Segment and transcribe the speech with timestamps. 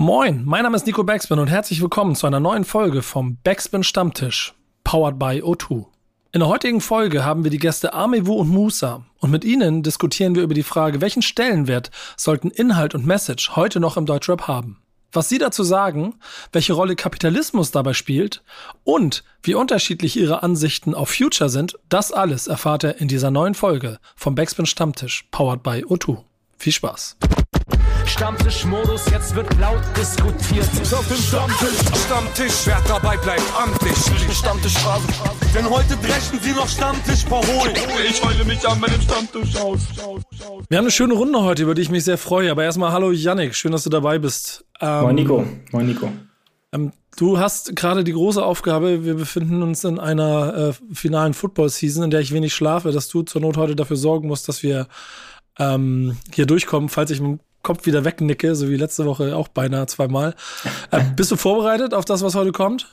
[0.00, 3.82] Moin, mein Name ist Nico Backspin und herzlich willkommen zu einer neuen Folge vom Backspin
[3.82, 5.86] Stammtisch, powered by O2.
[6.30, 10.36] In der heutigen Folge haben wir die Gäste Amewu und Musa und mit ihnen diskutieren
[10.36, 14.80] wir über die Frage, welchen Stellenwert sollten Inhalt und Message heute noch im Deutschrap haben.
[15.10, 16.14] Was sie dazu sagen,
[16.52, 18.44] welche Rolle Kapitalismus dabei spielt
[18.84, 23.54] und wie unterschiedlich ihre Ansichten auf Future sind, das alles erfahrt ihr in dieser neuen
[23.54, 26.18] Folge vom Backspin Stammtisch, powered by O2.
[26.56, 27.16] Viel Spaß!
[28.08, 30.64] Stammtischmodus, jetzt wird laut diskutiert.
[30.92, 33.96] Auf dem Stammtisch, Stammtisch, wer dabei bleibt, amtlich.
[34.34, 35.06] Stammtischphase.
[35.54, 37.74] Denn heute brechen sie noch Stammtisch verholen.
[38.08, 39.80] Ich heule mich an meinem Stammtisch aus.
[40.68, 42.50] Wir haben eine schöne Runde heute, über die ich mich sehr freue.
[42.50, 44.64] Aber erstmal hallo Yannick, schön, dass du dabei bist.
[44.80, 45.44] Ähm, Moin Nico.
[45.72, 46.10] Moin Nico.
[46.72, 52.04] Ähm, du hast gerade die große Aufgabe, wir befinden uns in einer äh, finalen Football-Season,
[52.04, 54.88] in der ich wenig schlafe, dass du zur Not heute dafür sorgen musst, dass wir
[55.58, 59.48] ähm, hier durchkommen, falls ich mit dem Kopf wieder wegnicke, so wie letzte Woche auch
[59.48, 60.34] beinahe zweimal.
[60.90, 62.86] Äh, bist du vorbereitet auf das, was heute kommt?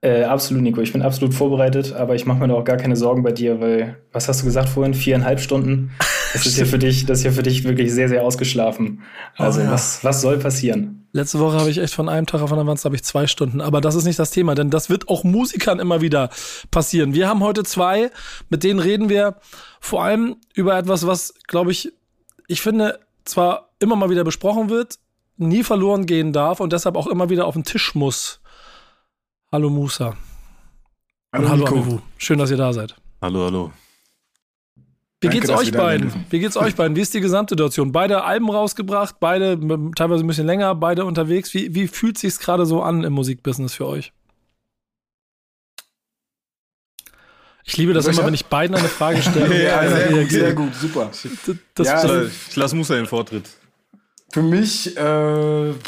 [0.00, 0.80] Äh, absolut, Nico.
[0.80, 3.60] Ich bin absolut vorbereitet, aber ich mache mir da auch gar keine Sorgen bei dir,
[3.60, 4.94] weil, was hast du gesagt vorhin?
[4.94, 5.90] Viereinhalb Stunden?
[6.32, 9.02] Das ist ja für dich, das ist ja für dich wirklich sehr, sehr ausgeschlafen.
[9.36, 9.70] Also, oh, ja.
[9.70, 11.06] was, was soll passieren?
[11.12, 13.60] Letzte Woche habe ich echt von einem Tag auf den anderen habe ich zwei Stunden.
[13.60, 16.30] Aber das ist nicht das Thema, denn das wird auch Musikern immer wieder
[16.70, 17.12] passieren.
[17.12, 18.10] Wir haben heute zwei,
[18.48, 19.36] mit denen reden wir
[19.78, 21.92] vor allem über etwas, was, glaube ich,
[22.48, 24.98] ich finde, zwar immer mal wieder besprochen wird,
[25.36, 28.40] nie verloren gehen darf und deshalb auch immer wieder auf den Tisch muss.
[29.52, 30.16] Hallo Musa.
[31.32, 31.98] Hallo, hallo Amivu.
[32.18, 32.96] Schön, dass ihr da seid.
[33.20, 33.72] Hallo, hallo.
[35.20, 36.12] Wie Danke, geht's euch beiden?
[36.30, 36.94] Wie geht's euch beiden?
[36.94, 37.90] Wie ist die Gesamtsituation?
[37.90, 39.58] Beide Alben rausgebracht, beide
[39.94, 41.54] teilweise ein bisschen länger, beide unterwegs.
[41.54, 44.12] Wie, wie fühlt sich's gerade so an im Musikbusiness für euch?
[47.64, 49.64] Ich liebe das immer, wenn ich beiden eine Frage stelle.
[49.64, 51.10] ja, sehr, gut, sehr gut, super.
[51.74, 53.48] Das, ja, das, ich lasse Musa den Vortritt.
[54.36, 55.78] Für mich, äh, also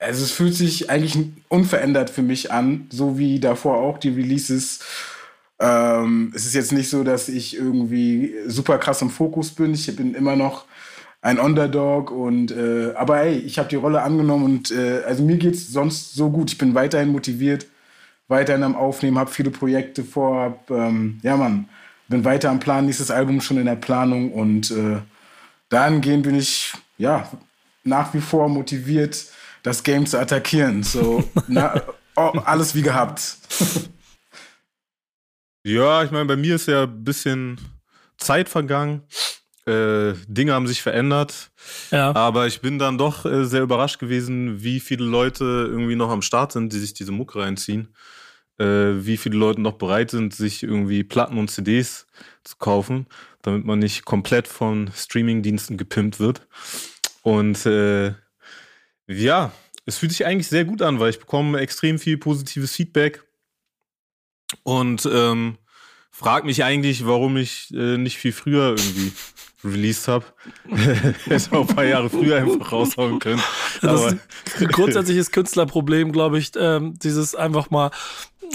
[0.00, 4.80] es fühlt sich eigentlich unverändert für mich an, so wie davor auch die Releases.
[5.60, 9.72] Ähm, es ist jetzt nicht so, dass ich irgendwie super krass im Fokus bin.
[9.72, 10.64] Ich bin immer noch
[11.22, 15.36] ein Underdog und äh, aber ey, ich habe die Rolle angenommen und äh, also mir
[15.36, 16.50] geht's sonst so gut.
[16.50, 17.66] Ich bin weiterhin motiviert,
[18.26, 21.68] weiterhin am Aufnehmen, habe viele Projekte vor, hab, ähm, ja Mann,
[22.08, 24.96] bin weiter am Plan, nächstes Album schon in der Planung und äh,
[25.68, 27.28] dahingehend bin ich ja
[27.88, 29.26] nach wie vor motiviert,
[29.62, 30.82] das Game zu attackieren.
[30.82, 31.82] So, na,
[32.16, 33.36] oh, alles wie gehabt.
[35.64, 37.60] ja, ich meine, bei mir ist ja ein bisschen
[38.18, 39.02] Zeit vergangen.
[39.66, 41.50] Äh, Dinge haben sich verändert.
[41.90, 42.14] Ja.
[42.14, 46.22] Aber ich bin dann doch äh, sehr überrascht gewesen, wie viele Leute irgendwie noch am
[46.22, 47.94] Start sind, die sich diese Mucke reinziehen.
[48.58, 52.06] Äh, wie viele Leute noch bereit sind, sich irgendwie Platten und CDs
[52.44, 53.06] zu kaufen,
[53.42, 56.48] damit man nicht komplett von Streamingdiensten gepimpt wird.
[57.28, 58.14] Und äh,
[59.06, 59.52] ja,
[59.84, 63.22] es fühlt sich eigentlich sehr gut an, weil ich bekomme extrem viel positives Feedback
[64.62, 65.58] und ähm,
[66.10, 69.12] frage mich eigentlich, warum ich äh, nicht viel früher irgendwie
[69.62, 70.24] released habe.
[70.70, 73.42] Hätte auch ein paar Jahre früher einfach raushauen können.
[73.82, 74.18] Das ist
[74.62, 77.90] ein grundsätzliches Künstlerproblem, glaube ich, ähm, dieses einfach mal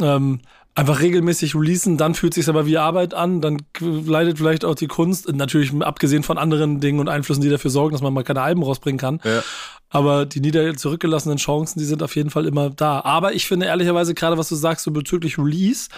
[0.01, 0.41] ähm,
[0.75, 4.87] einfach regelmäßig releasen, dann fühlt sich aber wie Arbeit an, dann leidet vielleicht auch die
[4.87, 8.41] Kunst, natürlich abgesehen von anderen Dingen und Einflüssen, die dafür sorgen, dass man mal keine
[8.41, 9.19] Alben rausbringen kann.
[9.23, 9.43] Ja.
[9.89, 13.01] Aber die nieder zurückgelassenen Chancen, die sind auf jeden Fall immer da.
[13.01, 15.89] Aber ich finde ehrlicherweise gerade, was du sagst, so bezüglich Release,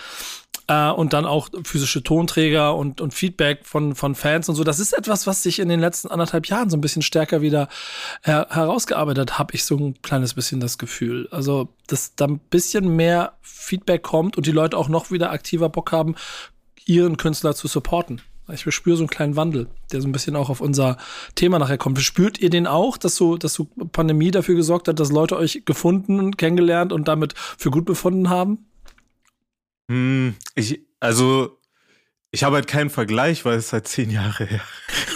[0.68, 4.64] äh, und dann auch physische Tonträger und, und Feedback von, von Fans und so.
[4.64, 7.68] Das ist etwas, was sich in den letzten anderthalb Jahren so ein bisschen stärker wieder
[8.24, 11.28] her herausgearbeitet, habe ich so ein kleines bisschen das Gefühl.
[11.32, 15.70] Also, dass da ein bisschen mehr Feedback kommt und die Leute auch noch wieder aktiver
[15.70, 16.16] Bock haben,
[16.86, 18.22] ihren Künstler zu supporten.
[18.54, 20.98] Ich verspüre so einen kleinen Wandel, der so ein bisschen auch auf unser
[21.34, 22.00] Thema nachher kommt.
[22.00, 25.64] Spürt ihr den auch, dass so, dass so Pandemie dafür gesorgt hat, dass Leute euch
[25.66, 28.66] gefunden, kennengelernt und damit für gut befunden haben?
[29.90, 31.60] Hm, ich, also,
[32.32, 34.62] ich habe halt keinen Vergleich, weil es halt zehn Jahre her.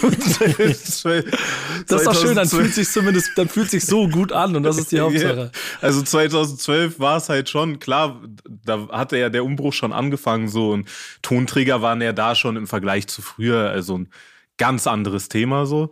[0.00, 4.62] das ist doch schön, dann fühlt sich zumindest, dann fühlt sich so gut an und
[4.62, 5.52] das ist die Hauptsache.
[5.82, 10.70] Also 2012 war es halt schon, klar, da hatte ja der Umbruch schon angefangen so
[10.70, 10.88] und
[11.20, 14.08] Tonträger waren ja da schon im Vergleich zu früher, also ein
[14.56, 15.90] ganz anderes Thema so.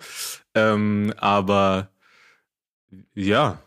[0.54, 1.90] Ähm, aber
[3.14, 3.62] ja,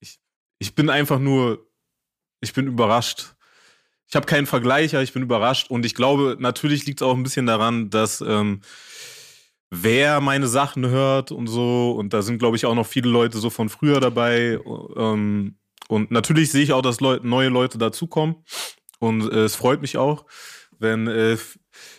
[0.00, 0.18] ich,
[0.58, 1.66] ich bin einfach nur,
[2.40, 3.34] ich bin überrascht
[4.08, 5.70] ich habe keinen Vergleich, aber ich bin überrascht.
[5.70, 8.62] Und ich glaube, natürlich liegt es auch ein bisschen daran, dass ähm,
[9.70, 13.38] wer meine Sachen hört und so, und da sind, glaube ich, auch noch viele Leute
[13.38, 14.58] so von früher dabei.
[14.96, 15.56] Ähm,
[15.88, 18.36] und natürlich sehe ich auch, dass Leute, neue Leute dazukommen.
[18.98, 20.24] Und äh, es freut mich auch,
[20.78, 21.36] wenn äh,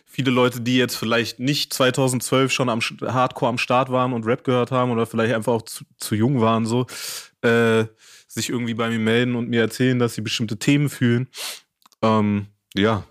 [0.05, 4.43] viele Leute, die jetzt vielleicht nicht 2012 schon am Hardcore am Start waren und Rap
[4.43, 6.87] gehört haben oder vielleicht einfach auch zu, zu jung waren, so,
[7.41, 7.85] äh,
[8.27, 11.29] sich irgendwie bei mir melden und mir erzählen, dass sie bestimmte Themen fühlen.
[12.01, 13.03] Ähm, ja.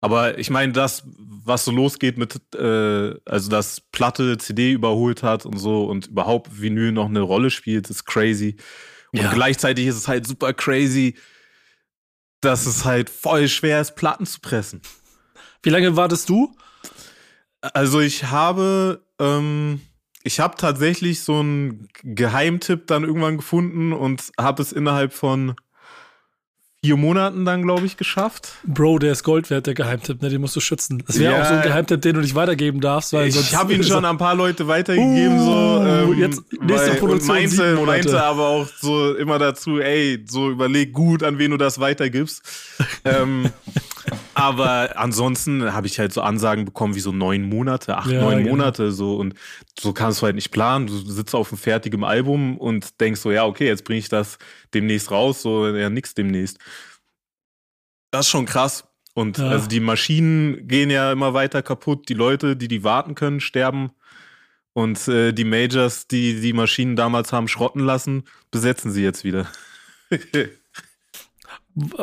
[0.00, 5.46] Aber ich meine, das, was so losgeht mit, äh, also dass Platte CD überholt hat
[5.46, 8.56] und so und überhaupt Vinyl noch eine Rolle spielt, ist crazy.
[9.12, 9.32] Und ja.
[9.32, 11.16] gleichzeitig ist es halt super crazy,
[12.40, 14.82] dass es halt voll schwer ist, Platten zu pressen.
[15.62, 16.54] Wie lange wartest du?
[17.60, 19.80] Also ich habe, ähm,
[20.24, 25.54] ich habe tatsächlich so einen Geheimtipp dann irgendwann gefunden und habe es innerhalb von
[26.84, 28.54] vier Monaten dann, glaube ich, geschafft.
[28.64, 30.30] Bro, der ist Gold wert, der Geheimtipp, ne?
[30.30, 31.04] Den musst du schützen.
[31.06, 33.12] Das wäre ja, auch so ein Geheimtipp, den du nicht weitergeben darfst.
[33.12, 35.84] Weil ich habe ihn schon an ein paar Leute weitergegeben, uh, so.
[35.84, 40.92] Ähm, jetzt nächste weil, Produktion meinte, meinte aber auch so immer dazu, ey, so überleg
[40.92, 42.42] gut, an wen du das weitergibst.
[43.04, 43.48] ähm,
[44.42, 48.38] aber ansonsten habe ich halt so Ansagen bekommen wie so neun Monate, acht, ja, neun
[48.38, 48.50] genau.
[48.50, 49.34] Monate so und
[49.78, 50.86] so kannst du halt nicht planen.
[50.86, 54.38] Du sitzt auf einem fertigen Album und denkst so, ja, okay, jetzt bringe ich das
[54.74, 56.58] demnächst raus, so ja, nix demnächst.
[58.10, 58.84] Das ist schon krass.
[59.14, 59.48] Und ja.
[59.48, 62.08] also die Maschinen gehen ja immer weiter kaputt.
[62.08, 63.90] Die Leute, die die warten können, sterben.
[64.72, 69.46] Und äh, die Majors, die die Maschinen damals haben schrotten lassen, besetzen sie jetzt wieder.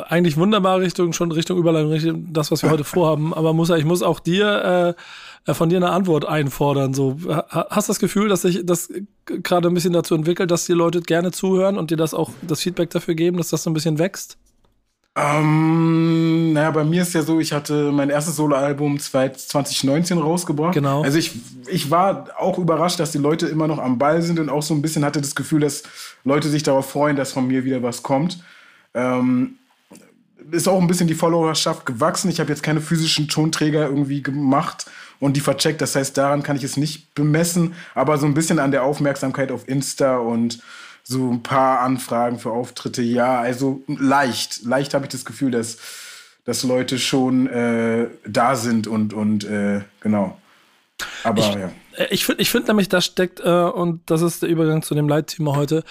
[0.07, 3.33] eigentlich wunderbare Richtung, schon Richtung Überleitung, Richtung das, was wir heute vorhaben.
[3.33, 4.95] Aber Musa, ich muss auch dir
[5.45, 6.93] äh, von dir eine Antwort einfordern.
[6.93, 8.91] So, hast du das Gefühl, dass sich das
[9.25, 12.61] gerade ein bisschen dazu entwickelt, dass die Leute gerne zuhören und dir das auch das
[12.61, 14.37] Feedback dafür geben, dass das so ein bisschen wächst?
[15.15, 20.73] Ähm, naja, bei mir ist ja so, ich hatte mein erstes Soloalbum 2019 rausgebracht.
[20.73, 21.01] Genau.
[21.03, 21.33] Also ich,
[21.67, 24.73] ich war auch überrascht, dass die Leute immer noch am Ball sind und auch so
[24.73, 25.83] ein bisschen hatte das Gefühl, dass
[26.23, 28.39] Leute sich darauf freuen, dass von mir wieder was kommt.
[28.93, 29.55] Ähm,
[30.51, 32.29] ist auch ein bisschen die Followerschaft gewachsen.
[32.29, 34.89] Ich habe jetzt keine physischen Tonträger irgendwie gemacht
[35.19, 35.81] und die vercheckt.
[35.81, 39.51] Das heißt, daran kann ich es nicht bemessen, aber so ein bisschen an der Aufmerksamkeit
[39.51, 40.59] auf Insta und
[41.03, 43.01] so ein paar Anfragen für Auftritte.
[43.01, 44.63] Ja, also leicht.
[44.63, 45.77] Leicht habe ich das Gefühl, dass,
[46.45, 50.37] dass Leute schon äh, da sind und, und äh, genau.
[51.23, 51.71] Aber ich, ja.
[51.99, 54.95] Äh, ich finde ich find nämlich, da steckt, äh, und das ist der Übergang zu
[54.95, 55.83] dem Leitthema heute,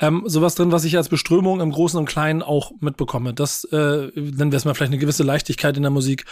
[0.00, 3.34] ähm, sowas drin, was ich als Beströmung im Großen und Kleinen auch mitbekomme.
[3.34, 6.24] Das, äh, nennen wir es mal vielleicht eine gewisse Leichtigkeit in der Musik.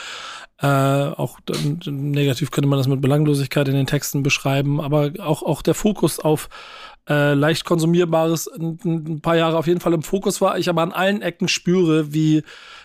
[0.59, 1.41] Äh, auch
[1.85, 6.21] negativ könnte man das mit Belanglosigkeit in den Texten beschreiben, aber auch, auch der Fokus
[6.21, 6.49] auf
[7.09, 10.57] äh, leicht konsumierbares ein, ein, paar Jahre auf jeden Fall im Fokus war.
[10.59, 12.43] Ich aber an allen Ecken spüre, wie,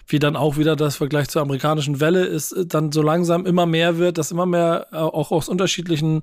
[0.10, 3.66] wie dann auch wieder das Vergleich zur amerikanischen Welle ist, äh, dann so langsam immer
[3.66, 6.22] mehr wird, dass immer mehr äh, auch aus unterschiedlichen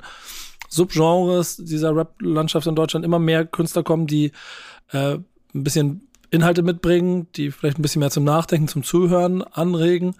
[0.68, 4.32] Subgenres dieser Rap-Landschaft in Deutschland immer mehr Künstler kommen, die
[4.90, 5.14] äh,
[5.54, 6.05] ein bisschen
[6.36, 10.14] Inhalte mitbringen, die vielleicht ein bisschen mehr zum Nachdenken, zum Zuhören anregen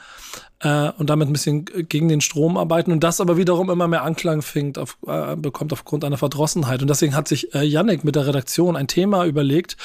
[0.61, 4.03] äh, und damit ein bisschen gegen den Strom arbeiten und das aber wiederum immer mehr
[4.03, 6.83] Anklang findet, auf, äh, bekommt aufgrund einer Verdrossenheit.
[6.83, 9.77] Und deswegen hat sich äh, Yannick mit der Redaktion ein Thema überlegt,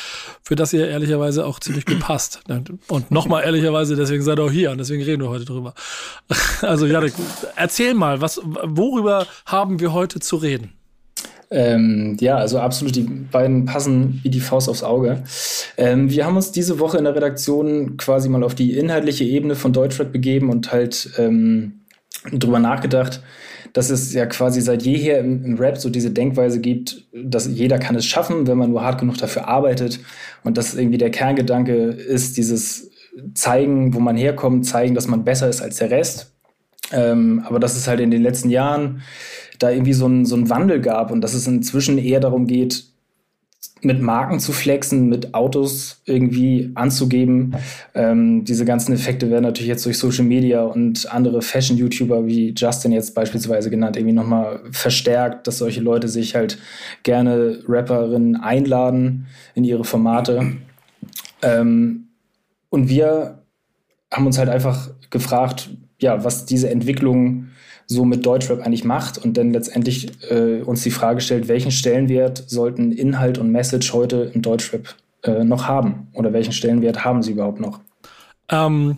[0.42, 2.42] für das ihr ehrlicherweise auch ziemlich gut passt.
[2.88, 5.74] Und nochmal ehrlicherweise, deswegen seid ihr auch hier und deswegen reden wir heute drüber.
[6.62, 7.14] Also Yannick,
[7.56, 10.74] erzähl mal, was, worüber haben wir heute zu reden?
[11.54, 15.24] Ähm, ja, also absolut, die beiden passen wie die Faust aufs Auge.
[15.78, 19.56] Ähm, wir haben uns diese Woche in der Redaktion quasi mal auf die inhaltliche Ebene
[19.56, 21.82] von Deutschrap begeben und halt ähm,
[22.32, 23.22] drüber nachgedacht,
[23.74, 27.80] dass es ja quasi seit jeher im, im, Rap so diese Denkweise gibt, dass jeder
[27.80, 30.00] kann es schaffen, wenn man nur hart genug dafür arbeitet
[30.46, 32.92] und dass irgendwie der Kerngedanke ist, dieses
[33.34, 36.34] zeigen, wo man herkommt, zeigen, dass man besser ist als der Rest.
[36.94, 39.02] Ähm, aber dass es halt in den letzten Jahren
[39.62, 42.86] da irgendwie so ein, so ein Wandel gab und dass es inzwischen eher darum geht,
[43.84, 47.56] mit Marken zu flexen, mit Autos irgendwie anzugeben.
[47.94, 52.92] Ähm, diese ganzen Effekte werden natürlich jetzt durch Social Media und andere Fashion-YouTuber wie Justin
[52.92, 56.60] jetzt beispielsweise genannt, irgendwie nochmal verstärkt, dass solche Leute sich halt
[57.04, 60.58] gerne Rapperinnen einladen in ihre Formate.
[61.42, 62.08] Ähm,
[62.70, 63.44] und wir
[64.12, 67.48] haben uns halt einfach gefragt, ja, was diese Entwicklung
[67.92, 72.46] so mit Deutschrap eigentlich macht und dann letztendlich äh, uns die Frage stellt, welchen Stellenwert
[72.48, 77.34] sollten Inhalt und Message heute im Deutschrap äh, noch haben oder welchen Stellenwert haben sie
[77.34, 77.82] überhaupt noch?
[78.50, 78.98] Ähm,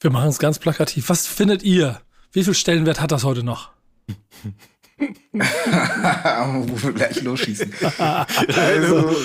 [0.00, 1.08] wir machen es ganz plakativ.
[1.08, 2.00] Was findet ihr?
[2.30, 3.70] Wie viel Stellenwert hat das heute noch?
[4.98, 7.72] Wo wir gleich losschießen.
[7.98, 9.16] also.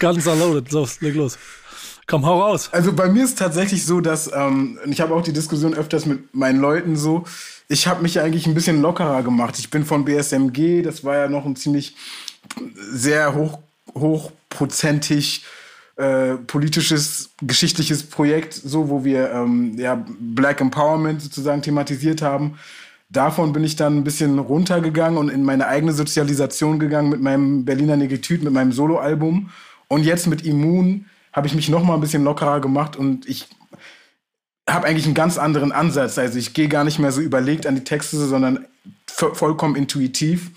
[0.00, 0.72] Ganz unloaded.
[0.72, 1.38] Los, leg los.
[2.06, 2.68] Komm, hau raus.
[2.72, 6.34] Also bei mir ist tatsächlich so, dass ähm, ich habe auch die Diskussion öfters mit
[6.34, 7.24] meinen Leuten so.
[7.68, 9.58] Ich habe mich eigentlich ein bisschen lockerer gemacht.
[9.58, 11.96] Ich bin von BSMG, das war ja noch ein ziemlich
[12.76, 13.58] sehr hoch,
[13.94, 15.44] hochprozentig
[15.96, 22.58] äh, politisches, geschichtliches Projekt, so wo wir ähm, ja, Black Empowerment sozusagen thematisiert haben.
[23.08, 27.64] Davon bin ich dann ein bisschen runtergegangen und in meine eigene Sozialisation gegangen mit meinem
[27.64, 29.50] Berliner Negritude, mit meinem Soloalbum.
[29.88, 33.48] Und jetzt mit Immun habe ich mich noch mal ein bisschen lockerer gemacht und ich
[34.70, 36.16] habe eigentlich einen ganz anderen Ansatz.
[36.16, 38.66] Also ich gehe gar nicht mehr so überlegt an die Texte, sondern
[39.06, 40.50] vollkommen intuitiv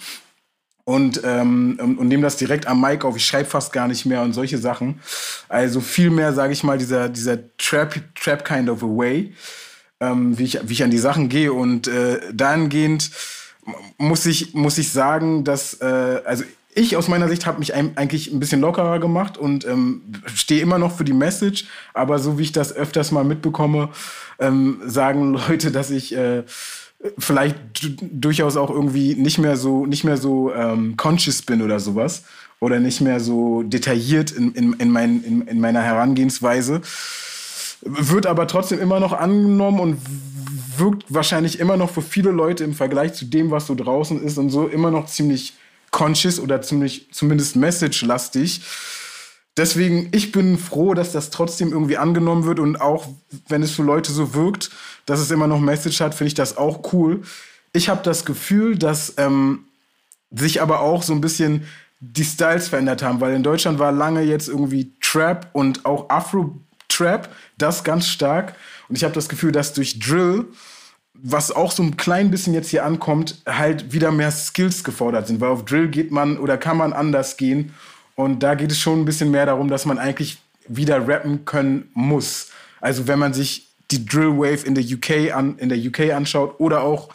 [0.86, 3.18] und, ähm, und, und nehme das direkt am Mic auf.
[3.18, 5.02] Ich schreibe fast gar nicht mehr und solche Sachen.
[5.50, 9.34] Also viel mehr, sage ich mal, dieser, dieser Trap, Trap kind of a way,
[10.00, 11.52] ähm, wie, ich, wie ich an die Sachen gehe.
[11.52, 13.12] Und äh, dahingehend
[13.98, 16.46] muss ich, muss ich sagen, dass, äh, also
[16.78, 20.04] ich aus meiner Sicht habe mich eigentlich ein bisschen lockerer gemacht und ähm,
[20.34, 23.90] stehe immer noch für die Message, aber so wie ich das öfters mal mitbekomme,
[24.40, 26.44] ähm, sagen Leute, dass ich äh,
[27.18, 27.56] vielleicht
[28.02, 32.24] durchaus auch irgendwie nicht mehr so, nicht mehr so ähm, conscious bin oder sowas.
[32.60, 36.82] Oder nicht mehr so detailliert in, in, in, mein, in, in meiner Herangehensweise.
[37.82, 39.98] Wird aber trotzdem immer noch angenommen und
[40.76, 44.40] wirkt wahrscheinlich immer noch für viele Leute im Vergleich zu dem, was so draußen ist
[44.40, 45.54] und so immer noch ziemlich
[45.92, 48.62] conscious oder ziemlich, zumindest message-lastig.
[49.58, 53.08] Deswegen, ich bin froh, dass das trotzdem irgendwie angenommen wird und auch
[53.48, 54.70] wenn es für Leute so wirkt,
[55.08, 57.24] dass es immer noch Message hat, finde ich das auch cool.
[57.74, 59.66] Ich habe das Gefühl, dass ähm,
[60.32, 61.66] sich aber auch so ein bisschen
[62.00, 67.30] die Styles verändert haben, weil in Deutschland war lange jetzt irgendwie Trap und auch Afro-Trap,
[67.58, 68.56] das ganz stark.
[68.88, 70.46] Und ich habe das Gefühl, dass durch Drill,
[71.22, 75.42] was auch so ein klein bisschen jetzt hier ankommt, halt wieder mehr Skills gefordert sind,
[75.42, 77.74] weil auf Drill geht man oder kann man anders gehen
[78.16, 81.90] und da geht es schon ein bisschen mehr darum, dass man eigentlich wieder rappen können
[81.94, 82.50] muss.
[82.82, 86.60] Also wenn man sich die Drill Wave in der UK an, in der UK anschaut
[86.60, 87.10] oder auch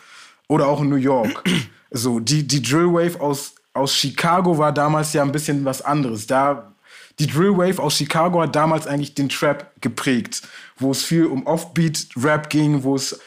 [0.49, 1.45] oder auch in New York.
[1.95, 6.27] So die die Drill Wave aus aus Chicago war damals ja ein bisschen was anderes.
[6.27, 6.73] Da
[7.19, 10.41] die Drill Wave aus Chicago hat damals eigentlich den Trap geprägt,
[10.79, 13.21] wo es viel um Offbeat Rap ging, wo es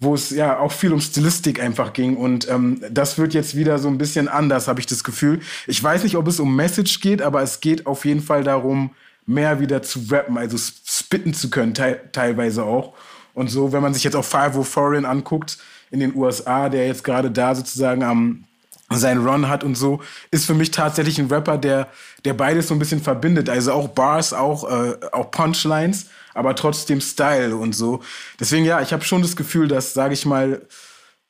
[0.00, 2.16] wo es ja auch viel um Stilistik einfach ging.
[2.16, 5.40] Und ähm, das wird jetzt wieder so ein bisschen anders, habe ich das Gefühl.
[5.66, 8.90] Ich weiß nicht, ob es um Message geht, aber es geht auf jeden Fall darum,
[9.26, 12.94] mehr wieder zu rappen, also spitten zu können, te teilweise auch.
[13.34, 15.58] Und so, wenn man sich jetzt auch Five Foreign anguckt
[15.90, 18.44] in den USA, der jetzt gerade da sozusagen am
[18.90, 21.88] seinen Run hat und so, ist für mich tatsächlich ein Rapper, der,
[22.24, 23.48] der beides so ein bisschen verbindet.
[23.48, 26.06] Also auch Bars, auch, äh, auch Punchlines
[26.38, 28.00] aber trotzdem Style und so.
[28.38, 30.62] Deswegen ja, ich habe schon das Gefühl, dass, sage ich mal,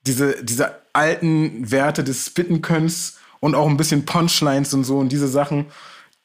[0.06, 5.28] diese, diese alten Werte des Spittenkönns und auch ein bisschen Punchlines und so und diese
[5.28, 5.66] Sachen,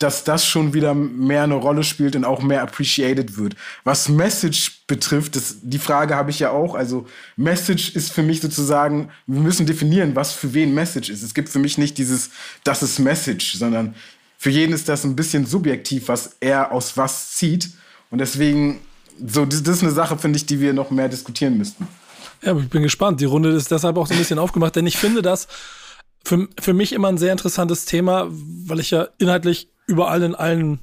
[0.04, 3.56] dass das schon wieder mehr eine Rolle spielt und auch mehr appreciated wird.
[3.86, 6.76] Was Message betrifft, das, die Frage habe ich ja auch.
[6.76, 7.08] Also
[7.38, 11.24] Message ist für mich sozusagen, wir müssen definieren, was für wen Message ist.
[11.24, 12.32] Es gibt für mich nicht dieses,
[12.66, 13.96] das ist Message, sondern
[14.38, 17.70] für jeden ist das ein bisschen subjektiv, was er aus was zieht.
[18.12, 18.82] Und deswegen,
[19.26, 21.88] so, das ist eine Sache, finde ich, die wir noch mehr diskutieren müssten.
[22.42, 23.22] Ja, ich bin gespannt.
[23.22, 25.48] Die Runde ist deshalb auch so ein bisschen aufgemacht, denn ich finde das
[26.26, 30.80] für, für mich immer ein sehr interessantes Thema, weil ich ja inhaltlich überall in allen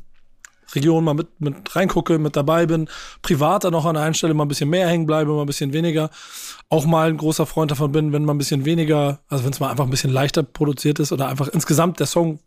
[0.75, 2.89] Regionen mal mit, mit reingucke, mit dabei bin,
[3.23, 5.73] privat dann auch an einer Stelle mal ein bisschen mehr hängen bleibe, mal ein bisschen
[5.73, 6.11] weniger.
[6.69, 9.61] Auch mal ein großer Freund davon bin, wenn man ein bisschen weniger, also wenn es
[9.61, 12.39] mal einfach ein bisschen leichter produziert ist oder einfach insgesamt der Song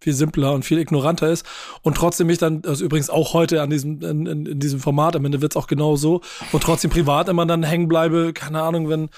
[0.00, 1.44] viel simpler und viel ignoranter ist.
[1.82, 5.14] Und trotzdem mich dann, also übrigens auch heute an diesem, in, in, in diesem Format,
[5.14, 8.88] am Ende wird's auch genau so, und trotzdem privat immer dann hängen bleibe, keine Ahnung,
[8.88, 9.10] wenn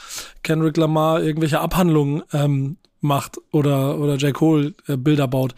[0.42, 4.34] Kendrick Lamar irgendwelche Abhandlungen ähm, macht oder, oder J.
[4.34, 5.54] Cole äh, Bilder baut.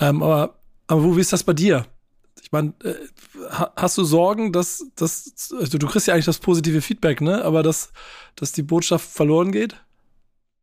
[0.00, 1.86] Ähm, aber, aber wo, wie ist das bei dir?
[2.40, 2.94] Ich meine, äh,
[3.76, 7.44] hast du Sorgen, dass, dass also du kriegst ja eigentlich das positive Feedback, ne?
[7.44, 7.92] Aber dass,
[8.36, 9.76] dass die Botschaft verloren geht?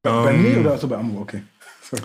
[0.01, 0.61] Bei um, mir ähm.
[0.61, 1.21] oder also bei Amro?
[1.21, 1.43] Okay.
[1.81, 2.03] Sorry.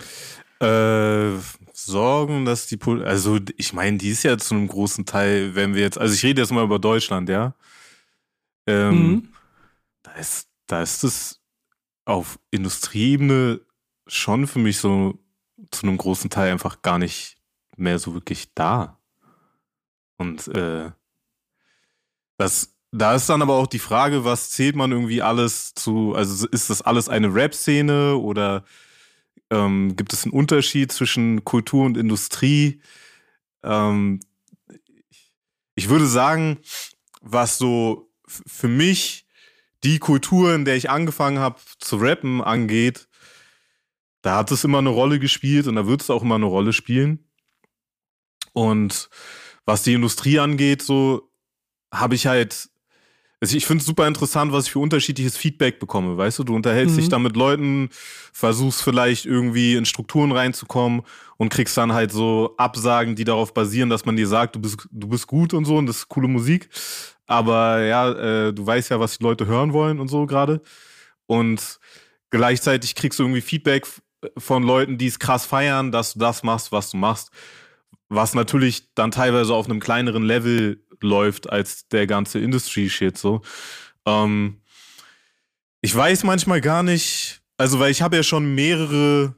[0.61, 1.39] Äh,
[1.73, 5.75] Sorgen, dass die Pol also ich meine, die ist ja zu einem großen Teil, wenn
[5.75, 7.53] wir jetzt, also ich rede jetzt mal über Deutschland, ja.
[8.65, 9.29] Ähm, mhm.
[10.03, 11.41] Da ist, da ist es
[12.05, 13.59] auf Industrieebene
[14.07, 15.19] schon für mich so
[15.77, 17.37] zu einem großen Teil einfach gar nicht
[17.77, 18.99] mehr so wirklich da.
[20.17, 20.91] Und äh,
[22.37, 26.47] das, da ist dann aber auch die Frage, was zählt man irgendwie alles zu, also
[26.47, 28.63] ist das alles eine Rap-Szene oder
[29.49, 32.81] ähm, gibt es einen Unterschied zwischen Kultur und Industrie?
[33.63, 34.19] Ähm,
[35.75, 36.59] ich würde sagen,
[37.21, 39.25] was so für mich
[39.83, 43.04] die Kultur, in der ich angefangen habe zu rappen, angeht,
[44.25, 46.73] da hat es immer eine Rolle gespielt und da wird es auch immer eine Rolle
[46.73, 47.19] spielen.
[48.53, 49.07] Und
[49.67, 51.29] was die Industrie angeht, so
[51.93, 52.69] habe ich halt
[53.39, 56.17] Also ich finde es super interessant, was ich für unterschiedliches Feedback bekomme.
[56.17, 56.99] Weißt du, du unterhältst mhm.
[57.01, 57.89] dich da mit Leuten,
[58.33, 61.03] versuchst vielleicht irgendwie in Strukturen reinzukommen
[61.37, 64.87] und kriegst dann halt so Absagen, die darauf basieren, dass man dir sagt, du bist,
[64.89, 66.69] du bist gut und so und das ist coole Musik.
[67.27, 70.63] Aber ja, äh, du weißt ja, was die Leute hören wollen und so gerade.
[71.27, 71.79] Und
[72.31, 73.85] gleichzeitig kriegst du irgendwie Feedback
[74.37, 77.31] von Leuten, die es krass feiern, dass du das machst, was du machst.
[78.09, 83.41] Was natürlich dann teilweise auf einem kleineren Level läuft als der ganze Industry-Shit so.
[84.05, 84.61] Ähm,
[85.81, 89.35] ich weiß manchmal gar nicht, also weil ich habe ja schon mehrere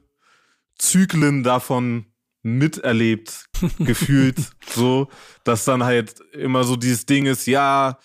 [0.78, 2.06] Zyklen davon
[2.42, 3.46] miterlebt,
[3.78, 4.38] gefühlt,
[4.74, 5.08] so,
[5.44, 7.98] dass dann halt immer so dieses Ding ist, ja,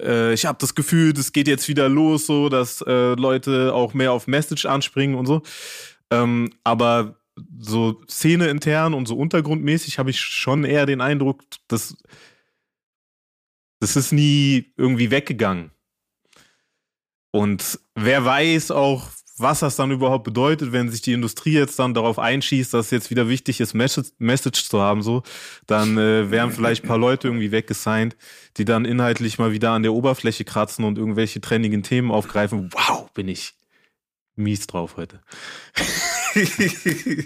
[0.00, 3.94] äh, ich habe das Gefühl, das geht jetzt wieder los, so, dass äh, Leute auch
[3.94, 5.42] mehr auf Message anspringen und so.
[6.10, 7.20] Ähm, aber
[7.58, 11.96] so Szene intern und so untergrundmäßig habe ich schon eher den Eindruck, dass
[13.80, 15.70] das ist nie irgendwie weggegangen.
[17.32, 21.92] Und wer weiß auch, was das dann überhaupt bedeutet, wenn sich die Industrie jetzt dann
[21.92, 25.24] darauf einschießt, dass es jetzt wieder wichtig ist, Message, zu haben, so,
[25.66, 28.16] dann äh, wären vielleicht ein paar Leute irgendwie weggesigned,
[28.56, 32.70] die dann inhaltlich mal wieder an der Oberfläche kratzen und irgendwelche trendigen Themen aufgreifen.
[32.72, 33.54] Wow, bin ich
[34.36, 35.20] mies drauf heute.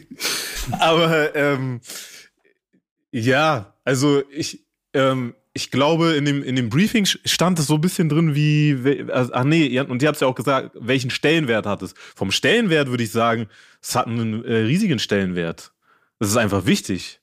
[0.78, 1.80] Aber ähm,
[3.10, 7.80] ja, also ich, ähm, ich glaube, in dem, in dem Briefing stand es so ein
[7.80, 11.82] bisschen drin wie, also, ach nee, und ihr habt ja auch gesagt, welchen Stellenwert hat
[11.82, 11.94] es?
[12.14, 13.48] Vom Stellenwert würde ich sagen,
[13.80, 15.72] es hat einen äh, riesigen Stellenwert.
[16.20, 17.20] Es ist einfach wichtig.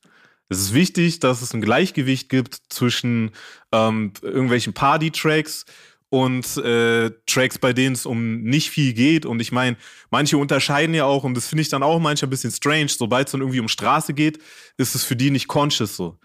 [0.50, 3.32] Es ist wichtig, dass es ein Gleichgewicht gibt zwischen
[3.72, 5.66] ähm, irgendwelchen Party-Tracks
[6.10, 9.26] und äh, Tracks, bei denen es um nicht viel geht.
[9.26, 9.78] Und ich meine,
[10.12, 13.28] manche unterscheiden ja auch, und das finde ich dann auch manchmal ein bisschen strange, sobald
[13.28, 14.40] es dann irgendwie um Straße geht,
[14.78, 16.20] ist es für die nicht conscious so.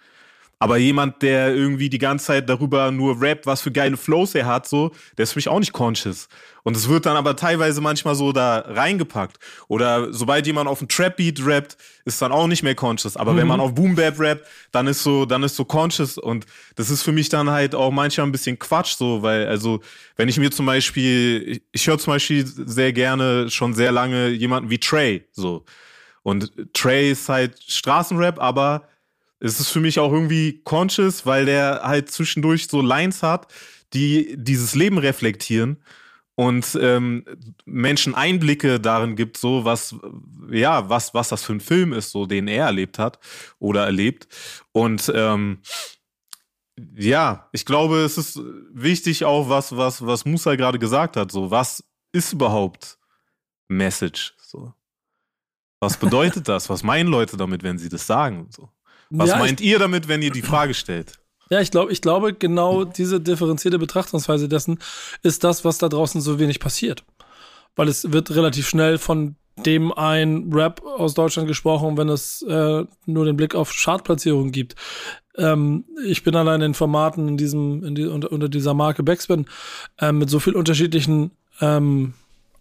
[0.62, 4.44] Aber jemand, der irgendwie die ganze Zeit darüber nur rappt, was für geile Flows er
[4.44, 6.28] hat, so, der ist für mich auch nicht conscious.
[6.64, 9.38] Und es wird dann aber teilweise manchmal so da reingepackt.
[9.68, 13.16] Oder sobald jemand auf einen Trap-Beat rappt, ist dann auch nicht mehr conscious.
[13.16, 13.36] Aber mhm.
[13.38, 16.18] wenn man auf Boom Bap rappt, dann ist so, dann ist so conscious.
[16.18, 16.44] Und
[16.76, 19.80] das ist für mich dann halt auch manchmal ein bisschen Quatsch, so, weil, also,
[20.16, 24.28] wenn ich mir zum Beispiel, ich, ich höre zum Beispiel sehr gerne, schon sehr lange
[24.28, 25.64] jemanden wie Trey, so.
[26.22, 28.89] Und Trey ist halt Straßenrap, aber
[29.40, 33.52] es ist für mich auch irgendwie conscious, weil der halt zwischendurch so Lines hat,
[33.92, 35.82] die dieses Leben reflektieren
[36.36, 37.24] und ähm,
[37.64, 39.94] Menschen Einblicke darin gibt, so was,
[40.50, 43.18] ja, was, was das für ein Film ist, so den er erlebt hat
[43.58, 44.28] oder erlebt.
[44.72, 45.58] Und ähm,
[46.96, 48.40] ja, ich glaube, es ist
[48.72, 52.98] wichtig auch, was, was, was Musa gerade gesagt hat, so was ist überhaupt
[53.68, 54.34] Message?
[54.42, 54.72] So.
[55.78, 56.68] Was bedeutet das?
[56.68, 58.48] Was meinen Leute damit, wenn sie das sagen?
[58.50, 58.70] So.
[59.10, 61.18] Was ja, meint ihr damit, wenn ihr die Frage stellt?
[61.50, 64.78] Ja, ich glaube, ich glaube, genau diese differenzierte Betrachtungsweise dessen
[65.22, 67.04] ist das, was da draußen so wenig passiert.
[67.74, 69.34] Weil es wird relativ schnell von
[69.66, 74.76] dem ein Rap aus Deutschland gesprochen, wenn es äh, nur den Blick auf Chartplatzierungen gibt.
[75.36, 79.46] Ähm, ich bin allein in Formaten in diesem, in die, unter, unter, dieser Marke Backspin
[79.98, 82.14] äh, mit so viel unterschiedlichen ähm,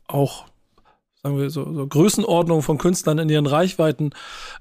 [0.07, 0.45] auch
[1.21, 4.11] sagen wir so, so Größenordnung von Künstlern in ihren Reichweiten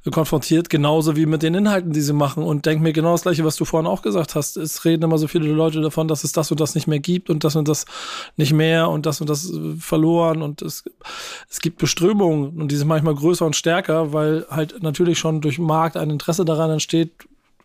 [0.04, 2.42] äh, konfrontiert, genauso wie mit den Inhalten, die sie machen.
[2.42, 4.56] Und denk mir genau das Gleiche, was du vorhin auch gesagt hast.
[4.56, 7.30] Es reden immer so viele Leute davon, dass es das und das nicht mehr gibt
[7.30, 7.84] und das und das
[8.36, 10.42] nicht mehr und das und das äh, verloren.
[10.42, 10.82] Und es,
[11.48, 15.60] es gibt Beströmungen und die sind manchmal größer und stärker, weil halt natürlich schon durch
[15.60, 17.12] Markt ein Interesse daran entsteht,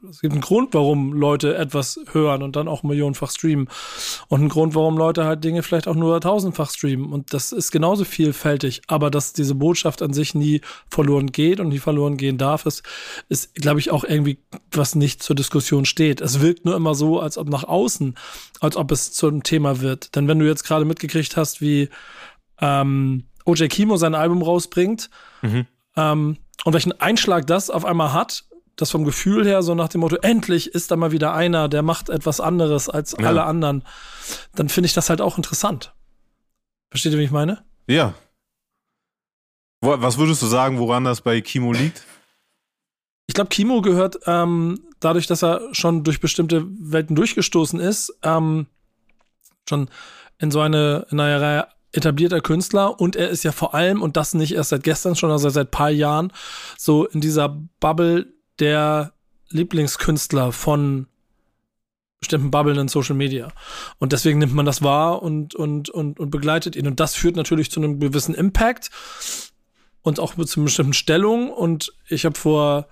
[0.10, 3.70] es gibt einen Grund, warum Leute etwas hören und dann auch millionenfach streamen.
[4.28, 7.12] Und einen Grund, warum Leute halt Dinge vielleicht auch nur tausendfach streamen.
[7.12, 8.82] Und das ist genauso vielfältig.
[8.88, 12.84] Aber dass diese Botschaft an sich nie verloren geht und nie verloren gehen darf, ist,
[13.30, 14.40] ist glaube ich, auch irgendwie,
[14.72, 16.22] was nicht zur Diskussion steht.
[16.22, 18.16] Es wirkt nur immer so, als ob nach außen,
[18.60, 20.16] als ob es zum Thema wird.
[20.16, 21.90] Denn wenn du jetzt gerade mitgekriegt hast, wie
[22.60, 25.10] ähm, OJ Kimo sein Album rausbringt,
[25.42, 25.66] mhm.
[25.96, 30.02] ähm, und welchen Einschlag das auf einmal hat, das vom Gefühl her so nach dem
[30.02, 33.28] Motto, endlich ist da mal wieder einer, der macht etwas anderes als ja.
[33.28, 33.84] alle anderen,
[34.56, 35.94] dann finde ich das halt auch interessant.
[36.90, 37.64] Versteht ihr, wie ich meine?
[37.88, 38.14] Ja.
[39.82, 42.04] Was würdest du sagen, woran das bei Kimo liegt?
[43.28, 48.68] Ich glaube, Kimo gehört ähm, dadurch, dass er schon durch bestimmte Welten durchgestoßen ist, ähm,
[49.68, 49.90] schon
[50.40, 54.18] in so eine, in eine Reihe etablierter Künstler und er ist ja vor allem, und
[54.18, 56.32] das nicht erst seit gestern schon, also seit paar Jahren,
[56.78, 59.14] so in dieser Bubble der
[59.50, 61.08] Lieblingskünstler von
[62.20, 63.50] bestimmten Bubblen in Social Media.
[64.00, 66.88] Und deswegen nimmt man das wahr und, und, und, und begleitet ihn.
[66.88, 68.90] Und das führt natürlich zu einem gewissen Impact
[70.02, 71.52] und auch zu einer bestimmten Stellung.
[71.52, 72.88] Und ich habe vor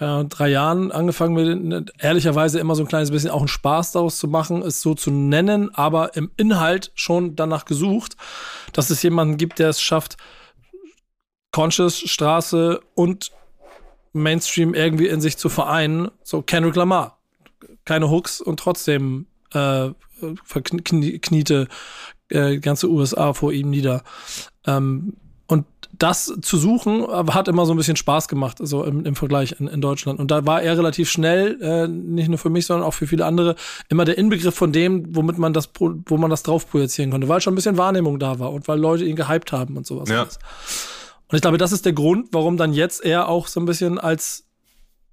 [0.00, 4.18] Ahnung, drei Jahren angefangen mit, ehrlicherweise immer so ein kleines bisschen auch einen Spaß daraus
[4.18, 8.16] zu machen, es so zu nennen, aber im Inhalt schon danach gesucht,
[8.72, 10.16] dass es jemanden gibt, der es schafft,
[11.52, 13.32] Conscious, Straße und
[14.22, 16.10] Mainstream irgendwie in sich zu vereinen.
[16.22, 17.18] So Kendrick Lamar.
[17.84, 19.90] Keine Hooks und trotzdem äh,
[20.44, 21.68] verkniete
[22.28, 24.02] äh, ganze USA vor ihm nieder.
[24.66, 25.14] Ähm,
[25.46, 25.64] und
[25.96, 29.68] das zu suchen, hat immer so ein bisschen Spaß gemacht, so im, im Vergleich in,
[29.68, 30.18] in, Deutschland.
[30.18, 33.24] Und da war er relativ schnell, äh, nicht nur für mich, sondern auch für viele
[33.24, 33.54] andere,
[33.88, 37.40] immer der Inbegriff von dem, womit man das, wo man das drauf projizieren konnte, weil
[37.40, 40.08] schon ein bisschen Wahrnehmung da war und weil Leute ihn gehypt haben und sowas.
[40.08, 40.26] Ja.
[41.28, 43.98] Und ich glaube, das ist der Grund, warum dann jetzt er auch so ein bisschen
[43.98, 44.44] als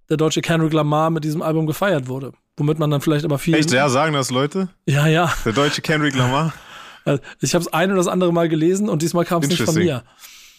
[0.10, 2.34] der deutsche Kendrick Lamar mit diesem Album gefeiert wurde.
[2.58, 3.56] Womit man dann vielleicht aber viel.
[3.56, 4.69] Echt, ja, sagen das Leute?
[4.86, 5.34] Ja, ja.
[5.43, 6.54] Der deutsche Kendrick Lamar?
[7.41, 9.76] ich habe es ein oder das andere Mal gelesen und diesmal kam es nicht von
[9.76, 10.04] mir.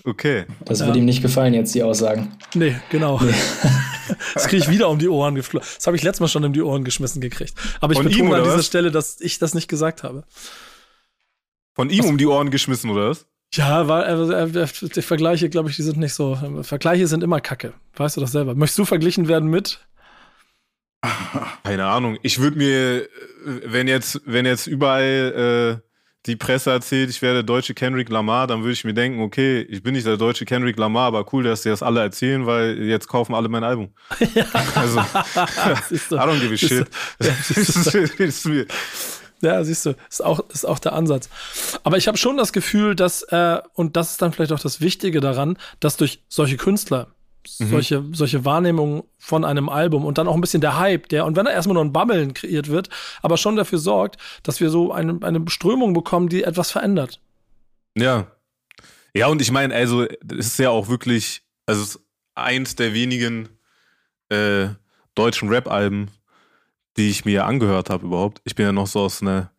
[0.05, 0.45] Okay.
[0.65, 0.87] Das ja.
[0.87, 2.37] wird ihm nicht gefallen, jetzt die Aussagen.
[2.55, 3.19] Nee, genau.
[3.23, 3.33] Nee.
[4.35, 5.67] das kriege ich wieder um die Ohren geflogen.
[5.77, 7.55] Das habe ich letztes Mal schon um die Ohren geschmissen gekriegt.
[7.81, 8.67] Aber ich Von betone ihm, an dieser was?
[8.67, 10.25] Stelle, dass ich das nicht gesagt habe.
[11.75, 12.11] Von ihm was?
[12.11, 13.27] um die Ohren geschmissen, oder was?
[13.57, 16.37] Ja, weil äh, äh, die Vergleiche, glaube ich, die sind nicht so.
[16.63, 17.73] Vergleiche sind immer Kacke.
[17.97, 18.55] Weißt du das selber?
[18.55, 19.81] Möchtest du verglichen werden mit?
[21.63, 22.19] Keine Ahnung.
[22.23, 23.09] Ich würde mir,
[23.45, 25.89] wenn jetzt, wenn jetzt überall äh,
[26.27, 29.61] die Presse erzählt, ich wäre der deutsche Kendrick Lamar, dann würde ich mir denken, okay,
[29.63, 32.79] ich bin nicht der deutsche Kendrick Lamar, aber cool, dass die das alle erzählen, weil
[32.83, 33.95] jetzt kaufen alle mein Album.
[34.35, 34.47] Ja.
[34.75, 35.05] Also, I
[36.15, 36.89] don't give a shit.
[37.21, 37.33] Ja,
[39.45, 41.29] ja, siehst du, ist auch, ist auch der Ansatz.
[41.85, 44.81] Aber ich habe schon das Gefühl, dass, äh, und das ist dann vielleicht auch das
[44.81, 47.15] Wichtige daran, dass durch solche Künstler,
[47.59, 47.69] mhm.
[47.69, 51.37] solche, solche Wahrnehmungen von einem Album und dann auch ein bisschen der Hype, der, und
[51.37, 52.89] wenn er erstmal nur ein Babbeln kreiert wird,
[53.23, 57.21] aber schon dafür sorgt, dass wir so eine, eine Strömung bekommen, die etwas verändert.
[57.97, 58.27] Ja.
[59.17, 62.01] Ja, und ich meine, also, es ist ja auch wirklich, also, es ist
[62.35, 63.49] eins der wenigen
[64.29, 64.69] äh,
[65.15, 66.11] deutschen Rap-Alben,
[66.97, 68.41] die ich mir angehört habe überhaupt.
[68.45, 69.51] Ich bin ja noch so aus einer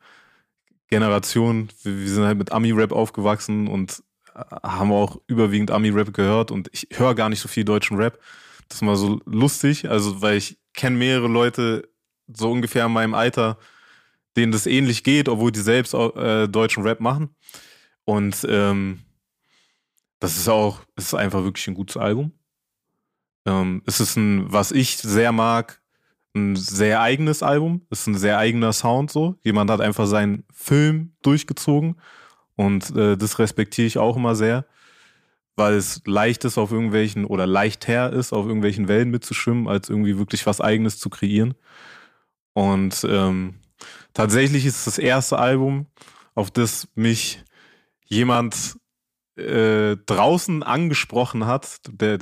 [0.88, 6.69] Generation, wir, sind halt mit Ami-Rap aufgewachsen und äh, haben auch überwiegend Ami-Rap gehört und
[6.71, 8.19] ich höre gar nicht so viel deutschen Rap.
[8.69, 11.89] Das mal so lustig, also weil ich kenne mehrere Leute
[12.28, 13.58] so ungefähr in meinem Alter,
[14.36, 17.36] denen das ähnlich geht, obwohl die selbst äh, deutschen Rap machen.
[18.04, 19.02] Und ähm,
[20.19, 22.32] das ist auch, es ist einfach wirklich ein gutes Album.
[23.45, 25.82] Ähm, es ist ein, was ich sehr mag,
[26.36, 29.36] ein sehr eigenes Album, ist ein sehr eigener Sound so.
[29.41, 31.95] Jemand hat einfach seinen Film durchgezogen
[32.56, 34.65] und äh, das respektiere ich auch immer sehr,
[35.56, 40.17] weil es leicht ist auf irgendwelchen oder leichter ist, auf irgendwelchen Wellen mitzuschwimmen, als irgendwie
[40.17, 41.56] wirklich was Eigenes zu kreieren.
[42.54, 43.56] Und ähm,
[44.13, 45.88] tatsächlich ist es das erste Album,
[46.34, 47.43] auf das mich
[48.06, 48.78] jemand
[49.38, 52.19] äh, draußen angesprochen hat, der,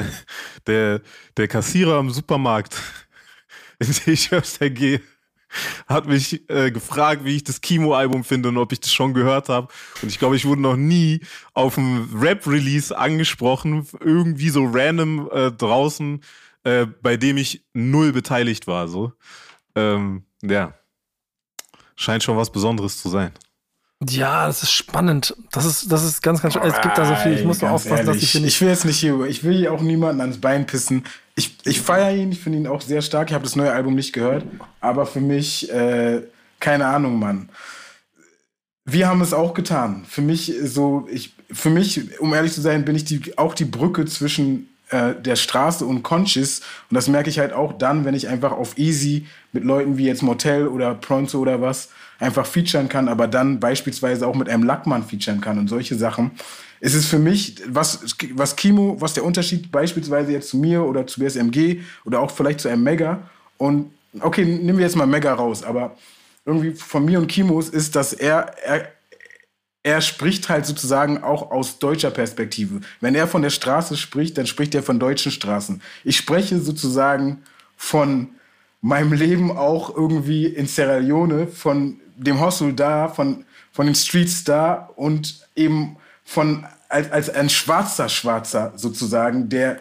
[0.67, 1.01] der,
[1.37, 2.75] der Kassierer im Supermarkt
[4.05, 5.01] ich öfter gehe,
[5.87, 9.49] hat mich äh, gefragt, wie ich das Kimo-Album finde und ob ich das schon gehört
[9.49, 9.67] habe.
[10.01, 11.21] Und ich glaube, ich wurde noch nie
[11.53, 16.23] auf einem Rap-Release angesprochen, irgendwie so random äh, draußen,
[16.63, 18.87] äh, bei dem ich null beteiligt war.
[18.87, 19.13] So,
[19.75, 20.73] ähm, ja,
[21.95, 23.31] scheint schon was Besonderes zu sein.
[24.09, 25.35] Ja, das ist spannend.
[25.51, 26.73] Das ist, das ist ganz, ganz spannend.
[26.75, 27.33] Es gibt da so viel.
[27.33, 28.55] Ich muss nur aufpassen, ehrlich, dass ich hier nicht.
[28.55, 31.03] Ich will jetzt nicht hier, ich will hier auch niemanden ans Bein pissen.
[31.35, 33.29] Ich, ich feiere ihn, ich finde ihn auch sehr stark.
[33.29, 34.45] Ich habe das neue Album nicht gehört.
[34.81, 36.21] Aber für mich, äh,
[36.59, 37.49] keine Ahnung, Mann.
[38.85, 40.03] Wir haben es auch getan.
[40.07, 43.65] Für mich so, ich, für mich, um ehrlich zu sein, bin ich die, auch die
[43.65, 46.61] Brücke zwischen äh, der Straße und Conscious.
[46.89, 50.05] Und das merke ich halt auch dann, wenn ich einfach auf Easy mit Leuten wie
[50.05, 51.89] jetzt Motel oder Pronto oder was
[52.19, 56.31] einfach featuren kann, aber dann beispielsweise auch mit einem Lackmann featuren kann und solche Sachen.
[56.79, 61.07] Es ist für mich, was, was Kimo, was der Unterschied beispielsweise jetzt zu mir oder
[61.07, 65.33] zu BSMG oder auch vielleicht zu einem Mega und okay, nehmen wir jetzt mal Mega
[65.33, 65.95] raus, aber
[66.45, 68.91] irgendwie von mir und Kimos ist, dass er, er,
[69.83, 72.81] er spricht halt sozusagen auch aus deutscher Perspektive.
[72.99, 75.81] Wenn er von der Straße spricht, dann spricht er von deutschen Straßen.
[76.03, 77.43] Ich spreche sozusagen
[77.77, 78.29] von
[78.83, 84.43] meinem Leben auch irgendwie in Sierra Leone, von dem Hostel da, von, von den Streets
[84.43, 89.79] da und eben von als, als ein schwarzer Schwarzer sozusagen, der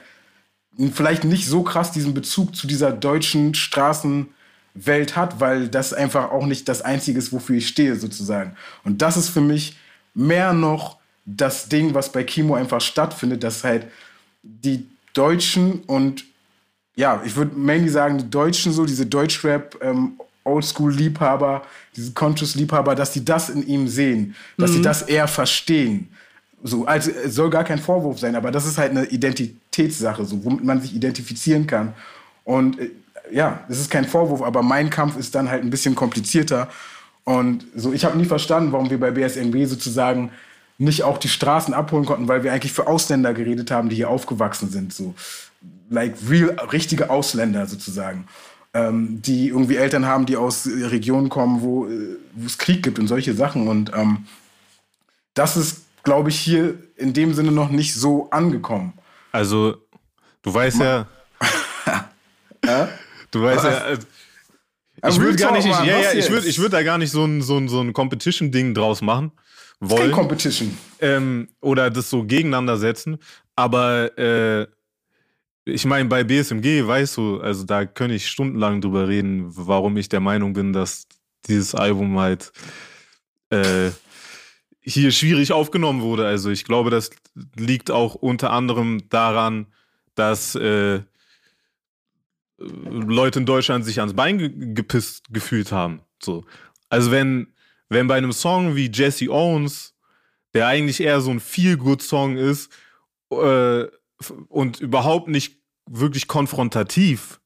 [0.94, 6.46] vielleicht nicht so krass diesen Bezug zu dieser deutschen Straßenwelt hat, weil das einfach auch
[6.46, 8.56] nicht das Einzige ist, wofür ich stehe sozusagen.
[8.84, 9.76] Und das ist für mich
[10.14, 13.88] mehr noch das Ding, was bei Kimo einfach stattfindet, dass halt
[14.42, 16.24] die Deutschen und
[16.94, 20.12] ja, ich würde mainly sagen, die Deutschen so, diese Deutschrap, ähm,
[20.44, 21.62] Oldschool-Liebhaber,
[21.96, 24.74] diese Conscious-Liebhaber, dass die das in ihm sehen, dass mhm.
[24.74, 26.08] sie das eher verstehen.
[26.64, 30.44] So, also es soll gar kein Vorwurf sein, aber das ist halt eine Identitätssache, so,
[30.44, 31.94] womit man sich identifizieren kann.
[32.44, 32.90] Und äh,
[33.32, 36.68] ja, das ist kein Vorwurf, aber mein Kampf ist dann halt ein bisschen komplizierter.
[37.24, 40.30] Und so, ich habe nie verstanden, warum wir bei BSMB sozusagen
[40.78, 44.10] nicht auch die Straßen abholen konnten, weil wir eigentlich für Ausländer geredet haben, die hier
[44.10, 44.92] aufgewachsen sind.
[44.92, 45.14] So,
[45.90, 48.26] like real, richtige Ausländer sozusagen.
[48.74, 52.98] Ähm, die irgendwie Eltern haben, die aus Regionen kommen, wo, äh, wo es Krieg gibt
[52.98, 53.68] und solche Sachen.
[53.68, 54.24] Und ähm,
[55.34, 58.94] das ist, glaube ich, hier in dem Sinne noch nicht so angekommen.
[59.30, 59.76] Also,
[60.40, 61.06] du weißt Ma
[62.64, 62.88] ja.
[63.30, 63.96] du weißt ja.
[65.02, 67.10] Also, ich würde gar nicht, ich, ja, ja, ich würde ich würd da gar nicht
[67.10, 69.32] so ein, so ein, so ein Competition-Ding draus machen.
[69.80, 70.02] Wollen.
[70.02, 70.78] Kein Competition.
[71.00, 73.18] Ähm, oder das so gegeneinander setzen.
[73.56, 74.66] Aber äh,
[75.64, 80.08] ich meine, bei BSMG, weißt du, also da könnte ich stundenlang drüber reden, warum ich
[80.08, 81.06] der Meinung bin, dass
[81.46, 82.52] dieses Album halt
[83.50, 83.90] äh,
[84.80, 86.26] hier schwierig aufgenommen wurde.
[86.26, 87.10] Also ich glaube, das
[87.56, 89.66] liegt auch unter anderem daran,
[90.14, 91.02] dass äh,
[92.58, 96.00] Leute in Deutschland sich ans Bein ge gepisst gefühlt haben.
[96.22, 96.44] So.
[96.88, 97.52] Also wenn,
[97.88, 99.94] wenn bei einem Song wie Jesse Owens,
[100.54, 102.70] der eigentlich eher so ein Feel-Good-Song ist
[103.30, 103.86] äh,
[104.30, 107.40] und überhaupt nicht wirklich konfrontativ,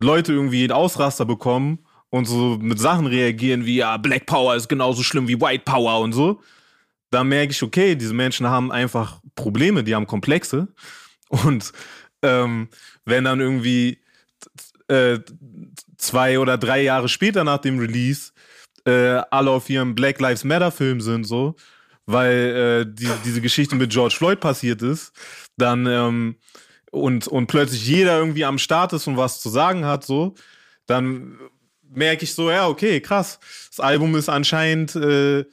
[0.00, 4.68] Leute irgendwie einen Ausraster bekommen und so mit Sachen reagieren wie, ja, Black Power ist
[4.68, 6.40] genauso schlimm wie White Power und so,
[7.10, 10.68] da merke ich, okay, diese Menschen haben einfach Probleme, die haben Komplexe.
[11.28, 11.72] Und
[12.22, 12.68] ähm,
[13.04, 13.98] wenn dann irgendwie
[14.88, 15.18] äh,
[15.96, 18.32] zwei oder drei Jahre später nach dem Release
[18.84, 21.56] äh, alle auf ihrem Black Lives Matter Film sind, so,
[22.06, 25.12] weil äh, die, diese Geschichte mit George Floyd passiert ist,
[25.56, 26.36] dann ähm,
[26.90, 30.34] und, und plötzlich jeder irgendwie am Start ist und was zu sagen hat, so,
[30.86, 31.38] dann
[31.90, 33.38] merke ich so, ja, okay, krass.
[33.70, 35.44] Das Album ist anscheinend äh,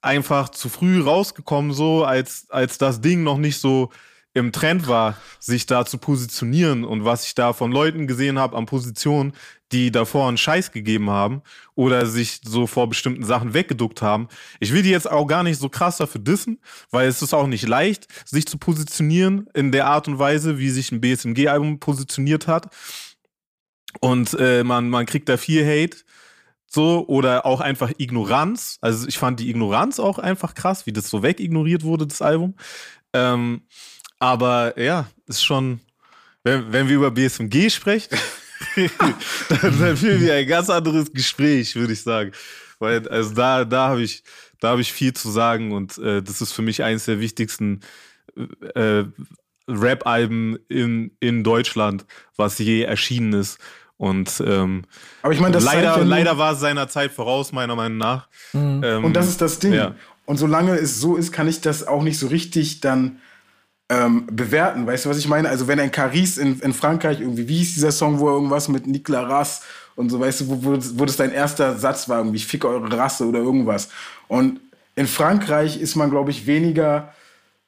[0.00, 3.90] einfach zu früh rausgekommen, so, als, als das Ding noch nicht so
[4.34, 8.56] im Trend war, sich da zu positionieren und was ich da von Leuten gesehen habe
[8.56, 9.32] an Positionen,
[9.72, 11.42] die davor einen Scheiß gegeben haben
[11.74, 14.28] oder sich so vor bestimmten Sachen weggeduckt haben.
[14.60, 17.46] Ich will die jetzt auch gar nicht so krass dafür dissen, weil es ist auch
[17.46, 22.46] nicht leicht, sich zu positionieren in der Art und Weise, wie sich ein BSMG-Album positioniert
[22.46, 22.74] hat.
[24.00, 25.98] Und äh, man, man kriegt da viel Hate.
[26.74, 28.78] So, oder auch einfach Ignoranz.
[28.80, 32.54] Also ich fand die Ignoranz auch einfach krass, wie das so wegignoriert wurde, das Album.
[33.12, 33.66] Ähm,
[34.22, 35.80] aber ja, ist schon,
[36.44, 38.16] wenn, wenn wir über BSMG sprechen,
[39.48, 42.30] dann, dann führen wir ein ganz anderes Gespräch, würde ich sagen.
[42.78, 44.22] Weil, also da, da habe ich,
[44.60, 47.80] da habe ich viel zu sagen und äh, das ist für mich eines der wichtigsten
[48.76, 49.02] äh,
[49.66, 52.06] Rap-Alben in, in Deutschland,
[52.36, 53.58] was je erschienen ist.
[53.96, 54.84] Und ähm,
[55.22, 58.28] aber ich meine, leider, ja leider war es seiner Zeit voraus, meiner Meinung nach.
[58.52, 58.82] Mhm.
[58.84, 59.72] Ähm, und das ist das Ding.
[59.72, 59.96] Ja.
[60.26, 63.18] Und solange es so ist, kann ich das auch nicht so richtig dann
[63.92, 64.86] ähm, bewerten.
[64.86, 65.48] Weißt du, was ich meine?
[65.48, 68.86] Also wenn ein Caris in, in Frankreich irgendwie, wie hieß dieser Song, wo irgendwas mit
[68.86, 69.62] Nicolas Rass
[69.96, 72.68] und so, weißt du, wo, wo, wo das dein erster Satz war, irgendwie, ich ficke
[72.68, 73.90] eure Rasse oder irgendwas.
[74.28, 74.60] Und
[74.94, 77.12] in Frankreich ist man, glaube ich, weniger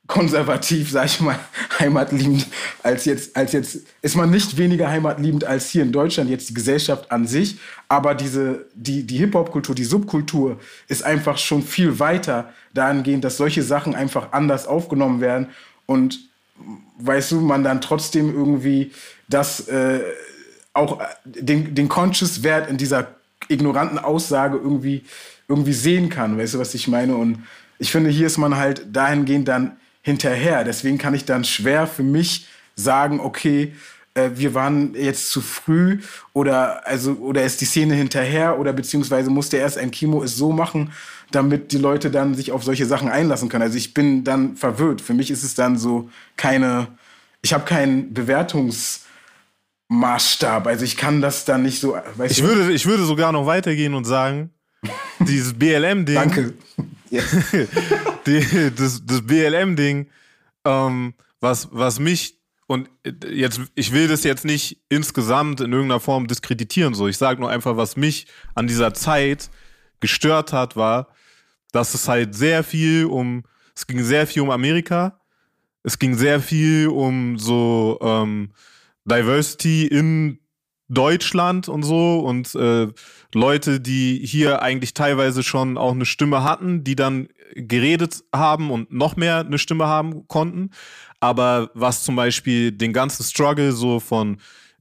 [0.06, 1.38] konservativ, sag ich mal,
[1.78, 2.46] heimatliebend
[2.82, 6.54] als jetzt, als jetzt, ist man nicht weniger heimatliebend als hier in Deutschland, jetzt die
[6.54, 7.58] Gesellschaft an sich,
[7.88, 10.58] aber diese, die, die Hip-Hop-Kultur, die Subkultur
[10.88, 15.48] ist einfach schon viel weiter dahingehend, dass solche Sachen einfach anders aufgenommen werden
[15.86, 16.20] und
[16.98, 18.92] weißt du, man dann trotzdem irgendwie
[19.28, 20.00] das äh,
[20.72, 23.14] auch äh, den, den Conscious Wert in dieser
[23.48, 25.04] ignoranten Aussage irgendwie,
[25.48, 26.38] irgendwie sehen kann.
[26.38, 27.16] Weißt du, was ich meine?
[27.16, 27.44] Und
[27.78, 30.64] ich finde, hier ist man halt dahingehend dann hinterher.
[30.64, 33.72] Deswegen kann ich dann schwer für mich sagen, okay,
[34.14, 36.00] äh, wir waren jetzt zu früh
[36.32, 40.52] oder also oder ist die Szene hinterher oder beziehungsweise musste erst ein Kimo es so
[40.52, 40.92] machen,
[41.34, 43.62] damit die Leute dann sich auf solche Sachen einlassen können.
[43.62, 45.00] Also ich bin dann verwirrt.
[45.00, 46.88] Für mich ist es dann so keine,
[47.42, 50.66] ich habe keinen Bewertungsmaßstab.
[50.66, 51.96] Also ich kann das dann nicht so.
[52.24, 52.44] ich, du?
[52.44, 54.50] würde, ich würde sogar noch weitergehen und sagen,
[55.20, 56.14] dieses BLM-Ding.
[56.14, 56.54] Danke.
[58.26, 60.06] die, das, das BLM-Ding,
[60.64, 62.88] ähm, was, was mich und
[63.28, 67.08] jetzt, ich will das jetzt nicht insgesamt in irgendeiner Form diskreditieren, so.
[67.08, 69.50] Ich sage nur einfach, was mich an dieser Zeit
[70.00, 71.08] gestört hat, war,
[71.74, 73.42] dass es halt sehr viel um,
[73.74, 75.20] es ging sehr viel um Amerika,
[75.82, 78.50] es ging sehr viel um so ähm,
[79.04, 80.38] Diversity in
[80.88, 82.86] Deutschland und so und äh,
[83.34, 88.92] Leute, die hier eigentlich teilweise schon auch eine Stimme hatten, die dann geredet haben und
[88.92, 90.70] noch mehr eine Stimme haben konnten.
[91.18, 94.38] Aber was zum Beispiel den ganzen Struggle so von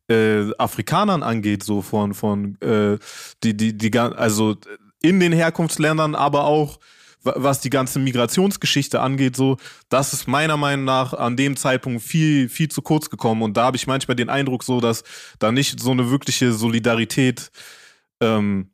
[0.09, 2.99] äh, Afrikanern angeht, so von, von äh,
[3.43, 4.57] die, die, die, also
[5.03, 6.79] in den Herkunftsländern, aber auch
[7.23, 9.57] was die ganze Migrationsgeschichte angeht, so,
[9.89, 13.41] das ist meiner Meinung nach an dem Zeitpunkt viel, viel zu kurz gekommen.
[13.43, 15.03] Und da habe ich manchmal den Eindruck so, dass
[15.39, 17.51] da nicht so eine wirkliche Solidarität
[18.19, 18.69] ähm,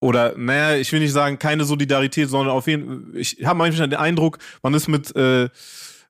[0.00, 3.88] oder naja, ich will nicht sagen keine Solidarität, sondern auf jeden Fall, ich habe manchmal
[3.88, 5.48] den Eindruck, man ist mit äh,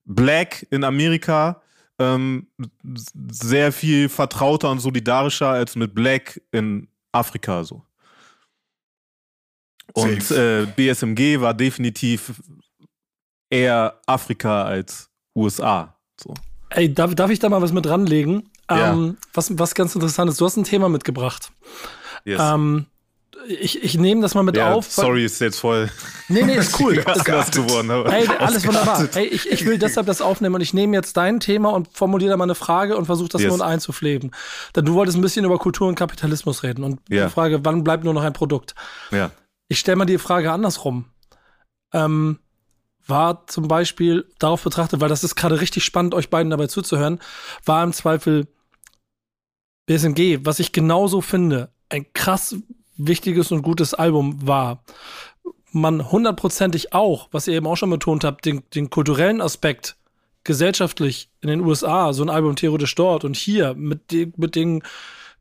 [0.04, 1.62] Black in Amerika
[1.98, 2.46] ähm,
[3.30, 7.82] sehr viel vertrauter und solidarischer als mit Black in Afrika so.
[9.94, 12.34] Und äh, BSMG war definitiv
[13.50, 15.96] eher Afrika als USA.
[16.20, 16.34] So.
[16.70, 18.50] Ey, darf, darf ich da mal was mit ranlegen?
[18.70, 18.92] Ja.
[18.92, 21.50] Ähm, was, was ganz interessant ist, du hast ein Thema mitgebracht.
[22.24, 22.40] Yes.
[22.42, 22.86] Ähm,
[23.46, 24.90] ich, ich nehme das mal mit ja, auf.
[24.90, 25.88] Sorry, ist jetzt voll.
[26.28, 26.98] Nee, nee, ist cool.
[27.14, 27.90] ist geworden.
[27.90, 29.08] Aber hey, alles wunderbar.
[29.14, 32.30] Hey, ich, ich will deshalb das aufnehmen und ich nehme jetzt dein Thema und formuliere
[32.30, 33.56] da mal eine Frage und versuche das yes.
[33.56, 34.32] nur einzupflegen.
[34.76, 37.26] Denn du wolltest ein bisschen über Kultur und Kapitalismus reden und ja.
[37.26, 38.74] die Frage, wann bleibt nur noch ein Produkt?
[39.12, 39.30] Ja.
[39.68, 41.06] Ich stelle mal die Frage andersrum.
[41.92, 42.38] Ähm,
[43.06, 47.20] war zum Beispiel darauf betrachtet, weil das ist gerade richtig spannend, euch beiden dabei zuzuhören,
[47.64, 48.46] war im Zweifel
[49.86, 52.56] BSMG, was ich genauso finde, ein krass
[52.98, 54.84] wichtiges und gutes Album war.
[55.72, 59.96] Man hundertprozentig auch, was ihr eben auch schon betont habt, den, den kulturellen Aspekt
[60.44, 64.82] gesellschaftlich in den USA, so ein Album theoretisch dort und hier mit, die, mit den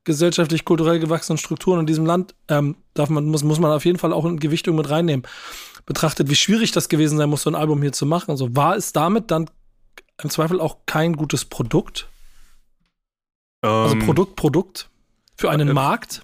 [0.07, 3.99] gesellschaftlich, kulturell gewachsenen Strukturen in diesem Land, ähm, darf man, muss, muss man auf jeden
[3.99, 5.27] Fall auch in Gewichtung mit reinnehmen.
[5.85, 8.31] Betrachtet, wie schwierig das gewesen sein muss, so ein Album hier zu machen.
[8.31, 9.49] Also war es damit dann
[10.23, 12.09] im Zweifel auch kein gutes Produkt?
[13.61, 14.89] Also ähm, also Produkt, Produkt
[15.35, 16.23] für einen äh, Markt?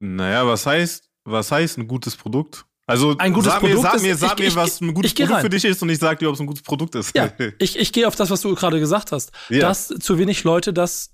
[0.00, 2.66] Naja, was heißt, was heißt ein gutes Produkt?
[2.86, 5.14] Also ein gutes sag Produkt mir, sag mir, ist, sag ich, mir was ein gutes
[5.14, 5.42] Produkt rein.
[5.42, 7.14] für dich ist und ich sag dir, ob es ein gutes Produkt ist.
[7.14, 9.30] Ja, ich, ich gehe auf das, was du gerade gesagt hast.
[9.50, 9.60] Ja.
[9.60, 11.10] Dass zu wenig Leute das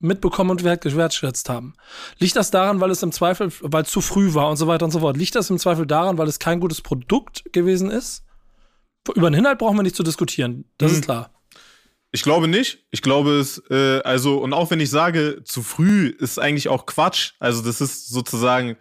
[0.00, 1.74] mitbekommen und wertgeschätzt haben.
[2.18, 4.86] Liegt das daran, weil es im Zweifel, weil es zu früh war und so weiter
[4.86, 5.16] und so fort?
[5.16, 8.24] Liegt das im Zweifel daran, weil es kein gutes Produkt gewesen ist?
[9.14, 10.64] Über den Inhalt brauchen wir nicht zu diskutieren.
[10.78, 10.98] Das hm.
[10.98, 11.30] ist klar.
[12.12, 12.86] Ich glaube nicht.
[12.90, 16.86] Ich glaube es, äh, also, und auch wenn ich sage, zu früh ist eigentlich auch
[16.86, 17.34] Quatsch.
[17.38, 18.76] Also, das ist sozusagen,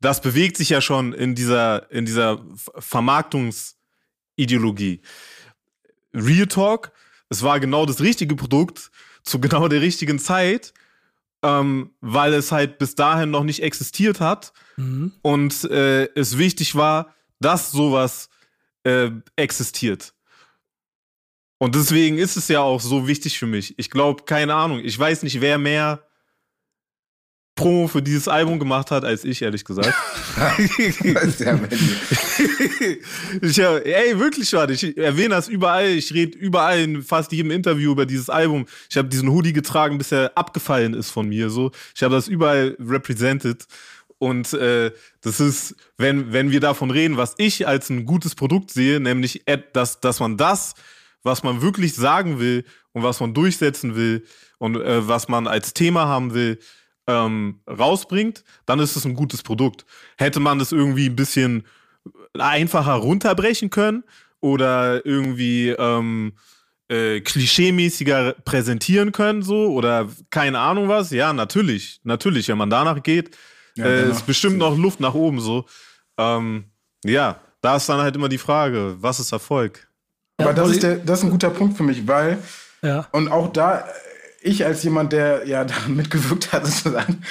[0.00, 2.44] das bewegt sich ja schon in dieser, in dieser
[2.78, 5.02] Vermarktungsideologie.
[6.14, 6.92] Real Talk,
[7.28, 8.91] es war genau das richtige Produkt
[9.22, 10.72] zu genau der richtigen Zeit,
[11.42, 15.12] ähm, weil es halt bis dahin noch nicht existiert hat mhm.
[15.22, 18.28] und äh, es wichtig war, dass sowas
[18.84, 20.14] äh, existiert.
[21.58, 23.78] Und deswegen ist es ja auch so wichtig für mich.
[23.78, 26.04] Ich glaube, keine Ahnung, ich weiß nicht, wer mehr
[27.54, 29.94] Promo für dieses Album gemacht hat als ich, ehrlich gesagt.
[33.40, 35.88] ich, ey, wirklich warte, ich erwähne das überall.
[35.88, 38.66] Ich rede überall in fast jedem Interview über dieses Album.
[38.88, 41.50] Ich habe diesen Hoodie getragen, bis er abgefallen ist von mir.
[41.50, 43.66] So, ich habe das überall represented.
[44.18, 48.70] Und äh, das ist, wenn, wenn wir davon reden, was ich als ein gutes Produkt
[48.70, 50.74] sehe, nämlich, dass, dass man das
[51.22, 54.24] was man wirklich sagen will und was man durchsetzen will
[54.58, 56.58] und äh, was man als Thema haben will,
[57.06, 59.84] ähm, rausbringt, dann ist es ein gutes Produkt.
[60.16, 61.64] Hätte man das irgendwie ein bisschen
[62.38, 64.04] einfacher runterbrechen können
[64.40, 66.32] oder irgendwie ähm,
[66.88, 73.02] äh, klischeemäßiger präsentieren können, so oder keine Ahnung was, ja, natürlich, natürlich, wenn man danach
[73.02, 73.36] geht,
[73.76, 75.64] ja, äh, ist bestimmt noch Luft nach oben so.
[76.18, 76.64] Ähm,
[77.04, 79.88] ja, da ist dann halt immer die Frage, was ist Erfolg?
[80.38, 82.38] Aber das ist, der, das ist ein guter Punkt für mich, weil,
[82.82, 83.06] ja.
[83.12, 83.84] und auch da,
[84.42, 87.22] ich als jemand, der ja da mitgewirkt hat, sozusagen,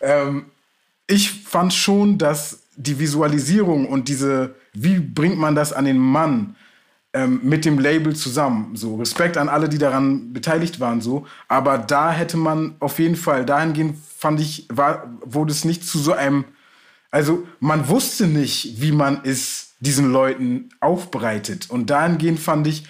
[0.00, 0.46] ähm,
[1.06, 6.56] ich fand schon, dass die Visualisierung und diese, wie bringt man das an den Mann
[7.12, 11.78] ähm, mit dem Label zusammen, so Respekt an alle, die daran beteiligt waren, so, aber
[11.78, 16.12] da hätte man auf jeden Fall, dahingehend fand ich, war, wurde es nicht zu so
[16.12, 16.44] einem,
[17.10, 21.70] also man wusste nicht, wie man es diesen Leuten aufbereitet.
[21.70, 22.84] Und dahingehend fand ich,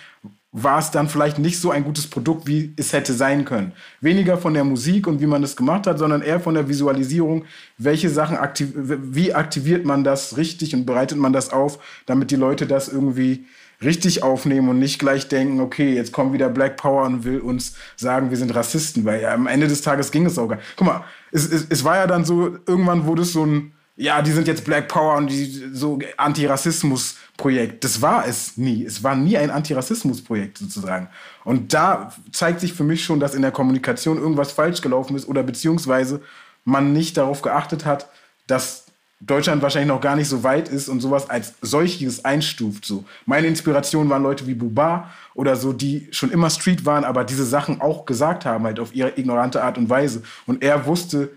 [0.52, 3.72] war es dann vielleicht nicht so ein gutes Produkt, wie es hätte sein können.
[4.00, 7.44] Weniger von der Musik und wie man es gemacht hat, sondern eher von der Visualisierung,
[7.78, 12.36] welche Sachen aktiv wie aktiviert man das richtig und bereitet man das auf, damit die
[12.36, 13.46] Leute das irgendwie
[13.82, 17.76] richtig aufnehmen und nicht gleich denken, okay, jetzt kommt wieder Black Power und will uns
[17.96, 20.66] sagen, wir sind Rassisten, weil ja, am Ende des Tages ging es auch gar nicht.
[20.76, 24.22] Guck mal, es, es, es war ja dann so, irgendwann wurde es so ein ja,
[24.22, 27.84] die sind jetzt Black Power und die so Antirassismus-Projekt.
[27.84, 28.82] Das war es nie.
[28.82, 31.10] Es war nie ein Antirassismus-Projekt sozusagen.
[31.44, 35.28] Und da zeigt sich für mich schon, dass in der Kommunikation irgendwas falsch gelaufen ist
[35.28, 36.22] oder beziehungsweise
[36.64, 38.08] man nicht darauf geachtet hat,
[38.46, 38.86] dass
[39.20, 42.86] Deutschland wahrscheinlich noch gar nicht so weit ist und sowas als solches einstuft.
[42.86, 43.04] So.
[43.26, 47.44] Meine Inspiration waren Leute wie Buba oder so, die schon immer Street waren, aber diese
[47.44, 50.22] Sachen auch gesagt haben, halt auf ihre ignorante Art und Weise.
[50.46, 51.28] Und er wusste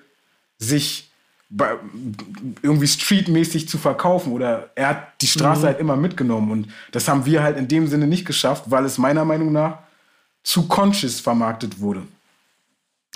[0.60, 1.10] sich
[2.62, 5.66] irgendwie streetmäßig zu verkaufen oder er hat die Straße mhm.
[5.66, 8.98] halt immer mitgenommen und das haben wir halt in dem Sinne nicht geschafft, weil es
[8.98, 9.80] meiner Meinung nach
[10.44, 12.04] zu conscious vermarktet wurde.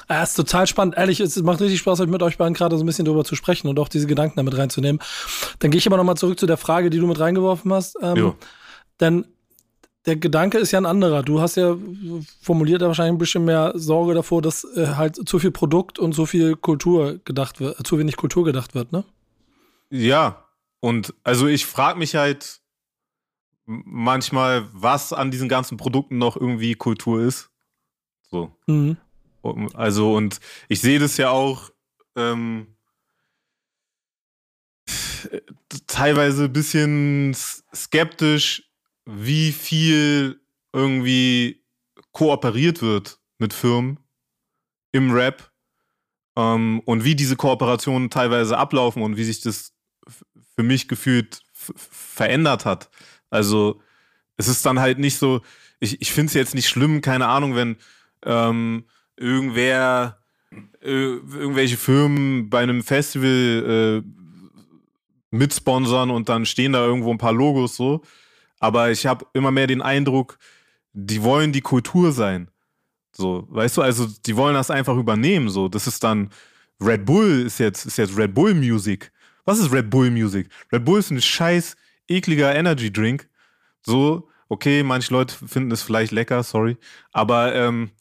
[0.09, 0.95] Ja, ist total spannend.
[0.95, 3.67] Ehrlich, es macht richtig Spaß, mit euch beiden gerade so ein bisschen drüber zu sprechen
[3.67, 5.01] und auch diese Gedanken damit reinzunehmen.
[5.59, 7.97] Dann gehe ich aber nochmal zurück zu der Frage, die du mit reingeworfen hast.
[8.01, 8.35] Ähm,
[8.99, 9.25] denn
[10.07, 11.21] der Gedanke ist ja ein anderer.
[11.21, 11.77] Du hast ja
[12.41, 16.25] formuliert wahrscheinlich ein bisschen mehr Sorge davor, dass äh, halt zu viel Produkt und zu
[16.25, 19.03] viel Kultur gedacht wird, zu wenig Kultur gedacht wird, ne?
[19.89, 20.45] Ja.
[20.79, 22.61] Und also ich frage mich halt
[23.65, 27.49] manchmal, was an diesen ganzen Produkten noch irgendwie Kultur ist.
[28.29, 28.55] So.
[28.65, 28.95] Mhm.
[29.73, 30.39] Also, und
[30.69, 31.69] ich sehe das ja auch
[32.15, 32.75] ähm,
[35.87, 37.35] teilweise ein bisschen
[37.73, 38.66] skeptisch,
[39.07, 40.41] wie viel
[40.73, 41.63] irgendwie
[42.11, 43.99] kooperiert wird mit Firmen
[44.91, 45.49] im Rap
[46.35, 49.73] ähm, und wie diese Kooperationen teilweise ablaufen und wie sich das
[50.55, 52.89] für mich gefühlt verändert hat.
[53.29, 53.81] Also
[54.35, 55.41] es ist dann halt nicht so,
[55.79, 57.77] ich, ich finde es jetzt nicht schlimm, keine Ahnung, wenn
[58.25, 58.85] ähm,
[59.15, 60.19] irgendwer,
[60.81, 64.09] äh, irgendwelche Firmen bei einem Festival äh,
[65.31, 68.03] mitsponsern und dann stehen da irgendwo ein paar Logos so.
[68.59, 70.37] Aber ich habe immer mehr den Eindruck,
[70.93, 72.49] die wollen die Kultur sein.
[73.11, 75.49] So, weißt du, also die wollen das einfach übernehmen.
[75.49, 76.29] So, das ist dann
[76.79, 79.11] Red Bull ist jetzt, ist jetzt Red Bull Music.
[79.45, 80.49] Was ist Red Bull Music?
[80.71, 81.75] Red Bull ist ein scheiß
[82.07, 83.27] ekliger Energy Drink.
[83.85, 86.77] So, okay, manche Leute finden es vielleicht lecker, sorry.
[87.11, 87.91] Aber ähm,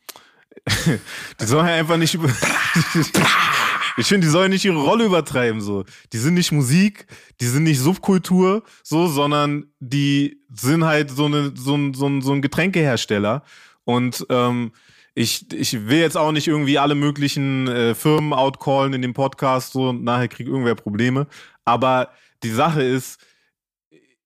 [1.41, 2.29] die sollen einfach nicht über.
[3.97, 5.85] ich finde, die sollen nicht ihre Rolle übertreiben, so.
[6.13, 7.07] Die sind nicht Musik,
[7.41, 12.33] die sind nicht Subkultur, so, sondern die sind halt so, eine, so, ein, so, so
[12.33, 13.43] ein Getränkehersteller.
[13.85, 14.73] Und ähm,
[15.15, 19.73] ich, ich will jetzt auch nicht irgendwie alle möglichen äh, Firmen outcallen in dem Podcast,
[19.73, 21.27] so, und nachher kriegt irgendwer Probleme.
[21.65, 22.11] Aber
[22.43, 23.19] die Sache ist,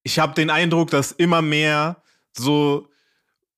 [0.02, 2.02] ich habe den Eindruck, dass immer mehr
[2.36, 2.88] so,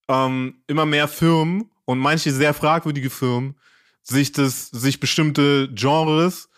[0.08, 3.56] ähm, immer mehr Firmen und manche sehr fragwürdige Firmen
[4.02, 6.48] sich das, sich bestimmte Genres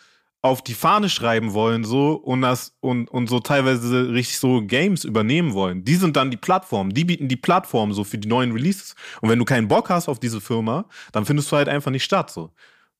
[0.44, 5.04] auf die Fahne schreiben wollen, so und das und, und so teilweise richtig so Games
[5.04, 5.84] übernehmen wollen.
[5.84, 8.94] Die sind dann die Plattform, die bieten die Plattform so für die neuen Releases.
[9.22, 12.04] Und wenn du keinen Bock hast auf diese Firma, dann findest du halt einfach nicht
[12.04, 12.50] statt, so.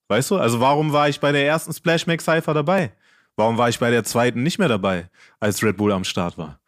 [0.08, 0.36] Weißt du?
[0.36, 2.92] Also warum war ich bei der ersten Splash Mac Cypher dabei?
[3.36, 6.60] Warum war ich bei der zweiten nicht mehr dabei, als Red Bull am Start war?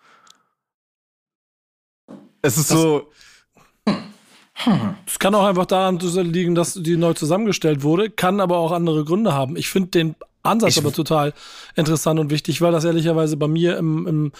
[2.42, 3.10] Es ist das, so,
[5.06, 9.04] es kann auch einfach daran liegen, dass die neu zusammengestellt wurde, kann aber auch andere
[9.04, 9.56] Gründe haben.
[9.56, 11.34] Ich finde den Ansatz ich aber total
[11.74, 14.32] interessant und wichtig, weil das ehrlicherweise bei mir im, im,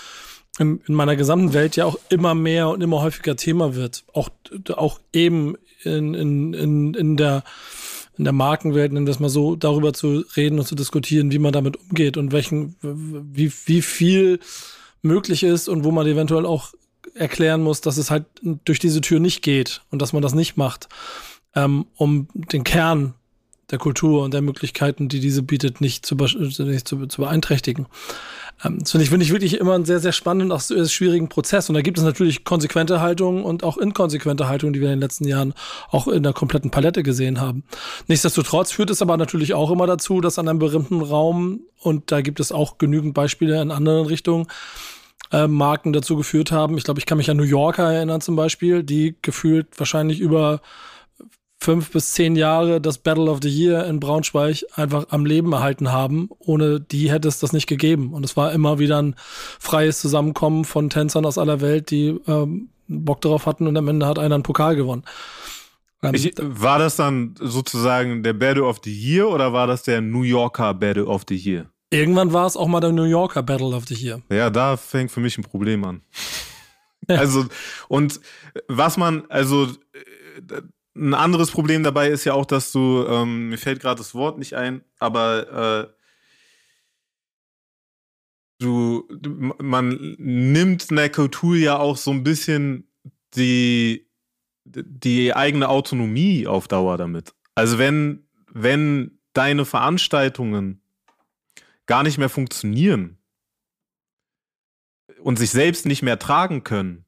[0.59, 4.05] im, in meiner gesamten Welt ja auch immer mehr und immer häufiger Thema wird.
[4.13, 4.31] Auch,
[4.75, 7.45] auch eben in, in, in, in der
[8.19, 11.39] in der Markenwelt, nennen wir es mal so, darüber zu reden und zu diskutieren, wie
[11.39, 14.41] man damit umgeht und welchen, wie, wie viel
[15.03, 16.73] möglich ist und wo man eventuell auch
[17.17, 18.25] erklären muss, dass es halt
[18.65, 20.89] durch diese Tür nicht geht und dass man das nicht macht,
[21.55, 23.15] ähm, um den Kern
[23.71, 27.87] der Kultur und der Möglichkeiten, die diese bietet, nicht zu, nicht zu, zu beeinträchtigen.
[28.65, 31.29] Ähm, das finde ich, finde ich wirklich immer einen sehr, sehr spannenden, auch sehr schwierigen
[31.29, 31.69] Prozess.
[31.69, 35.01] Und da gibt es natürlich konsequente Haltungen und auch inkonsequente Haltungen, die wir in den
[35.01, 35.53] letzten Jahren
[35.91, 37.65] auch in der kompletten Palette gesehen haben.
[38.07, 42.21] Nichtsdestotrotz führt es aber natürlich auch immer dazu, dass an einem berühmten Raum, und da
[42.21, 44.47] gibt es auch genügend Beispiele in anderen Richtungen,
[45.33, 46.77] äh, Marken dazu geführt haben.
[46.79, 50.61] Ich glaube, ich kann mich an New Yorker erinnern zum Beispiel, die gefühlt wahrscheinlich über
[51.59, 55.91] fünf bis zehn Jahre das Battle of the Year in Braunschweig einfach am Leben erhalten
[55.91, 56.29] haben.
[56.39, 58.13] Ohne die hätte es das nicht gegeben.
[58.13, 59.15] Und es war immer wieder ein
[59.59, 64.07] freies Zusammenkommen von Tänzern aus aller Welt, die ähm, Bock darauf hatten und am Ende
[64.07, 65.05] hat einer einen Pokal gewonnen.
[66.03, 70.01] Ähm, ich, war das dann sozusagen der Battle of the Year oder war das der
[70.01, 71.67] New Yorker Battle of the Year?
[71.91, 74.23] Irgendwann war es auch mal der New Yorker Battle of the Year.
[74.31, 76.03] Ja, da fängt für mich ein Problem an.
[77.09, 77.19] Ja.
[77.19, 77.47] Also,
[77.87, 78.21] und
[78.67, 79.69] was man, also,
[80.97, 84.39] ein anderes Problem dabei ist ja auch, dass du, ähm, mir fällt gerade das Wort
[84.39, 85.97] nicht ein, aber äh,
[88.59, 89.07] du,
[89.59, 92.91] man nimmt einer Kultur ja auch so ein bisschen
[93.37, 94.09] die,
[94.65, 97.35] die eigene Autonomie auf Dauer damit.
[97.55, 100.83] Also wenn, wenn deine Veranstaltungen
[101.87, 103.19] gar nicht mehr funktionieren
[105.21, 107.05] und sich selbst nicht mehr tragen können,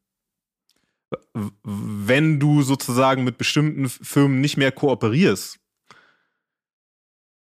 [1.62, 5.58] wenn du sozusagen mit bestimmten Firmen nicht mehr kooperierst.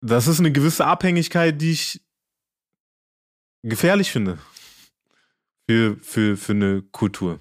[0.01, 2.01] Das ist eine gewisse Abhängigkeit, die ich
[3.63, 4.39] gefährlich finde
[5.69, 7.41] für, für, für eine Kultur.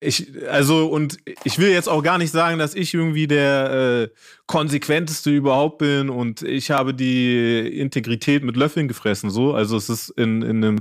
[0.00, 4.16] Ich, also, und ich will jetzt auch gar nicht sagen, dass ich irgendwie der äh,
[4.46, 9.30] konsequenteste überhaupt bin und ich habe die Integrität mit Löffeln gefressen.
[9.30, 10.78] So, also es ist in, in, einem,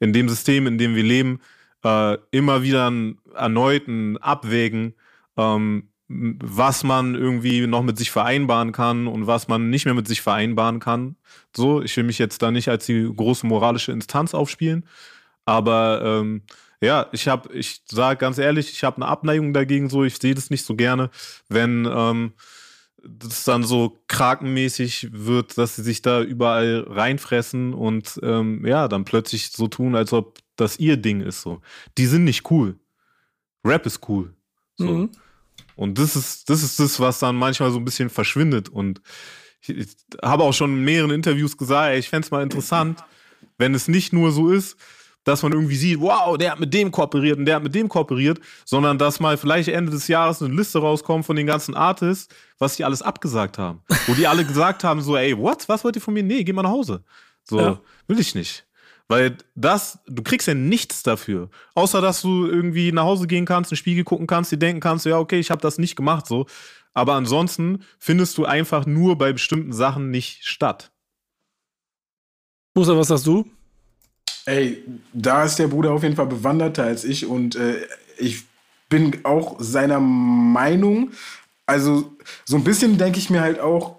[0.00, 1.40] in dem System, in dem wir leben,
[1.82, 4.94] äh, immer wieder ein erneuten Abwägen,
[5.38, 10.08] ähm, was man irgendwie noch mit sich vereinbaren kann und was man nicht mehr mit
[10.08, 11.16] sich vereinbaren kann.
[11.54, 14.86] So, ich will mich jetzt da nicht als die große moralische Instanz aufspielen,
[15.44, 16.42] aber ähm,
[16.80, 20.34] ja, ich habe, ich sage ganz ehrlich, ich habe eine Abneigung dagegen so, ich sehe
[20.34, 21.10] das nicht so gerne,
[21.48, 22.32] wenn ähm,
[23.02, 29.04] das dann so krakenmäßig wird, dass sie sich da überall reinfressen und ähm, ja, dann
[29.04, 31.60] plötzlich so tun, als ob das ihr Ding ist so.
[31.96, 32.78] Die sind nicht cool.
[33.64, 34.34] Rap ist cool.
[34.76, 34.86] So.
[34.86, 35.10] Mhm.
[35.76, 38.68] Und das ist, das ist das, was dann manchmal so ein bisschen verschwindet.
[38.68, 39.00] Und
[39.60, 39.88] ich, ich
[40.22, 43.02] habe auch schon in mehreren Interviews gesagt, ey, ich fände es mal interessant,
[43.58, 44.76] wenn es nicht nur so ist,
[45.24, 47.88] dass man irgendwie sieht, wow, der hat mit dem kooperiert und der hat mit dem
[47.88, 52.34] kooperiert, sondern dass mal vielleicht Ende des Jahres eine Liste rauskommt von den ganzen Artists,
[52.58, 53.82] was die alles abgesagt haben.
[54.06, 55.68] Wo die alle gesagt haben, so, ey, what?
[55.68, 56.22] Was wollt ihr von mir?
[56.22, 57.04] Nee, geh mal nach Hause.
[57.44, 57.80] So, ja.
[58.06, 58.66] will ich nicht.
[59.08, 61.48] Weil das, du kriegst ja nichts dafür.
[61.74, 64.80] Außer, dass du irgendwie nach Hause gehen kannst, in den Spiegel gucken kannst, dir denken
[64.80, 66.46] kannst, ja, okay, ich habe das nicht gemacht, so.
[66.92, 70.92] Aber ansonsten findest du einfach nur bei bestimmten Sachen nicht statt.
[72.74, 73.50] Musa, was sagst du?
[74.48, 74.82] Ey,
[75.12, 77.86] da ist der Bruder auf jeden Fall bewanderter als ich und äh,
[78.16, 78.44] ich
[78.88, 81.10] bin auch seiner Meinung.
[81.66, 83.96] Also so ein bisschen denke ich mir halt auch,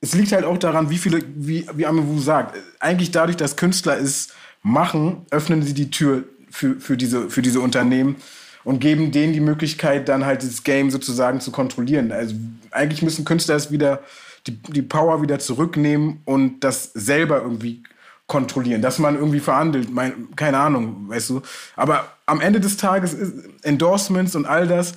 [0.00, 3.96] es liegt halt auch daran, wie viele, wie, wie Amewu sagt, eigentlich dadurch, dass Künstler
[3.96, 4.30] es
[4.60, 8.16] machen, öffnen sie die Tür für, für, diese, für diese Unternehmen
[8.64, 12.10] und geben denen die Möglichkeit, dann halt das Game sozusagen zu kontrollieren.
[12.10, 12.34] Also
[12.72, 14.02] eigentlich müssen Künstler es wieder,
[14.48, 17.84] die, die Power wieder zurücknehmen und das selber irgendwie
[18.26, 21.42] kontrollieren, dass man irgendwie verhandelt, mein, keine Ahnung, weißt du.
[21.76, 24.94] Aber am Ende des Tages ist Endorsements und all das,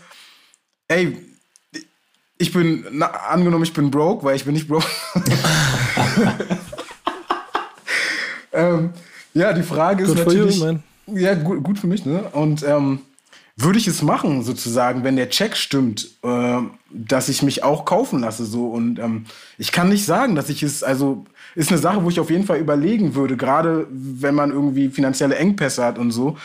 [0.88, 1.18] ey,
[2.38, 4.88] ich bin, na, angenommen, ich bin broke, weil ich bin nicht broke.
[8.54, 8.92] ähm,
[9.34, 12.24] ja, die Frage ist natürlich, you, ja, gut, gut für mich, ne?
[12.32, 13.02] Und ähm,
[13.62, 16.60] würde ich es machen, sozusagen, wenn der Check stimmt, äh,
[16.91, 18.68] dass ich mich auch kaufen lasse, so.
[18.68, 19.26] Und ähm,
[19.57, 22.45] ich kann nicht sagen, dass ich es, also ist eine Sache, wo ich auf jeden
[22.45, 26.38] Fall überlegen würde, gerade wenn man irgendwie finanzielle Engpässe hat und so,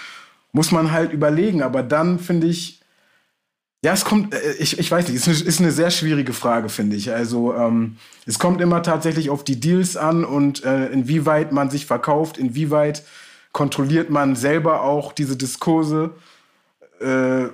[0.52, 1.62] muss man halt überlegen.
[1.62, 2.80] Aber dann finde ich,
[3.84, 6.32] ja, es kommt, äh, ich, ich weiß nicht, es ist eine, ist eine sehr schwierige
[6.32, 7.12] Frage, finde ich.
[7.12, 7.96] Also ähm,
[8.26, 13.04] es kommt immer tatsächlich auf die Deals an und äh, inwieweit man sich verkauft, inwieweit
[13.52, 16.10] kontrolliert man selber auch diese Diskurse,
[17.04, 17.48] äh,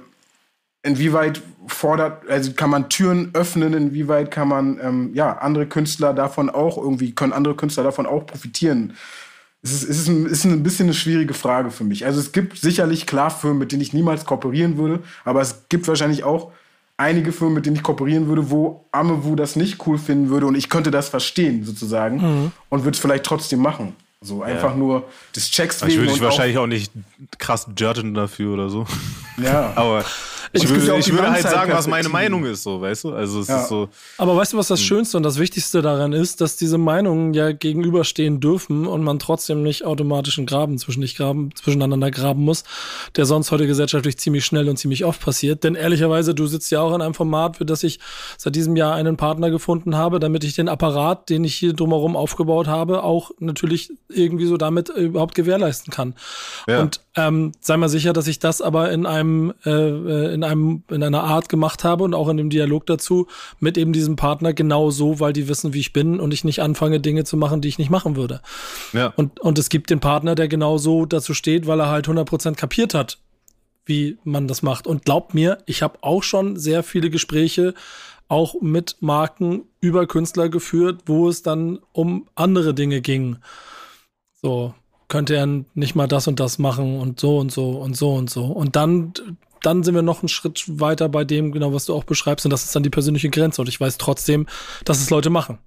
[0.82, 6.48] inwieweit fordert, also kann man Türen öffnen, inwieweit kann man ähm, ja andere Künstler davon
[6.48, 8.94] auch irgendwie, können andere Künstler davon auch profitieren
[9.62, 12.06] es ist, es ist, ein, ist ein bisschen eine schwierige Frage für mich.
[12.06, 15.86] Also es gibt sicherlich klar Firmen, mit denen ich niemals kooperieren würde, aber es gibt
[15.86, 16.52] wahrscheinlich auch
[16.96, 20.54] einige Firmen, mit denen ich kooperieren würde, wo Amewu das nicht cool finden würde und
[20.54, 22.52] ich könnte das verstehen sozusagen mhm.
[22.68, 23.94] und würde es vielleicht trotzdem machen.
[24.22, 24.76] So einfach ja.
[24.76, 25.92] nur des Checks wegen.
[25.92, 26.92] Ich würde dich wahrscheinlich auch nicht
[27.38, 28.86] krass judgen dafür oder so.
[29.42, 29.72] Ja.
[29.76, 30.04] aber
[30.52, 33.12] ich, würde, ich würde halt sagen, was meine Meinung ist, so, weißt du?
[33.12, 33.62] Also es ja.
[33.62, 33.88] ist so.
[34.18, 34.86] Aber weißt du, was das hm.
[34.86, 39.62] Schönste und das Wichtigste daran ist, dass diese Meinungen ja gegenüberstehen dürfen und man trotzdem
[39.62, 42.64] nicht automatisch einen Graben zwischen nicht graben, zwischeneinander graben muss,
[43.16, 45.62] der sonst heute gesellschaftlich ziemlich schnell und ziemlich oft passiert.
[45.62, 48.00] Denn ehrlicherweise, du sitzt ja auch in einem Format, für das ich
[48.36, 52.16] seit diesem Jahr einen Partner gefunden habe, damit ich den Apparat, den ich hier drumherum
[52.16, 56.14] aufgebaut habe, auch natürlich irgendwie so damit überhaupt gewährleisten kann.
[56.66, 56.80] Ja.
[56.80, 60.82] Und ähm, sei mal sicher, dass ich das aber in einem äh, äh in einem
[60.90, 63.26] in einer Art gemacht habe und auch in dem Dialog dazu
[63.58, 66.60] mit eben diesem Partner genau so, weil die wissen, wie ich bin und ich nicht
[66.60, 68.40] anfange Dinge zu machen, die ich nicht machen würde.
[68.92, 69.12] Ja.
[69.16, 72.54] Und und es gibt den Partner, der genau so dazu steht, weil er halt 100%
[72.54, 73.18] kapiert hat,
[73.84, 74.86] wie man das macht.
[74.86, 77.74] Und glaubt mir, ich habe auch schon sehr viele Gespräche
[78.28, 83.38] auch mit Marken über Künstler geführt, wo es dann um andere Dinge ging.
[84.40, 84.72] So,
[85.10, 88.30] könnte er nicht mal das und das machen und so und so und so und
[88.30, 88.46] so.
[88.46, 89.12] Und dann,
[89.62, 92.50] dann sind wir noch einen Schritt weiter bei dem, genau, was du auch beschreibst, und
[92.50, 93.60] das ist dann die persönliche Grenze.
[93.60, 94.46] Und ich weiß trotzdem,
[94.84, 95.58] dass es Leute machen.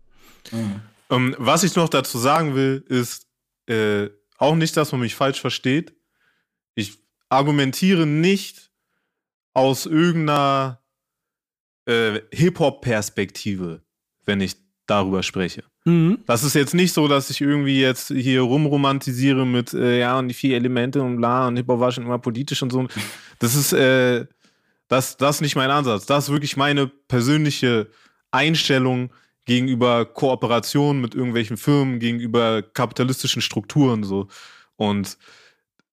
[0.51, 0.81] Mhm.
[1.09, 3.27] Um, ähm, was ich noch dazu sagen will, ist
[3.67, 5.93] äh, auch nicht, dass man mich falsch versteht.
[6.75, 6.97] Ich
[7.29, 8.71] argumentiere nicht
[9.53, 10.81] aus irgendeiner
[11.85, 13.83] äh, Hip-Hop-Perspektive,
[14.25, 14.55] wenn ich
[14.87, 15.63] darüber spreche.
[15.85, 16.19] Mhm.
[16.25, 20.29] Das ist jetzt nicht so, dass ich irgendwie jetzt hier rumromantisiere mit, äh, ja, und
[20.29, 22.87] die vier Elemente und bla, und Hip-Hop war schon immer politisch und so.
[23.39, 24.25] Das ist, äh,
[24.87, 26.05] das, das ist nicht mein Ansatz.
[26.05, 27.87] Das ist wirklich meine persönliche
[28.31, 29.11] Einstellung
[29.45, 34.27] gegenüber Kooperation mit irgendwelchen Firmen, gegenüber kapitalistischen Strukturen so.
[34.77, 35.17] Und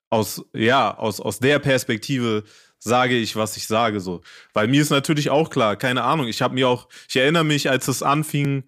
[0.08, 2.44] aus, ja, aus, aus der Perspektive
[2.78, 4.22] sage ich, was ich sage, so.
[4.52, 7.68] Weil mir ist natürlich auch klar, keine Ahnung, ich habe mir auch, ich erinnere mich,
[7.68, 8.64] als es anfing,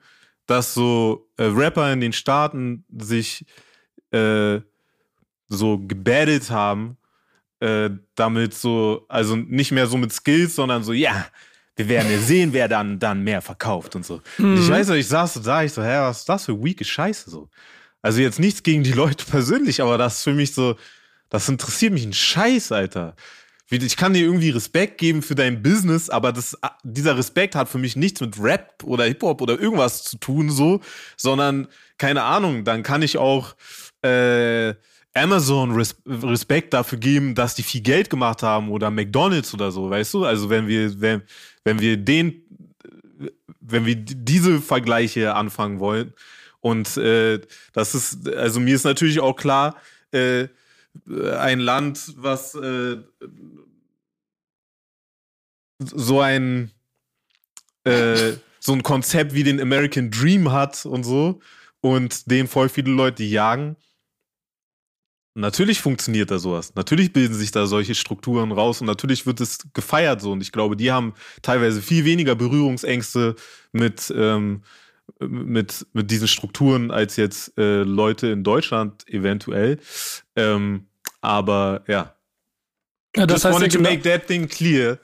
[0.47, 3.45] dass so äh, Rapper in den Staaten sich
[4.11, 4.61] äh,
[5.49, 6.97] so gebattelt haben,
[7.61, 11.27] äh, damit so, also nicht mehr so mit Skills, sondern so, ja,
[11.77, 14.21] wir werden ja sehen, wer dann, dann mehr verkauft und so.
[14.39, 14.55] Mhm.
[14.55, 16.63] Und ich weiß nicht, ich saß so da, ich so, hä, was ist das für
[16.63, 17.49] weake Scheiße so?
[18.03, 20.77] Also jetzt nichts gegen die Leute persönlich, aber das ist für mich so,
[21.29, 23.15] das interessiert mich ein Scheiß, Alter.
[23.81, 27.79] Ich kann dir irgendwie Respekt geben für dein Business, aber das, dieser Respekt hat für
[27.79, 30.81] mich nichts mit Rap oder Hip-Hop oder irgendwas zu tun, so,
[31.17, 33.55] sondern, keine Ahnung, dann kann ich auch
[34.03, 34.75] äh,
[35.15, 39.89] Amazon Res Respekt dafür geben, dass die viel Geld gemacht haben oder McDonalds oder so,
[39.89, 40.25] weißt du?
[40.27, 41.23] Also wenn wir, wenn,
[41.65, 42.43] wenn wir den,
[43.61, 46.13] wenn wir diese Vergleiche anfangen wollen,
[46.61, 47.41] und äh,
[47.73, 49.77] das ist, also mir ist natürlich auch klar,
[50.13, 50.47] äh,
[51.07, 52.99] ein Land, was äh,
[55.79, 56.71] so ein
[57.85, 61.41] äh, so ein Konzept wie den American Dream hat und so
[61.81, 63.77] und den voll viele Leute jagen.
[65.35, 66.75] Natürlich funktioniert da sowas.
[66.75, 70.33] Natürlich bilden sich da solche Strukturen raus und natürlich wird es gefeiert so.
[70.33, 73.35] Und ich glaube, die haben teilweise viel weniger Berührungsängste
[73.73, 74.63] mit, ähm,
[75.29, 79.79] mit, mit diesen Strukturen als jetzt äh, Leute in Deutschland eventuell.
[80.37, 80.87] Ähm,
[81.21, 82.15] aber ja.
[83.17, 84.99] ja das Just heißt wanted to make that thing clear.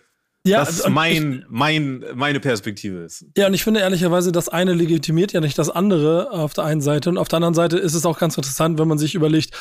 [0.49, 3.27] Ja, das ist mein, ich, mein, meine Perspektive ist.
[3.37, 6.81] Ja, und ich finde ehrlicherweise, das eine legitimiert ja nicht das andere auf der einen
[6.81, 7.11] Seite.
[7.11, 9.53] Und auf der anderen Seite ist es auch ganz interessant, wenn man sich überlegt,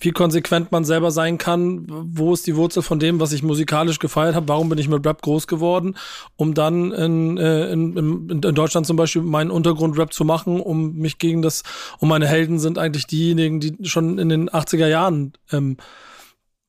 [0.00, 3.98] wie konsequent man selber sein kann, wo ist die Wurzel von dem, was ich musikalisch
[3.98, 5.96] gefeiert habe, warum bin ich mit Rap groß geworden,
[6.36, 10.96] um dann in, äh, in, in, in Deutschland zum Beispiel meinen Untergrund-Rap zu machen, um
[10.96, 11.62] mich gegen das,
[11.98, 15.78] und meine Helden sind eigentlich diejenigen, die schon in den 80er Jahren ähm,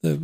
[0.02, 0.16] äh,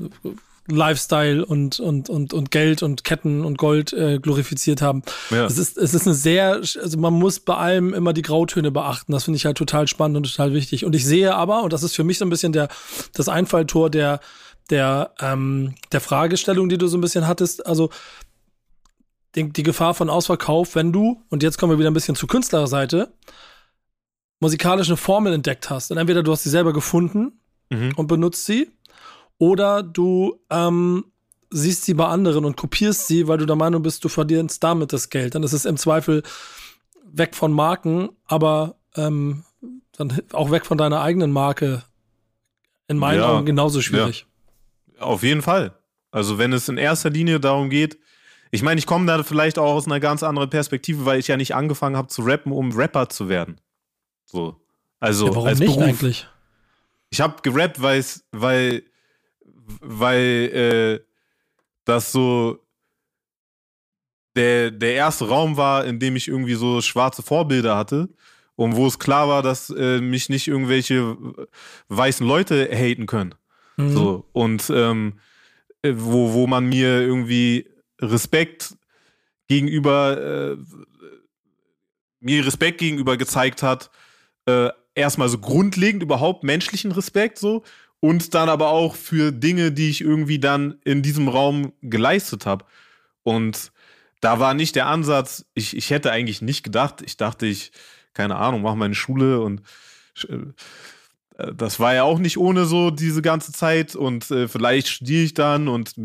[0.75, 5.03] Lifestyle und, und, und, und Geld und Ketten und Gold äh, glorifiziert haben.
[5.29, 5.45] Ja.
[5.45, 9.11] Es, ist, es ist eine sehr, also man muss bei allem immer die Grautöne beachten.
[9.11, 10.85] Das finde ich halt total spannend und total wichtig.
[10.85, 12.69] Und ich sehe aber, und das ist für mich so ein bisschen der,
[13.13, 14.19] das Einfalltor der,
[14.69, 17.65] der, ähm, der Fragestellung, die du so ein bisschen hattest.
[17.65, 17.89] Also
[19.35, 22.29] die, die Gefahr von Ausverkauf, wenn du, und jetzt kommen wir wieder ein bisschen zur
[22.29, 23.13] Künstlerseite,
[24.39, 25.91] musikalisch eine Formel entdeckt hast.
[25.91, 27.93] Und entweder du hast sie selber gefunden mhm.
[27.95, 28.69] und benutzt sie,
[29.41, 31.03] oder du ähm,
[31.49, 34.93] siehst sie bei anderen und kopierst sie, weil du der Meinung bist, du verdienst damit
[34.93, 35.33] das Geld.
[35.33, 36.21] Dann ist es im Zweifel
[37.11, 39.43] weg von Marken, aber ähm,
[39.93, 41.83] dann auch weg von deiner eigenen Marke.
[42.87, 44.27] In meinen ja, Augen genauso schwierig.
[44.97, 45.01] Ja.
[45.01, 45.73] Auf jeden Fall.
[46.11, 47.97] Also wenn es in erster Linie darum geht,
[48.51, 51.37] ich meine, ich komme da vielleicht auch aus einer ganz anderen Perspektive, weil ich ja
[51.37, 53.59] nicht angefangen habe zu rappen, um Rapper zu werden.
[54.25, 54.61] So.
[54.99, 55.83] Also ja, warum als nicht Beruf.
[55.83, 56.27] eigentlich?
[57.09, 58.83] Ich habe gerappt, weil weil
[59.81, 60.99] äh,
[61.85, 62.59] das so
[64.35, 68.09] der, der erste Raum war, in dem ich irgendwie so schwarze Vorbilder hatte
[68.55, 71.17] und wo es klar war, dass äh, mich nicht irgendwelche
[71.89, 73.35] weißen Leute haten können.
[73.77, 73.93] Mhm.
[73.93, 75.19] So und ähm,
[75.81, 77.67] äh, wo, wo man mir irgendwie
[77.99, 78.75] Respekt
[79.47, 80.57] gegenüber äh,
[82.19, 83.89] mir Respekt gegenüber gezeigt hat,
[84.45, 87.63] äh, erstmal so grundlegend überhaupt menschlichen Respekt so
[88.01, 92.65] und dann aber auch für Dinge, die ich irgendwie dann in diesem Raum geleistet habe.
[93.23, 93.71] Und
[94.19, 97.71] da war nicht der Ansatz, ich, ich hätte eigentlich nicht gedacht, ich dachte, ich,
[98.13, 99.61] keine Ahnung, mache meine Schule und
[100.27, 100.37] äh,
[101.55, 105.33] das war ja auch nicht ohne so diese ganze Zeit und äh, vielleicht studiere ich
[105.33, 105.95] dann und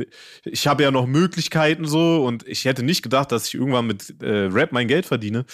[0.44, 4.22] ich habe ja noch Möglichkeiten so und ich hätte nicht gedacht, dass ich irgendwann mit
[4.22, 5.44] äh, Rap mein Geld verdiene.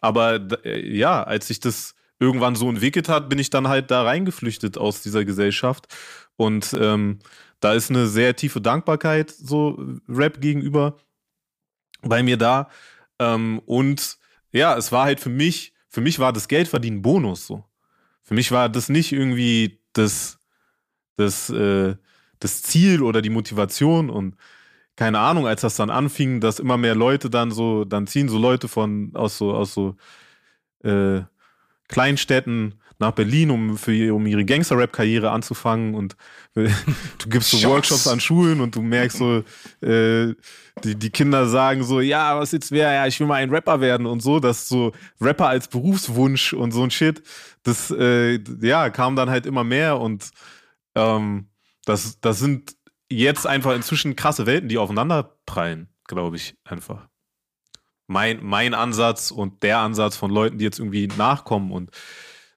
[0.00, 4.02] Aber äh, ja, als ich das irgendwann so entwickelt hat, bin ich dann halt da
[4.04, 5.88] reingeflüchtet aus dieser Gesellschaft.
[6.36, 7.18] Und ähm,
[7.60, 10.96] da ist eine sehr tiefe Dankbarkeit so Rap gegenüber
[12.02, 12.70] bei mir da.
[13.18, 14.18] Ähm, und
[14.52, 17.64] ja, es war halt für mich, für mich war das Geldverdienen Bonus so.
[18.22, 20.38] Für mich war das nicht irgendwie das,
[21.16, 21.96] das, äh,
[22.38, 24.36] das Ziel oder die Motivation und
[24.96, 28.38] keine Ahnung, als das dann anfing, dass immer mehr Leute dann so, dann ziehen so
[28.38, 29.96] Leute von aus so, aus so
[30.84, 31.22] äh,
[31.88, 36.16] Kleinstädten nach Berlin, um, für, um ihre Gangster-Rap-Karriere anzufangen und
[36.54, 36.68] du
[37.28, 39.44] gibst so Workshops an Schulen und du merkst so,
[39.86, 40.34] äh,
[40.84, 43.80] die, die Kinder sagen so, ja, was jetzt wäre, ja, ich will mal ein Rapper
[43.80, 47.22] werden und so, dass so Rapper als Berufswunsch und so ein Shit,
[47.62, 50.30] das, äh, ja, kam dann halt immer mehr und
[50.94, 51.48] ähm,
[51.84, 52.76] das, das sind
[53.10, 57.08] jetzt einfach inzwischen krasse Welten, die aufeinanderprallen, glaube ich, einfach
[58.12, 61.72] mein, mein Ansatz und der Ansatz von Leuten, die jetzt irgendwie nachkommen.
[61.72, 61.90] Und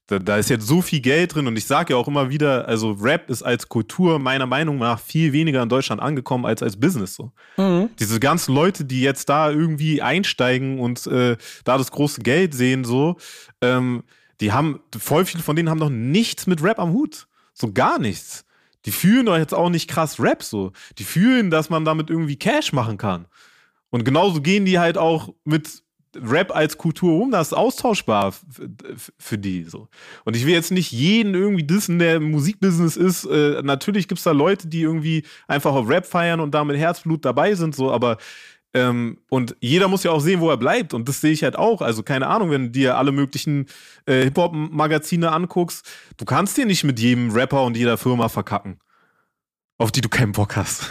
[0.08, 2.68] da, da ist jetzt so viel Geld drin und ich sage ja auch immer wieder,
[2.68, 6.80] also Rap ist als Kultur meiner Meinung nach viel weniger in Deutschland angekommen als als
[6.80, 7.32] Business so.
[7.58, 7.89] Mhm.
[7.97, 12.84] Diese ganzen Leute, die jetzt da irgendwie einsteigen und äh, da das große Geld sehen
[12.84, 13.16] so,
[13.62, 14.03] ähm,
[14.41, 17.28] die haben, voll viele von denen haben noch nichts mit Rap am Hut.
[17.53, 18.45] So gar nichts.
[18.86, 20.72] Die fühlen doch jetzt auch nicht krass Rap so.
[20.99, 23.26] Die fühlen, dass man damit irgendwie Cash machen kann.
[23.90, 25.84] Und genauso gehen die halt auch mit
[26.18, 28.34] Rap als Kultur um, das ist austauschbar
[29.20, 29.90] für die so.
[30.24, 33.26] Und ich will jetzt nicht jeden irgendwie dissen, der im Musikbusiness ist.
[33.26, 36.78] Äh, natürlich gibt es da Leute, die irgendwie einfach auf Rap feiern und da mit
[36.78, 38.18] Herzblut dabei sind, so, aber
[38.76, 40.94] ähm, und jeder muss ja auch sehen, wo er bleibt.
[40.94, 41.82] Und das sehe ich halt auch.
[41.82, 43.68] Also keine Ahnung, wenn du dir alle möglichen
[44.06, 48.80] äh, Hip-Hop-Magazine anguckst, du kannst dir nicht mit jedem Rapper und jeder Firma verkacken,
[49.78, 50.84] auf die du keinen Bock hast.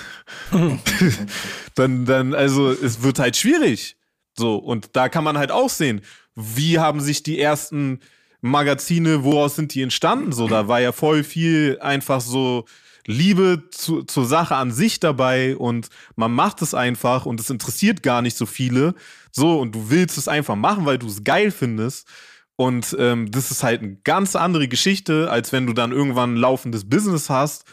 [1.74, 3.97] dann, dann, also es wird halt schwierig.
[4.37, 6.03] So, und da kann man halt auch sehen,
[6.35, 8.01] wie haben sich die ersten
[8.41, 10.32] Magazine, woraus sind die entstanden?
[10.32, 12.66] So, da war ja voll viel einfach so
[13.07, 18.03] Liebe zu, zur Sache an sich dabei und man macht es einfach und es interessiert
[18.03, 18.95] gar nicht so viele.
[19.30, 22.09] So, und du willst es einfach machen, weil du es geil findest.
[22.57, 26.39] Und ähm, das ist halt eine ganz andere Geschichte, als wenn du dann irgendwann ein
[26.39, 27.64] laufendes Business hast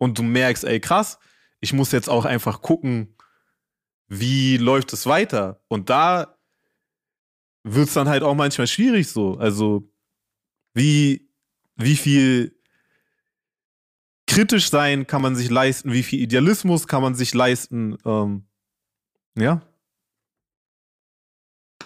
[0.00, 1.18] und du merkst, ey, krass,
[1.60, 3.14] ich muss jetzt auch einfach gucken,
[4.08, 5.62] wie läuft es weiter.
[5.68, 6.38] Und da
[7.62, 9.36] wird es dann halt auch manchmal schwierig so.
[9.36, 9.92] Also,
[10.72, 11.30] wie,
[11.76, 12.58] wie viel
[14.26, 17.98] kritisch sein kann man sich leisten, wie viel Idealismus kann man sich leisten.
[18.06, 18.46] Ähm,
[19.36, 19.60] ja.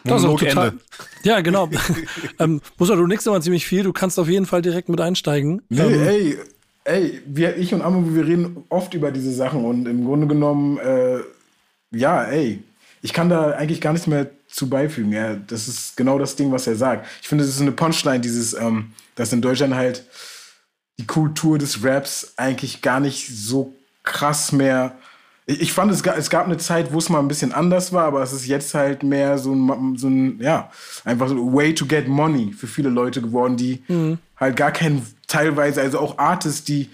[0.04, 0.84] Das ist auch total, Ende.
[1.24, 1.68] Ja, genau.
[2.38, 3.82] ähm, Musa, du nickst immer ziemlich viel.
[3.82, 5.62] Du kannst auf jeden Fall direkt mit einsteigen.
[5.68, 6.38] Nee, ähm, ey,
[6.84, 10.78] ey, wir, ich und Amu, wir reden oft über diese Sachen und im Grunde genommen,
[10.78, 11.20] äh,
[11.90, 12.62] ja, ey,
[13.02, 15.12] ich kann da eigentlich gar nichts mehr zu beifügen.
[15.12, 17.06] Ja, das ist genau das Ding, was er sagt.
[17.20, 20.04] Ich finde, das ist eine Punchline, dieses, ähm, dass in Deutschland halt
[20.98, 23.74] die Kultur des Raps eigentlich gar nicht so
[24.04, 24.96] krass mehr.
[25.46, 28.04] Ich, fand, es gab, es gab eine Zeit, wo es mal ein bisschen anders war,
[28.04, 30.70] aber es ist jetzt halt mehr so ein, so ein ja,
[31.04, 34.18] einfach so way to get money für viele Leute geworden, die mhm.
[34.36, 36.88] halt gar keinen, teilweise, also auch Artists, die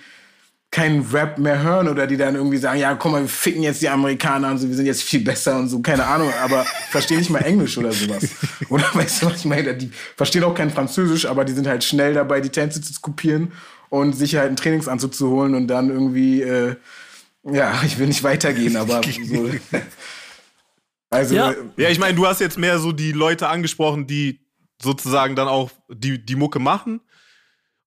[0.73, 3.83] keinen Rap mehr hören oder die dann irgendwie sagen, ja, komm mal, wir ficken jetzt
[3.83, 7.19] die Amerikaner und so, wir sind jetzt viel besser und so, keine Ahnung, aber verstehen
[7.19, 8.29] nicht mal Englisch oder sowas.
[8.69, 9.75] Oder weißt du, was ich meine?
[9.75, 13.53] Die verstehen auch kein Französisch, aber die sind halt schnell dabei, die Tänze zu kopieren
[13.89, 16.77] und sich halt einen Trainingsanzug zu holen und dann irgendwie, äh,
[17.45, 19.51] ja, ich will nicht weitergehen, aber so.
[21.11, 21.55] Also, ja.
[21.77, 24.41] ja, ich meine, du hast jetzt mehr so die Leute angesprochen, die
[24.81, 27.01] sozusagen dann auch die, die Mucke machen.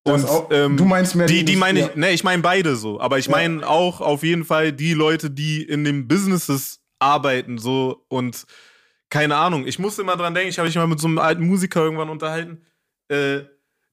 [0.06, 1.92] Und auch, ähm, du meinst mehr die, die meine ich, ja.
[1.96, 3.68] ne, ich meine beide so, aber ich meine ja.
[3.68, 8.46] auch auf jeden Fall die Leute, die in den Businesses arbeiten so und
[9.10, 9.66] keine Ahnung.
[9.66, 12.10] Ich musste immer dran denken, ich habe mich mal mit so einem alten Musiker irgendwann
[12.10, 12.66] unterhalten.
[13.08, 13.42] Äh,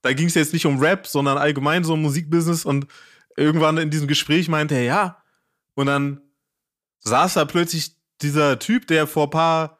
[0.02, 2.86] da ging es jetzt nicht um Rap, sondern allgemein so um Musikbusiness und
[3.36, 5.19] irgendwann in diesem Gespräch meinte er, ja.
[5.74, 6.20] Und dann
[7.00, 9.78] saß da plötzlich dieser Typ, der vor ein paar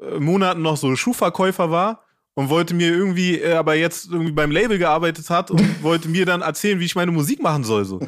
[0.00, 2.04] äh, Monaten noch so Schuhverkäufer war
[2.34, 6.24] und wollte mir irgendwie, äh, aber jetzt irgendwie beim Label gearbeitet hat und wollte mir
[6.24, 7.84] dann erzählen, wie ich meine Musik machen soll.
[7.84, 8.00] So.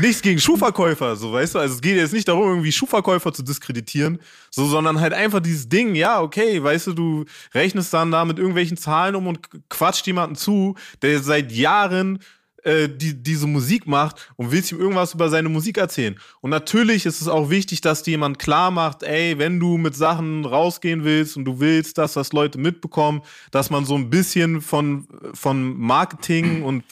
[0.00, 1.58] nichts gegen Schuhverkäufer, so weißt du.
[1.60, 4.18] Also es geht jetzt nicht darum, irgendwie Schuhverkäufer zu diskreditieren,
[4.50, 7.24] so, sondern halt einfach dieses Ding, ja, okay, weißt du, du
[7.54, 12.20] rechnest dann da mit irgendwelchen Zahlen um und quatscht jemanden zu, der seit Jahren
[12.64, 16.18] äh, die diese Musik macht und willst ihm irgendwas über seine Musik erzählen.
[16.40, 19.94] Und natürlich ist es auch wichtig, dass dir jemand klar macht, ey, wenn du mit
[19.94, 24.60] Sachen rausgehen willst und du willst, dass das Leute mitbekommen, dass man so ein bisschen
[24.60, 26.84] von, von Marketing und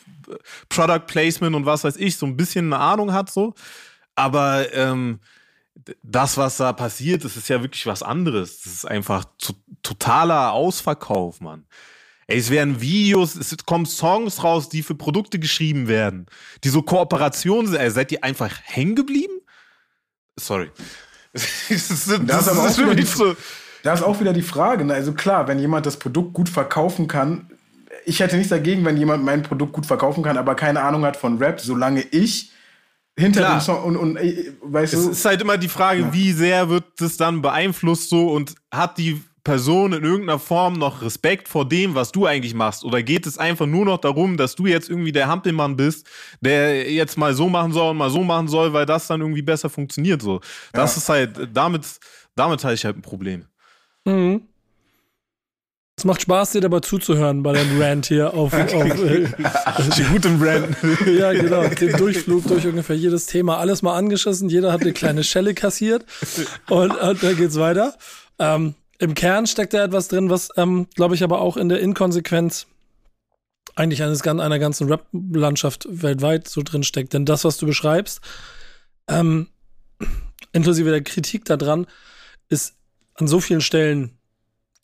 [0.69, 3.55] Product Placement und was weiß ich, so ein bisschen eine Ahnung hat, so.
[4.15, 5.21] Aber ähm,
[6.03, 8.63] das, was da passiert, das ist ja wirklich was anderes.
[8.63, 9.25] Das ist einfach
[9.83, 11.67] totaler Ausverkauf, Mann.
[12.29, 16.27] Ey, es werden Videos, es kommen Songs raus, die für Produkte geschrieben werden,
[16.63, 17.81] die so Kooperationen sind.
[17.81, 19.33] Ey, seid ihr einfach hängen geblieben?
[20.39, 20.71] Sorry.
[21.33, 23.35] das ist, das, das ist, ist für mich so.
[23.83, 24.85] Da ist auch wieder die Frage.
[24.85, 24.93] Ne?
[24.93, 27.51] Also klar, wenn jemand das Produkt gut verkaufen kann,
[28.05, 31.17] ich hätte nichts dagegen, wenn jemand mein Produkt gut verkaufen kann, aber keine Ahnung hat
[31.17, 32.53] von Rap, solange ich
[33.17, 33.59] hinter Klar.
[33.59, 35.11] dem Song und, und äh, weißt es du.
[35.11, 36.13] Es ist halt immer die Frage, ja.
[36.13, 41.01] wie sehr wird das dann beeinflusst so und hat die Person in irgendeiner Form noch
[41.01, 42.85] Respekt vor dem, was du eigentlich machst?
[42.85, 46.07] Oder geht es einfach nur noch darum, dass du jetzt irgendwie der Hampelmann bist,
[46.43, 49.41] der jetzt mal so machen soll und mal so machen soll, weil das dann irgendwie
[49.41, 50.21] besser funktioniert?
[50.21, 50.41] So,
[50.75, 50.99] das ja.
[50.99, 51.87] ist halt, damit,
[52.37, 53.47] damit habe ich halt ein Problem.
[54.05, 54.43] Mhm.
[55.97, 59.29] Es macht Spaß, dir dabei zuzuhören bei deinem Rant hier auf, auf äh,
[60.13, 60.77] gutem Rant.
[61.07, 61.67] ja, genau.
[61.69, 63.57] Den Durchflug durch ungefähr jedes Thema.
[63.57, 64.51] Alles mal angeschissen.
[64.51, 66.05] Jeder hat eine kleine Schelle kassiert.
[66.69, 67.95] Und, und dann geht's weiter.
[68.39, 71.81] Ähm, im Kern steckt da etwas drin, was, ähm, glaube ich, aber auch in der
[71.81, 72.67] Inkonsequenz
[73.77, 77.13] eigentlich eines, einer ganzen Rap-Landschaft weltweit so drin steckt.
[77.13, 78.21] Denn das, was du beschreibst,
[79.07, 79.49] ähm,
[80.53, 81.87] inklusive der Kritik daran,
[82.49, 82.75] ist
[83.15, 84.19] an so vielen Stellen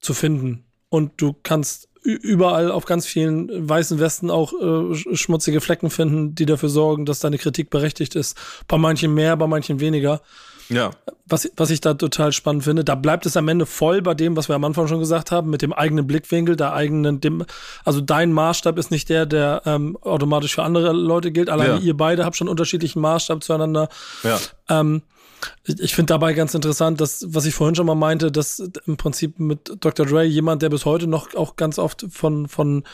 [0.01, 0.65] zu finden.
[0.91, 6.47] Und du kannst überall auf ganz vielen weißen Westen auch äh, schmutzige Flecken finden, die
[6.47, 8.37] dafür sorgen, dass deine Kritik berechtigt ist.
[8.69, 10.21] Bei manchen mehr, bei manchen weniger.
[10.69, 10.91] Ja.
[11.27, 14.37] Was, was ich da total spannend finde, da bleibt es am Ende voll bei dem,
[14.37, 17.45] was wir am Anfang schon gesagt haben, mit dem eigenen Blickwinkel, der eigenen, dem,
[17.85, 21.49] also dein Maßstab ist nicht der, der ähm, automatisch für andere Leute gilt.
[21.49, 21.79] Allein ja.
[21.79, 23.89] ihr beide habt schon unterschiedlichen Maßstab zueinander.
[24.23, 24.39] Ja.
[24.69, 25.03] Ähm,
[25.65, 28.97] ich, ich finde dabei ganz interessant, dass, was ich vorhin schon mal meinte, dass im
[28.97, 30.07] Prinzip mit Dr.
[30.07, 32.85] Dre jemand, der bis heute noch auch ganz oft von, von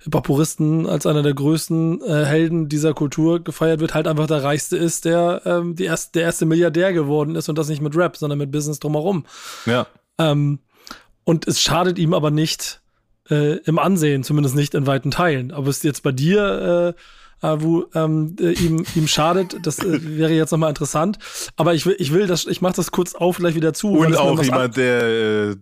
[0.00, 4.76] Hip-Hop-Puristen als einer der größten äh, Helden dieser Kultur gefeiert wird, halt einfach der Reichste
[4.76, 8.16] ist, der ähm, die erst, der erste Milliardär geworden ist und das nicht mit Rap,
[8.16, 9.26] sondern mit Business drumherum.
[9.66, 9.86] Ja.
[10.18, 10.60] Ähm,
[11.24, 12.80] und es schadet ihm aber nicht
[13.28, 15.50] äh, im Ansehen, zumindest nicht in weiten Teilen.
[15.50, 17.00] Aber es ist jetzt bei dir äh,
[17.42, 19.56] äh, wo ähm, äh, ihm, ihm schadet.
[19.62, 21.18] Das äh, wäre jetzt nochmal interessant.
[21.56, 23.92] Aber ich will, ich will das, ich mache das kurz auf, gleich wieder zu.
[23.92, 25.56] Und auch jemand, der äh,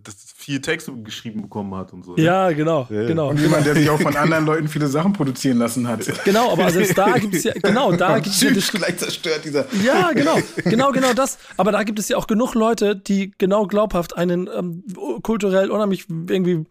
[0.47, 2.15] vier Texte geschrieben bekommen hat und so.
[2.15, 2.23] Ne?
[2.23, 3.05] Ja, genau, ja.
[3.05, 3.31] genau.
[3.31, 6.05] Und jemand, der sich auch von anderen Leuten viele Sachen produzieren lassen hat.
[6.23, 8.79] Genau, aber selbst da gibt es ja, genau, da gibt es ja.
[8.79, 9.65] gleich zerstört dieser.
[9.83, 11.37] Ja, genau, genau, genau das.
[11.57, 14.83] Aber da gibt es ja auch genug Leute, die genau glaubhaft einen ähm,
[15.21, 16.65] kulturell unheimlich irgendwie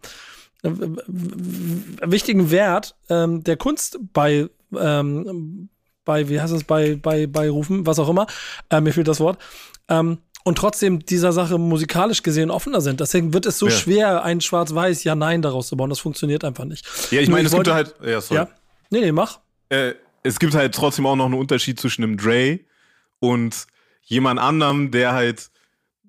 [0.67, 5.69] wichtigen Wert ähm, der Kunst bei ähm,
[6.07, 8.25] bei, wie heißt es, bei, bei, bei Rufen, was auch immer,
[8.69, 9.37] äh, mir fehlt das Wort,
[9.89, 13.01] ähm, und trotzdem dieser Sache musikalisch gesehen offener sind.
[13.01, 13.71] Deswegen wird es so ja.
[13.73, 15.89] schwer, ein Schwarz-Weiß Ja-Nein daraus zu bauen.
[15.89, 16.87] Das funktioniert einfach nicht.
[17.11, 18.41] Ja, ich meine, es wollte, gibt halt, ja, sorry.
[18.41, 18.49] Ja?
[18.89, 19.39] Nee, nee, mach.
[19.67, 22.61] Äh, es gibt halt trotzdem auch noch einen Unterschied zwischen einem Dre
[23.19, 23.67] und
[24.03, 25.49] jemand anderem, der halt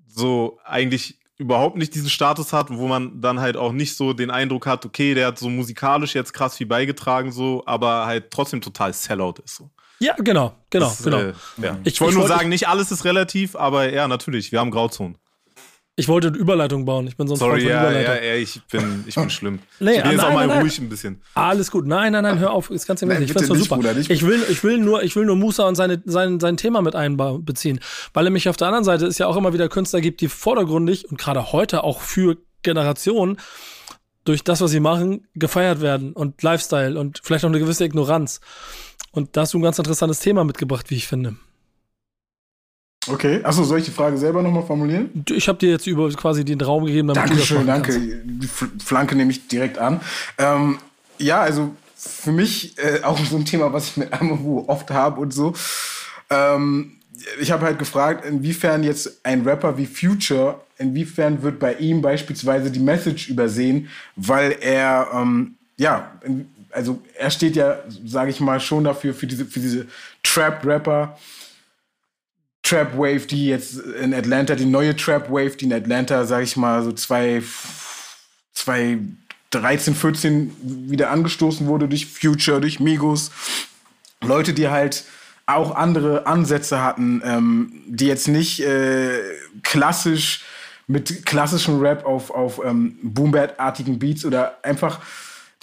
[0.07, 4.31] so eigentlich überhaupt nicht diesen Status hat, wo man dann halt auch nicht so den
[4.31, 8.61] Eindruck hat, okay, der hat so musikalisch jetzt krass viel beigetragen, so, aber halt trotzdem
[8.61, 9.71] total Sellout ist so.
[10.01, 11.19] Ja, genau, genau, das, genau.
[11.19, 11.79] Äh, ja.
[11.85, 15.17] Ich, ich wollte nur sagen, nicht alles ist relativ, aber ja, natürlich, wir haben Grauzonen.
[15.99, 17.09] Ich wollte eine Überleitung bauen.
[17.09, 19.59] Ich bin sonst Sorry, ja, ja, ja, ich bin, ich bin schlimm.
[19.81, 21.21] Nee, ich bin jetzt nein, auch mal nein, ruhig ein bisschen.
[21.35, 21.89] Alles gut.
[21.89, 22.71] Nein, nein, nein, hör auf.
[22.71, 23.23] Ist ganz ehrlich.
[23.23, 23.77] Ich find's nicht, super.
[23.77, 26.83] Bruder, ich will, ich will nur, ich will nur Musa und seine, sein, sein Thema
[26.83, 27.81] mit einbeziehen.
[28.15, 31.11] Weil nämlich auf der anderen Seite es ja auch immer wieder Künstler gibt, die vordergründig
[31.11, 33.39] und gerade heute auch für Generationen
[34.23, 38.41] durch das, was sie machen, gefeiert werden und Lifestyle und vielleicht auch eine gewisse Ignoranz.
[39.11, 41.35] Und da hast du ein ganz interessantes Thema mitgebracht, wie ich finde.
[43.11, 45.25] Okay, achso, soll ich die Frage selber nochmal formulieren?
[45.31, 48.23] Ich habe dir jetzt über quasi den Raum gegeben, damit Dankeschön, du das danke.
[48.25, 48.49] Die
[48.85, 50.01] Flanke nehme ich direkt an.
[50.37, 50.79] Ähm,
[51.19, 55.21] ja, also für mich äh, auch so ein Thema, was ich mit Amavu oft habe
[55.21, 55.55] und so.
[56.31, 56.93] Ähm,
[57.41, 62.71] ich habe halt gefragt, inwiefern jetzt ein Rapper wie Future, inwiefern wird bei ihm beispielsweise
[62.71, 66.13] die Message übersehen, weil er, ähm, ja,
[66.71, 69.87] also er steht ja, sage ich mal, schon dafür, für diese, für diese
[70.23, 71.19] Trap-Rapper,
[72.69, 76.55] Trap Wave, die jetzt in Atlanta, die neue Trap Wave, die in Atlanta, sag ich
[76.57, 77.43] mal, so zwei,
[78.53, 78.99] zwei
[79.51, 83.31] 13, 14 wieder angestoßen wurde durch Future, durch Migos.
[84.23, 85.05] Leute, die halt
[85.47, 89.19] auch andere Ansätze hatten, ähm, die jetzt nicht äh,
[89.63, 90.45] klassisch
[90.87, 95.01] mit klassischem Rap auf, auf ähm, Boom-Bap-artigen Beats oder einfach,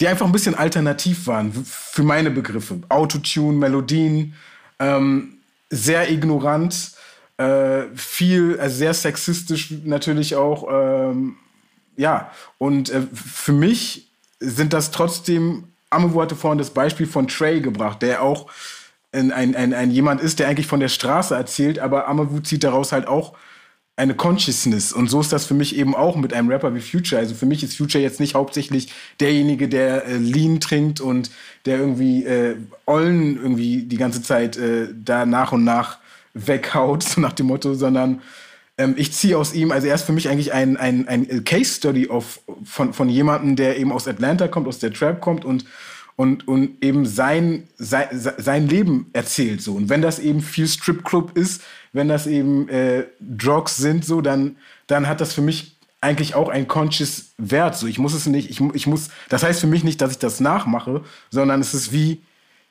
[0.00, 2.80] die einfach ein bisschen alternativ waren für meine Begriffe.
[2.88, 4.34] Autotune, Melodien,
[4.80, 5.38] ähm,
[5.70, 6.95] sehr ignorant
[7.38, 10.66] äh, viel, also sehr sexistisch natürlich auch.
[10.70, 11.36] Ähm,
[11.96, 14.08] ja, und äh, für mich
[14.40, 18.50] sind das trotzdem, Amewu hatte vorhin das Beispiel von Trey gebracht, der auch
[19.12, 22.64] ein, ein, ein, ein jemand ist, der eigentlich von der Straße erzählt, aber Amewu zieht
[22.64, 23.34] daraus halt auch
[23.96, 24.92] eine Consciousness.
[24.92, 27.18] Und so ist das für mich eben auch mit einem Rapper wie Future.
[27.18, 31.30] Also für mich ist Future jetzt nicht hauptsächlich derjenige, der äh, Lean trinkt und
[31.64, 35.98] der irgendwie äh, Ollen irgendwie die ganze Zeit äh, da nach und nach
[36.36, 38.20] weghaut, so nach dem Motto, sondern
[38.78, 41.74] ähm, ich ziehe aus ihm, also er ist für mich eigentlich ein, ein, ein Case
[41.74, 45.64] Study of, von, von jemandem, der eben aus Atlanta kommt, aus der Trap kommt und,
[46.16, 49.62] und, und eben sein, sein, sein Leben erzählt.
[49.62, 49.74] So.
[49.74, 51.62] Und wenn das eben viel Stripclub ist,
[51.92, 54.56] wenn das eben äh, Drugs sind, so, dann,
[54.86, 57.76] dann hat das für mich eigentlich auch ein conscious Wert.
[57.76, 60.18] So, ich muss es nicht, ich, ich muss, das heißt für mich nicht, dass ich
[60.18, 62.20] das nachmache, sondern es ist wie,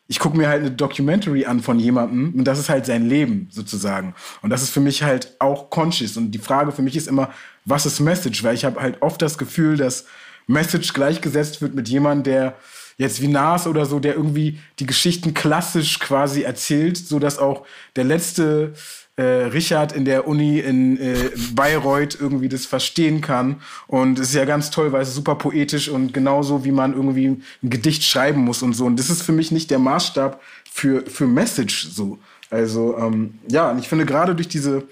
[0.08, 3.48] ich gucke mir halt eine Documentary an von jemandem und das ist halt sein Leben
[3.52, 4.14] sozusagen.
[4.42, 6.16] Und das ist für mich halt auch conscious.
[6.16, 7.32] Und die Frage für mich ist immer,
[7.66, 8.44] was ist Message?
[8.44, 10.06] Weil ich habe halt oft das Gefühl, dass
[10.48, 12.56] Message gleichgesetzt wird mit jemandem, der
[12.98, 17.66] jetzt wie Nas oder so, der irgendwie die Geschichten klassisch quasi erzählt, so dass auch
[17.96, 18.74] der letzte
[19.18, 23.62] äh, Richard in der Uni in äh, Bayreuth irgendwie das verstehen kann.
[23.88, 26.94] Und es ist ja ganz toll, weil es ist super poetisch und genauso wie man
[26.94, 28.86] irgendwie ein Gedicht schreiben muss und so.
[28.86, 32.20] Und das ist für mich nicht der Maßstab für, für Message so.
[32.50, 34.84] Also ähm, ja, und ich finde gerade durch diese,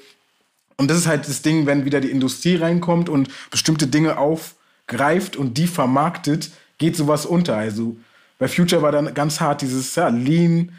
[0.78, 5.36] und das ist halt das Ding, wenn wieder die Industrie reinkommt und bestimmte Dinge aufgreift
[5.36, 6.52] und die vermarktet,
[6.84, 7.56] geht sowas unter.
[7.56, 7.96] Also
[8.40, 10.74] bei Future war dann ganz hart dieses ja, Lean,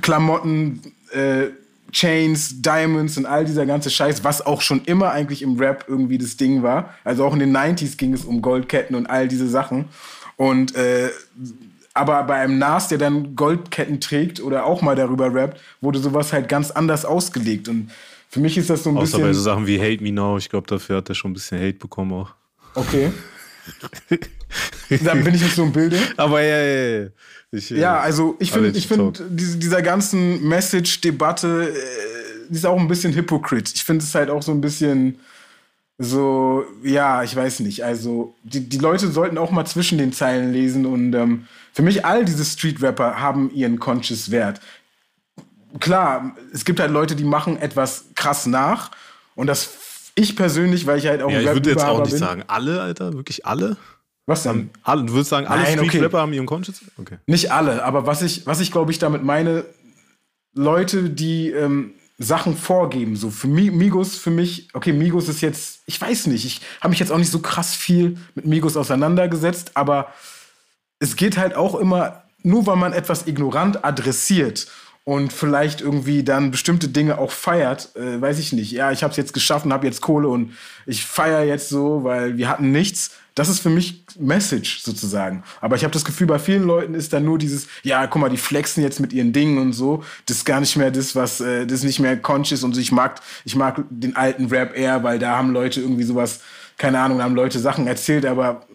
[0.00, 0.80] Klamotten,
[1.12, 1.48] äh,
[1.92, 6.16] Chains, Diamonds und all dieser ganze Scheiß, was auch schon immer eigentlich im Rap irgendwie
[6.16, 6.94] das Ding war.
[7.04, 9.84] Also auch in den 90s ging es um Goldketten und all diese Sachen.
[10.36, 11.10] Und äh,
[11.92, 16.32] aber bei einem Nas, der dann Goldketten trägt oder auch mal darüber rappt, wurde sowas
[16.32, 17.68] halt ganz anders ausgelegt.
[17.68, 17.90] Und
[18.30, 19.20] für mich ist das so ein Außer bisschen.
[19.20, 21.34] Außer bei so Sachen wie Hate Me Now, ich glaube, dafür hat er schon ein
[21.34, 22.30] bisschen Hate bekommen auch.
[22.74, 23.12] Okay.
[25.04, 25.98] Dann bin ich nicht so im Bilde.
[26.16, 27.08] Aber ja, ja, ja.
[27.52, 32.78] Ich, äh, ja, also ich finde, ich finde diese, dieser ganzen Message-Debatte, äh, ist auch
[32.78, 33.72] ein bisschen hypocrite.
[33.74, 35.18] Ich finde es halt auch so ein bisschen
[35.98, 37.84] so, ja, ich weiß nicht.
[37.84, 42.04] Also die, die Leute sollten auch mal zwischen den Zeilen lesen und ähm, für mich
[42.04, 44.60] all diese Street-Rapper haben ihren Conscious Wert.
[45.80, 48.90] Klar, es gibt halt Leute, die machen etwas krass nach
[49.34, 49.64] und das
[50.16, 52.80] ich persönlich, weil ich halt auch ja, ich würde jetzt auch nicht bin, sagen alle,
[52.80, 53.76] Alter, wirklich alle.
[54.26, 54.70] Was denn?
[54.82, 56.16] Alle, du würdest sagen, alle Nein, Street-Rapper okay.
[56.16, 56.80] haben ihren Conscious?
[56.98, 57.18] Okay.
[57.26, 59.64] Nicht alle, aber was ich, was ich glaube ich damit meine,
[60.52, 66.00] Leute, die ähm, Sachen vorgeben, so für Migos, für mich, okay, Migos ist jetzt, ich
[66.00, 70.12] weiß nicht, ich habe mich jetzt auch nicht so krass viel mit Migos auseinandergesetzt, aber
[70.98, 74.66] es geht halt auch immer, nur weil man etwas ignorant adressiert
[75.06, 78.72] und vielleicht irgendwie dann bestimmte Dinge auch feiert, äh, weiß ich nicht.
[78.72, 80.54] Ja, ich habe es jetzt geschaffen, habe jetzt Kohle und
[80.84, 83.12] ich feiere jetzt so, weil wir hatten nichts.
[83.36, 85.44] Das ist für mich Message sozusagen.
[85.60, 88.30] Aber ich habe das Gefühl, bei vielen Leuten ist dann nur dieses, ja, guck mal,
[88.30, 90.02] die flexen jetzt mit ihren Dingen und so.
[90.26, 92.80] Das ist gar nicht mehr das, was, äh, das ist nicht mehr conscious und so.
[92.80, 96.40] Ich mag, ich mag den alten Rap eher, weil da haben Leute irgendwie sowas,
[96.78, 98.66] keine Ahnung, da haben Leute Sachen erzählt, aber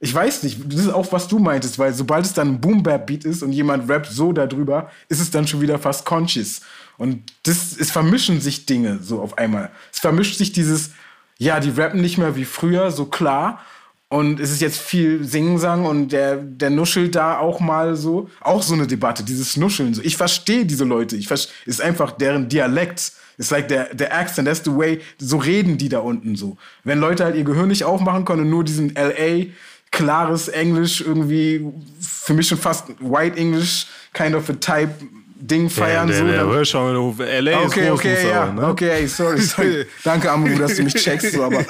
[0.00, 3.24] ich weiß nicht, das ist auch, was du meintest, weil sobald es dann ein Boom-Bap-Beat
[3.24, 6.60] ist und jemand rappt so darüber, ist es dann schon wieder fast conscious.
[6.98, 9.70] Und das, es vermischen sich Dinge so auf einmal.
[9.92, 10.90] Es vermischt sich dieses,
[11.38, 13.60] ja, die rappen nicht mehr wie früher, so klar.
[14.08, 18.30] Und es ist jetzt viel Singsang und der, der nuschelt da auch mal so.
[18.40, 19.94] Auch so eine Debatte, dieses Nuscheln.
[19.94, 20.02] So.
[20.02, 21.16] Ich verstehe diese Leute.
[21.16, 21.28] Ich
[21.66, 23.12] ist einfach deren Dialekt.
[23.36, 26.56] Ist like der, der accent, that's the way, so reden die da unten so.
[26.84, 29.46] Wenn Leute halt ihr Gehirn nicht aufmachen können und nur diesen LA
[29.94, 31.64] klares Englisch irgendwie
[32.00, 34.90] für mich schon fast White English kind of a type
[35.36, 36.08] Ding feiern.
[36.08, 38.66] Ja, der, so, der Hörschau, LA okay, ist okay, ja, ne?
[38.66, 39.86] okay, sorry, sorry.
[40.04, 41.32] Danke, Amu, dass du mich checkst.
[41.32, 41.64] So, aber,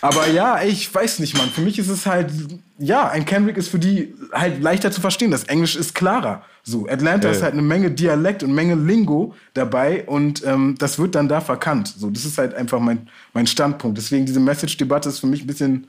[0.00, 1.48] aber ja, ich weiß nicht, Mann.
[1.48, 2.30] Für mich ist es halt,
[2.78, 5.32] ja, ein Kendrick ist für die halt leichter zu verstehen.
[5.32, 6.44] Das Englisch ist klarer.
[6.62, 7.34] So, Atlanta ja.
[7.34, 11.40] ist halt eine Menge Dialekt und Menge Lingo dabei und ähm, das wird dann da
[11.40, 11.92] verkannt.
[11.98, 13.98] So, das ist halt einfach mein, mein Standpunkt.
[13.98, 15.88] Deswegen diese Message-Debatte ist für mich ein bisschen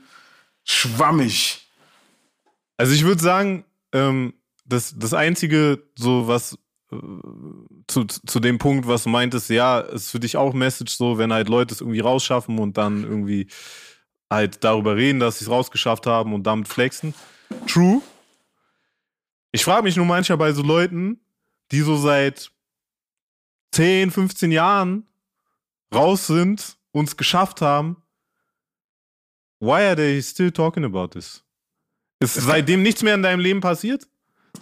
[0.66, 1.66] schwammig.
[2.76, 4.34] Also ich würde sagen, ähm,
[4.66, 6.58] das, das Einzige, so was
[6.92, 6.96] äh,
[7.86, 11.32] zu, zu dem Punkt, was du meintest, ja, ist für dich auch Message so, wenn
[11.32, 13.46] halt Leute es irgendwie rausschaffen und dann irgendwie
[14.28, 17.14] halt darüber reden, dass sie es rausgeschafft haben und damit flexen.
[17.66, 18.02] True.
[19.52, 21.20] Ich frage mich nur manchmal bei so Leuten,
[21.70, 22.50] die so seit
[23.72, 25.06] 10, 15 Jahren
[25.94, 28.02] raus sind, uns geschafft haben,
[29.58, 31.42] Why are they still talking about this?
[32.20, 34.06] Ist seitdem nichts mehr in deinem Leben passiert?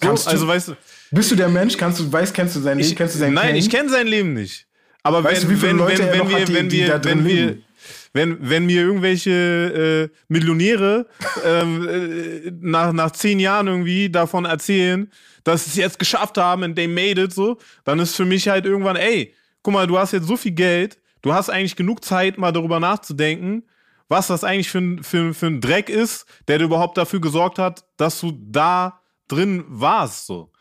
[0.02, 0.76] So, also, weißt du,
[1.12, 1.76] bist du der Mensch?
[1.76, 2.90] Kannst du, weißt, kennst du sein Leben?
[2.90, 3.56] Ich, kennst du sein nein, Pain?
[3.56, 4.66] ich kenne sein Leben nicht.
[5.02, 7.58] Aber weißt wenn, du, wenn, Leute wenn, wenn, wir, die, wenn wir, wenn wir,
[8.12, 11.06] wenn, wenn mir irgendwelche äh, Millionäre
[11.44, 15.10] ähm, äh, nach, nach zehn Jahren irgendwie davon erzählen,
[15.44, 18.48] dass sie es jetzt geschafft haben und they made it so, dann ist für mich
[18.48, 22.04] halt irgendwann, ey, guck mal, du hast jetzt so viel Geld, du hast eigentlich genug
[22.04, 23.64] Zeit, mal darüber nachzudenken,
[24.08, 27.84] was das eigentlich für ein, für, für ein Dreck ist, der überhaupt dafür gesorgt hat,
[27.96, 30.26] dass du da drin warst.
[30.26, 30.52] So.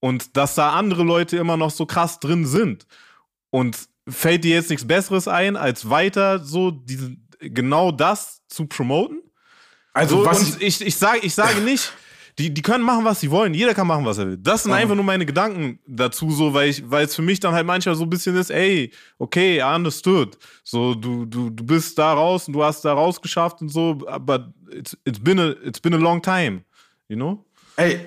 [0.00, 2.86] Und dass da andere Leute immer noch so krass drin sind.
[3.50, 9.22] Und fällt dir jetzt nichts Besseres ein, als weiter so diese, genau das zu promoten?
[9.92, 11.92] Also, so, was ich, ich, ich, sage, ich sage nicht,
[12.38, 13.52] die, die können machen, was sie wollen.
[13.52, 14.36] Jeder kann machen, was er will.
[14.36, 17.52] Das sind einfach nur meine Gedanken dazu, so, weil ich, weil es für mich dann
[17.52, 20.38] halt manchmal so ein bisschen ist, ey, okay, I understood.
[20.62, 24.52] So, du, du, du bist da raus und du hast da rausgeschafft und so, aber
[24.70, 26.62] it's, it's been a, it's been a long time.
[27.08, 27.44] You know?
[27.76, 28.00] Ey,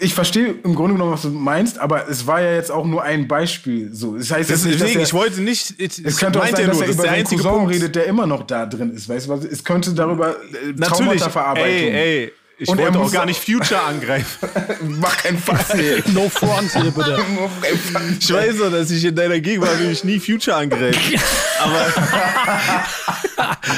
[0.00, 3.02] ich verstehe im Grunde genommen, was du meinst, aber es war ja jetzt auch nur
[3.02, 3.92] ein Beispiel.
[3.92, 5.74] So, das heißt nicht, deswegen, er, ich wollte nicht.
[5.78, 7.72] Ich, es könnte auch sein, dass er über der Cousin Punkt.
[7.72, 9.08] redet, der immer noch da drin ist.
[9.08, 11.68] Weißt du, es könnte darüber äh, Traumata-Verarbeitung.
[11.68, 14.48] Ey, ey, ich und wollte auch gar nicht Future angreifen.
[15.00, 16.02] Mach keinen Fass hier.
[16.12, 17.24] No front hier, bitte.
[18.20, 21.00] ich weiß doch, dass ich in deiner Gegenwart will ich nie Future angreifen.
[21.60, 21.86] Aber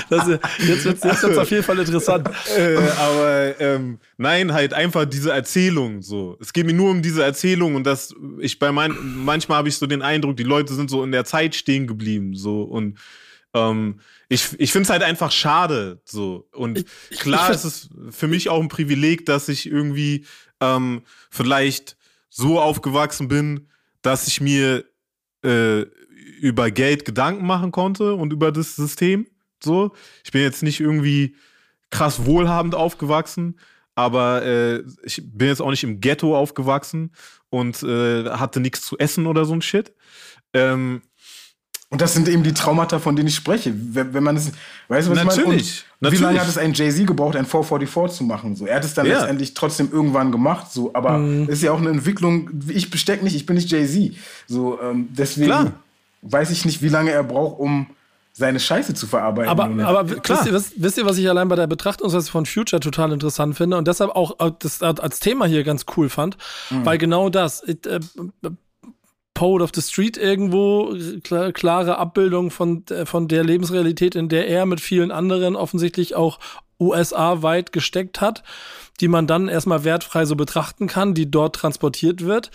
[0.09, 2.29] das, jetzt wird es jetzt auf jeden Fall interessant.
[2.57, 6.37] Äh, aber ähm, nein, halt einfach diese Erzählung so.
[6.41, 9.77] Es geht mir nur um diese Erzählung und dass ich bei mein, manchmal habe ich
[9.77, 12.99] so den Eindruck, die Leute sind so in der Zeit stehen geblieben so und
[13.55, 14.01] ähm,
[14.31, 16.01] ich, ich finde es halt einfach schade.
[16.05, 16.49] So.
[16.53, 20.25] Und ich, klar ich, ist es für mich auch ein Privileg, dass ich irgendwie
[20.61, 21.97] ähm, vielleicht
[22.29, 23.69] so aufgewachsen bin,
[24.03, 24.85] dass ich mir
[25.45, 25.81] äh,
[26.41, 29.27] über Geld Gedanken machen konnte und über das System.
[29.61, 29.93] So.
[30.25, 31.35] Ich bin jetzt nicht irgendwie
[31.91, 33.59] krass wohlhabend aufgewachsen,
[33.97, 37.11] aber äh, ich bin jetzt auch nicht im Ghetto aufgewachsen
[37.49, 39.93] und äh, hatte nichts zu essen oder so ein Shit.
[40.53, 41.03] Ähm,
[41.93, 43.75] und das sind eben die Traumata, von denen ich spreche.
[43.75, 44.53] Wenn, wenn man es,
[44.87, 45.57] weißt du, was natürlich, ich meine?
[45.57, 46.21] Und natürlich.
[46.21, 48.55] Wie lange hat es ein Jay-Z gebraucht, ein 444 zu machen?
[48.55, 49.19] So, er hat es dann ja.
[49.19, 50.71] letztendlich trotzdem irgendwann gemacht.
[50.71, 51.49] So, aber mhm.
[51.49, 52.49] ist ja auch eine Entwicklung.
[52.69, 54.15] Ich besteck nicht, ich bin nicht Jay-Z.
[54.47, 55.73] So, ähm, deswegen Klar.
[56.23, 57.89] weiß ich nicht, wie lange er braucht, um
[58.33, 59.51] seine Scheiße zu verarbeiten.
[59.51, 62.79] Aber, aber wisst, ihr, wisst, wisst, ihr, was ich allein bei der Betrachtungsweise von Future
[62.79, 66.37] total interessant finde und deshalb auch das als Thema hier ganz cool fand?
[66.71, 66.87] Mhm.
[66.87, 67.99] Weil genau das, äh,
[69.41, 70.95] Poet of the Street irgendwo,
[71.55, 76.39] klare Abbildung von, von der Lebensrealität, in der er mit vielen anderen offensichtlich auch
[76.79, 78.43] USA-weit gesteckt hat,
[79.01, 82.51] die man dann erstmal wertfrei so betrachten kann, die dort transportiert wird.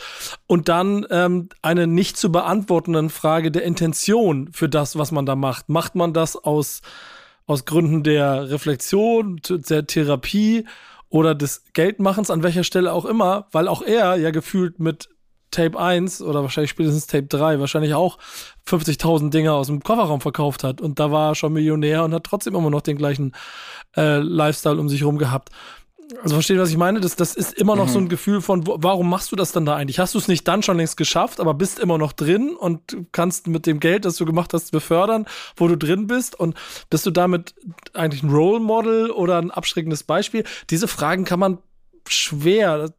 [0.46, 5.36] Und dann ähm, eine nicht zu beantwortenden Frage der Intention für das, was man da
[5.36, 5.70] macht.
[5.70, 6.84] Macht man das aus,
[7.48, 10.68] aus Gründen der Reflexion, der Therapie
[11.10, 15.10] oder des Geldmachens, an welcher Stelle auch immer, weil auch er ja gefühlt mit
[15.56, 18.18] Tape 1 oder wahrscheinlich spätestens Tape 3 wahrscheinlich auch
[18.68, 20.82] 50.000 Dinger aus dem Kofferraum verkauft hat.
[20.82, 23.34] Und da war er schon Millionär und hat trotzdem immer noch den gleichen
[23.96, 25.50] äh, Lifestyle um sich rum gehabt.
[26.22, 27.00] Also versteht was ich meine?
[27.00, 27.92] Das, das ist immer noch mhm.
[27.92, 29.98] so ein Gefühl von, warum machst du das dann da eigentlich?
[29.98, 33.48] Hast du es nicht dann schon längst geschafft, aber bist immer noch drin und kannst
[33.48, 35.26] mit dem Geld, das du gemacht hast, befördern,
[35.56, 36.40] wo du drin bist?
[36.40, 36.56] Und
[36.90, 37.56] bist du damit
[37.94, 40.44] eigentlich ein Role Model oder ein abschreckendes Beispiel?
[40.70, 41.58] Diese Fragen kann man
[42.08, 42.94] schwer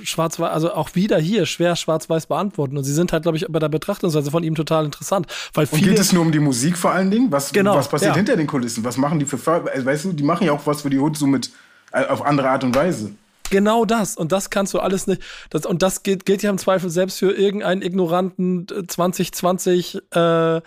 [0.00, 2.76] schwarz-weiß, also auch wieder hier schwer schwarz-weiß beantworten.
[2.76, 5.26] Und sie sind halt, glaube ich, bei der Betrachtungsweise von ihm total interessant.
[5.54, 7.30] Weil viele, Und geht es nur um die Musik vor allen Dingen?
[7.30, 8.16] Was, genau, was passiert ja.
[8.16, 8.84] hinter den Kulissen?
[8.84, 11.16] Was machen die für, also, weißt du, die machen ja auch was für die Hut
[11.16, 11.50] so mit,
[11.92, 13.12] äh, auf andere Art und Weise.
[13.50, 14.16] Genau das.
[14.16, 15.22] Und das kannst du alles nicht.
[15.50, 20.60] Das, und das gilt, gilt ja im Zweifel selbst für irgendeinen ignoranten 2020 äh, äh,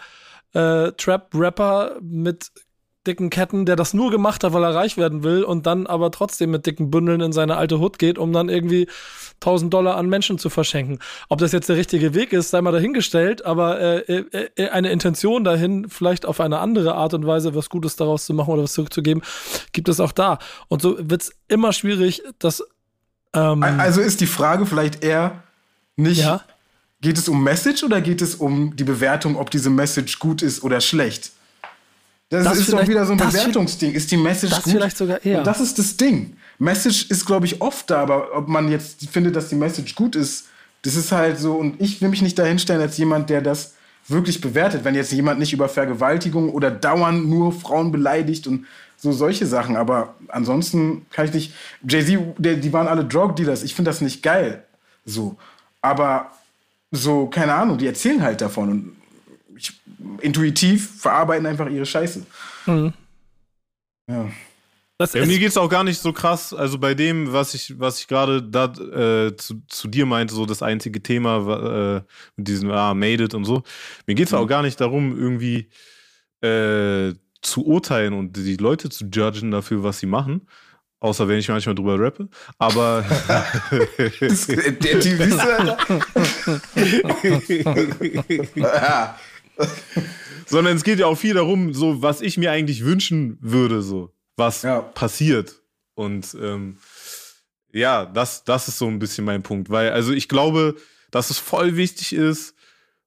[0.54, 2.52] Trap-Rapper mit
[3.08, 6.12] dicken Ketten, der das nur gemacht hat, weil er reich werden will und dann aber
[6.12, 8.88] trotzdem mit dicken Bündeln in seine alte Hut geht, um dann irgendwie
[9.36, 11.00] 1000 Dollar an Menschen zu verschenken.
[11.30, 14.92] Ob das jetzt der richtige Weg ist, sei mal dahingestellt, aber äh, äh, äh, eine
[14.92, 18.64] Intention dahin, vielleicht auf eine andere Art und Weise was Gutes daraus zu machen oder
[18.64, 19.24] was zurückzugeben,
[19.72, 20.40] gibt es auch da.
[20.68, 22.64] Und so wird es immer schwierig, dass.
[23.34, 25.44] Ähm, also ist die Frage vielleicht eher
[25.96, 26.22] nicht.
[26.22, 26.42] Ja?
[27.02, 30.64] Geht es um Message oder geht es um die Bewertung, ob diese Message gut ist
[30.64, 31.32] oder schlecht?
[32.30, 33.94] Das, das ist doch wieder so ein Bewertungsding.
[33.94, 34.74] Ist die Message das gut?
[34.74, 35.40] vielleicht sogar eher.
[35.40, 36.38] Und das ist das Ding.
[36.58, 40.16] Message ist, glaube ich, oft da, aber ob man jetzt findet, dass die Message gut
[40.16, 40.48] ist,
[40.82, 41.54] das ist halt so.
[41.56, 43.74] Und ich will mich nicht dahinstellen als jemand, der das
[44.08, 44.84] wirklich bewertet.
[44.84, 48.66] Wenn jetzt jemand nicht über Vergewaltigung oder dauernd nur Frauen beleidigt und
[48.98, 49.76] so solche Sachen.
[49.76, 51.54] Aber ansonsten kann ich nicht.
[51.88, 53.64] Jay-Z, die waren alle Drug Dealers.
[53.64, 54.64] Ich finde das nicht geil.
[55.06, 55.38] So.
[55.82, 56.32] Aber
[56.92, 58.70] so, keine Ahnung, die erzählen halt davon.
[58.70, 58.95] Und
[60.22, 62.26] intuitiv verarbeiten einfach ihre Scheiße.
[62.66, 62.94] Mhm.
[64.10, 64.30] Ja.
[64.98, 66.54] Ja, mir geht es auch gar nicht so krass.
[66.54, 70.46] Also bei dem, was ich, was ich gerade da äh, zu, zu, dir meinte, so
[70.46, 72.02] das einzige Thema äh,
[72.38, 73.64] mit diesem ah, Made it und so.
[74.08, 74.38] Mir geht es mhm.
[74.38, 75.70] auch gar nicht darum, irgendwie
[76.42, 80.48] äh, zu urteilen und die Leute zu judgen dafür, was sie machen.
[81.02, 82.30] Außer wenn ich manchmal drüber rappe.
[82.58, 83.04] Aber.
[83.70, 85.44] der Typ ist
[88.56, 89.18] ja.
[90.46, 94.14] Sondern es geht ja auch viel darum, so was ich mir eigentlich wünschen würde, so
[94.36, 94.82] was ja.
[94.82, 95.62] passiert.
[95.96, 96.78] Und ähm,
[97.72, 99.70] ja, das, das ist so ein bisschen mein Punkt.
[99.70, 100.76] Weil, also ich glaube,
[101.12, 102.56] dass es voll wichtig ist,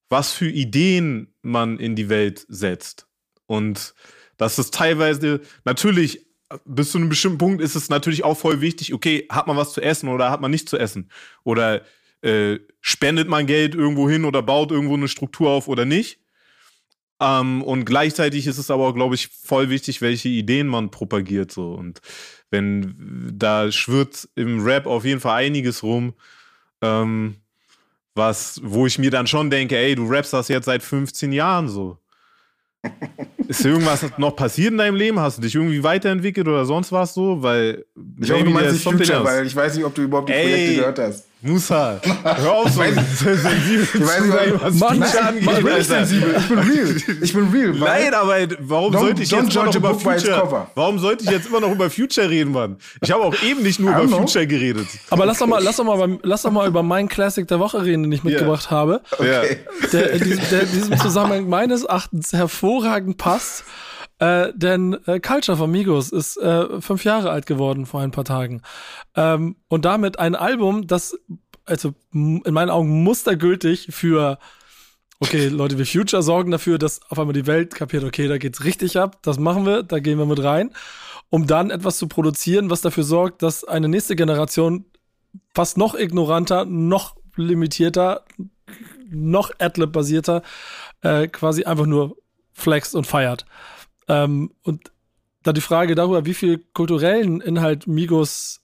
[0.08, 3.06] was für Ideen man in die Welt setzt.
[3.46, 3.94] Und
[4.36, 6.26] dass es teilweise, natürlich,
[6.64, 9.74] bis zu einem bestimmten Punkt ist es natürlich auch voll wichtig, okay, hat man was
[9.74, 11.10] zu essen oder hat man nicht zu essen?
[11.44, 11.82] Oder
[12.22, 16.20] äh, spendet man Geld irgendwo hin oder baut irgendwo eine Struktur auf oder nicht?
[17.20, 21.50] Ähm, und gleichzeitig ist es aber, glaube ich, voll wichtig, welche Ideen man propagiert.
[21.50, 21.72] So.
[21.72, 22.00] Und
[22.50, 26.14] wenn da schwirrt im Rap auf jeden Fall einiges rum,
[26.80, 27.36] ähm,
[28.14, 31.68] was, wo ich mir dann schon denke, ey, du rappst das jetzt seit 15 Jahren
[31.68, 31.98] so.
[33.48, 35.18] Ist irgendwas noch passiert in deinem Leben?
[35.18, 37.42] Hast du dich irgendwie weiterentwickelt oder sonst was so?
[37.42, 37.84] Weil
[38.20, 40.46] ich hoffe, du meinst nicht Future, weil ich weiß nicht, ob du überhaupt die Ey,
[40.46, 41.26] Projekte gehört hast.
[41.40, 45.44] Musa, hör auf so sensibel zu sein, was Mann, Future angeht.
[45.44, 46.34] Mann, bin ich sensibel.
[46.36, 46.96] Ich bin real.
[47.22, 47.72] Ich bin real.
[47.74, 50.66] Nein, aber warum sollte ich jetzt immer noch über Future?
[50.74, 52.76] Warum sollte ich jetzt immer noch über Future reden, Mann?
[53.02, 54.18] Ich habe auch eben nicht nur über know.
[54.18, 54.88] Future geredet.
[55.10, 57.84] Aber lass doch mal, lass doch mal, lass doch mal über meinen Classic der Woche
[57.84, 58.78] reden, den ich mitgebracht yeah.
[58.78, 59.00] habe.
[59.12, 59.58] Okay.
[59.92, 63.64] Der diesem, der in diesem Zusammenhang meines Erachtens hervorragend passt.
[64.18, 68.24] Äh, denn äh, Culture von Migos ist äh, fünf Jahre alt geworden vor ein paar
[68.24, 68.62] Tagen.
[69.14, 71.16] Ähm, und damit ein Album, das,
[71.64, 74.38] also in meinen Augen mustergültig für
[75.20, 78.64] okay, Leute wie Future sorgen dafür, dass auf einmal die Welt kapiert, okay, da geht's
[78.64, 80.70] richtig ab, das machen wir, da gehen wir mit rein,
[81.30, 84.84] um dann etwas zu produzieren, was dafür sorgt, dass eine nächste Generation
[85.54, 88.24] fast noch ignoranter, noch limitierter,
[89.10, 90.42] noch Adlib-basierter
[91.02, 92.16] äh, quasi einfach nur
[92.52, 93.44] flext und feiert.
[94.08, 94.90] Ähm, und
[95.42, 98.60] da die Frage darüber, wie viel kulturellen Inhalt Migos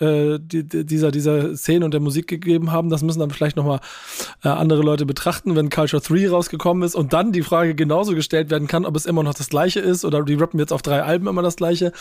[0.00, 3.80] äh, die, dieser, dieser Szene und der Musik gegeben haben, das müssen dann vielleicht nochmal
[4.44, 8.50] äh, andere Leute betrachten, wenn Culture 3 rausgekommen ist und dann die Frage genauso gestellt
[8.50, 11.02] werden kann, ob es immer noch das gleiche ist oder die rappen jetzt auf drei
[11.02, 11.92] Alben immer das gleiche.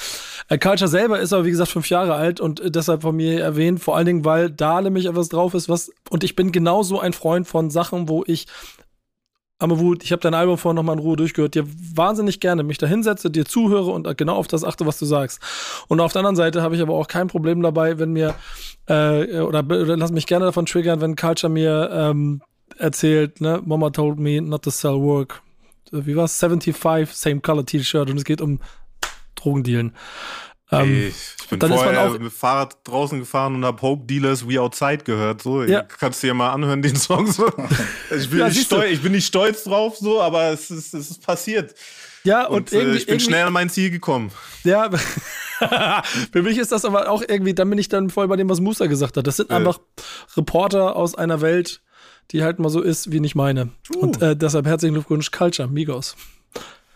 [0.48, 3.42] Äh, Culture selber ist aber, wie gesagt, fünf Jahre alt und äh, deshalb von mir
[3.42, 7.00] erwähnt, vor allen Dingen, weil da nämlich etwas drauf ist, was, und ich bin genauso
[7.00, 8.48] ein Freund von Sachen, wo ich
[9.60, 11.66] Amavut, ich habe dein Album vorhin nochmal in Ruhe durchgehört, dir
[11.96, 15.42] wahnsinnig gerne mich da hinsetze, dir zuhöre und genau auf das achte, was du sagst.
[15.88, 18.36] Und auf der anderen Seite habe ich aber auch kein Problem dabei, wenn mir,
[18.88, 22.42] äh, oder, oder lass mich gerne davon triggern, wenn Culture mir ähm,
[22.78, 25.42] erzählt, ne, Mama told me not to sell work.
[25.92, 26.38] Wie war's?
[26.38, 28.60] 75, same color T-Shirt und es geht um
[29.36, 29.94] Drogendealen.
[30.70, 35.42] Ähm, ich bin vorher mit Fahrrad draußen gefahren und hab Hope Dealers We Outside gehört.
[35.42, 35.84] So, ja.
[35.84, 37.32] kannst du dir mal anhören, den Song.
[37.32, 37.48] So.
[38.18, 41.12] Ich, bin ja, nicht stolz, ich bin nicht stolz drauf, so, aber es ist, es
[41.12, 41.76] ist passiert.
[42.24, 44.32] Ja, und, und irgendwie, äh, ich bin schnell an mein Ziel gekommen.
[44.64, 44.90] Ja,
[46.32, 48.60] für mich ist das aber auch irgendwie, dann bin ich dann voll bei dem, was
[48.60, 49.28] Musa gesagt hat.
[49.28, 49.54] Das sind äh.
[49.54, 49.80] einfach
[50.36, 51.82] Reporter aus einer Welt,
[52.32, 53.70] die halt mal so ist, wie nicht meine.
[53.96, 54.00] Uh.
[54.00, 56.16] Und äh, deshalb herzlichen Glückwunsch, Culture, Migos.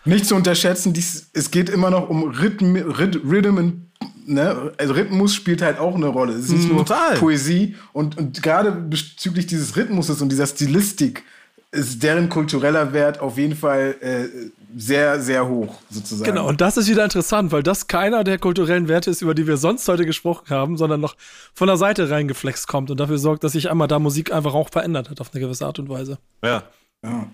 [0.06, 3.84] Nicht zu unterschätzen, dies, es geht immer noch um Rhythm, Rhythm
[4.26, 4.73] ne?
[4.78, 6.34] also Rhythmus spielt halt auch eine Rolle.
[6.34, 7.18] Es ist nicht nur Total.
[7.18, 11.23] Poesie und, und gerade bezüglich dieses Rhythmuses und dieser Stilistik
[11.72, 14.28] ist deren kultureller Wert auf jeden Fall äh,
[14.76, 16.30] sehr, sehr hoch, sozusagen.
[16.30, 19.48] Genau, und das ist wieder interessant, weil das keiner der kulturellen Werte ist, über die
[19.48, 21.15] wir sonst heute gesprochen haben, sondern noch
[21.53, 24.69] von der Seite reingeflext kommt und dafür sorgt, dass sich einmal da Musik einfach auch
[24.69, 26.18] verändert hat auf eine gewisse Art und Weise.
[26.44, 26.64] Ja.
[27.03, 27.28] ja.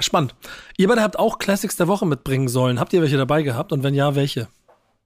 [0.00, 0.34] Spannend.
[0.76, 2.80] Ihr beide habt auch Classics der Woche mitbringen sollen.
[2.80, 3.72] Habt ihr welche dabei gehabt?
[3.72, 4.48] Und wenn ja, welche?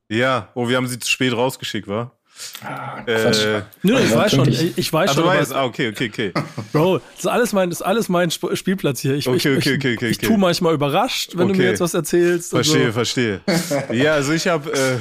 [0.08, 2.12] Ja, oh, wir haben sie zu spät rausgeschickt, wa?
[2.62, 4.48] Ah, äh, Nö, ich weiß schon.
[4.48, 5.24] Ich, ich weiß Ach, schon.
[5.24, 6.32] Weißt, ah, okay, okay, okay.
[6.72, 9.14] Bro, das ist alles mein, ist alles mein Spielplatz hier.
[9.14, 11.52] Ich, okay, ich, okay, okay, okay, ich, ich tue manchmal überrascht, wenn okay.
[11.52, 12.50] du mir jetzt was erzählst.
[12.50, 12.92] Verstehe, so.
[12.92, 13.40] verstehe.
[13.92, 14.72] ja, also ich habe.
[14.72, 14.98] Äh,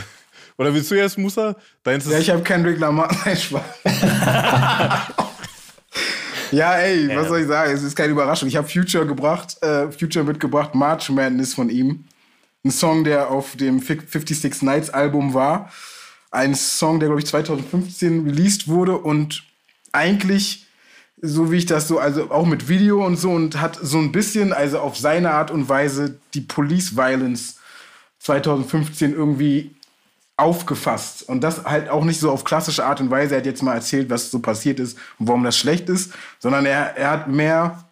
[0.58, 1.56] oder willst du erst, Musa?
[1.84, 3.10] Deins ja, ich habe Kendrick Lamar.
[3.26, 3.64] Nein, Spaß.
[6.54, 7.74] Ja, ey, was soll ich sagen?
[7.74, 8.48] Es ist keine Überraschung.
[8.48, 12.06] Ich habe Future gebracht, äh, Future mitgebracht, March Madness von ihm.
[12.64, 15.72] Ein Song, der auf dem 56 Nights Album war.
[16.30, 19.44] Ein Song, der, glaube ich, 2015 released wurde und
[19.94, 20.68] eigentlich,
[21.20, 24.12] so wie ich das so, also auch mit Video und so und hat so ein
[24.12, 27.56] bisschen, also auf seine Art und Weise, die Police Violence
[28.20, 29.73] 2015 irgendwie
[30.44, 31.24] aufgefasst.
[31.24, 33.36] Und das halt auch nicht so auf klassische Art und Weise.
[33.36, 36.66] Er hat jetzt mal erzählt, was so passiert ist und warum das schlecht ist, sondern
[36.66, 37.86] er, er hat mehr,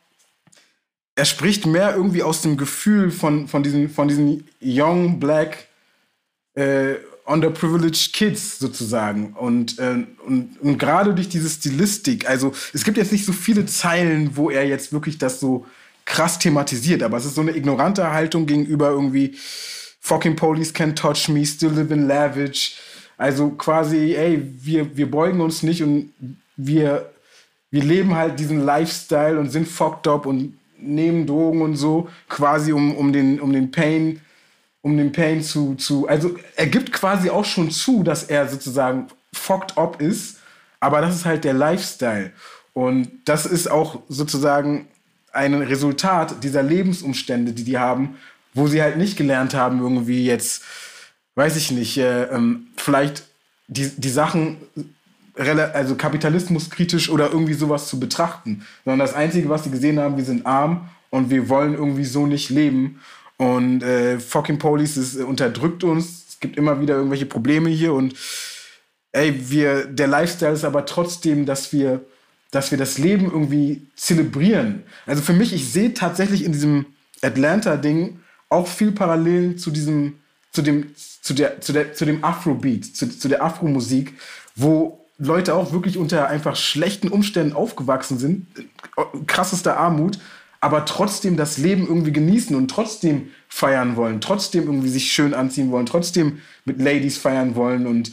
[1.15, 5.67] er spricht mehr irgendwie aus dem Gefühl von, von, diesen, von diesen young, black,
[6.55, 6.95] äh,
[7.25, 9.33] underprivileged Kids sozusagen.
[9.33, 13.65] Und, äh, und, und gerade durch diese Stilistik, also es gibt jetzt nicht so viele
[13.65, 15.65] Zeilen, wo er jetzt wirklich das so
[16.03, 19.37] krass thematisiert, aber es ist so eine ignorante Haltung gegenüber irgendwie
[20.01, 22.77] Fucking Police Can't Touch Me, Still Live in Lavish.
[23.17, 26.11] Also quasi, ey, wir, wir beugen uns nicht und
[26.57, 27.11] wir,
[27.69, 32.73] wir leben halt diesen Lifestyle und sind fucked up und nehmen Drogen und so, quasi
[32.73, 34.21] um, um, den, um den Pain,
[34.81, 36.07] um den Pain zu, zu.
[36.07, 40.39] Also er gibt quasi auch schon zu, dass er sozusagen fucked up ist,
[40.79, 42.31] aber das ist halt der Lifestyle.
[42.73, 44.87] Und das ist auch sozusagen
[45.31, 48.17] ein Resultat dieser Lebensumstände, die die haben,
[48.53, 50.63] wo sie halt nicht gelernt haben, irgendwie jetzt,
[51.35, 53.23] weiß ich nicht, äh, ähm, vielleicht
[53.67, 54.57] die, die Sachen
[55.37, 60.25] also kapitalismuskritisch oder irgendwie sowas zu betrachten, sondern das Einzige, was sie gesehen haben, wir
[60.25, 62.99] sind arm und wir wollen irgendwie so nicht leben.
[63.37, 67.93] Und äh, fucking Police ist, äh, unterdrückt uns, es gibt immer wieder irgendwelche Probleme hier
[67.93, 68.13] und
[69.13, 72.01] ey, wir, der Lifestyle ist aber trotzdem, dass wir,
[72.51, 74.83] dass wir das Leben irgendwie zelebrieren.
[75.05, 76.85] Also für mich, ich sehe tatsächlich in diesem
[77.21, 78.19] Atlanta-Ding
[78.51, 80.19] auch viel Parallelen zu diesem,
[80.51, 84.13] zu dem, zu der, zu der, zu dem Afrobeat, zu, zu der Afro-Musik,
[84.55, 88.47] wo Leute auch wirklich unter einfach schlechten Umständen aufgewachsen sind,
[89.27, 90.19] krassester Armut,
[90.59, 95.71] aber trotzdem das Leben irgendwie genießen und trotzdem feiern wollen, trotzdem irgendwie sich schön anziehen
[95.71, 98.11] wollen, trotzdem mit Ladies feiern wollen und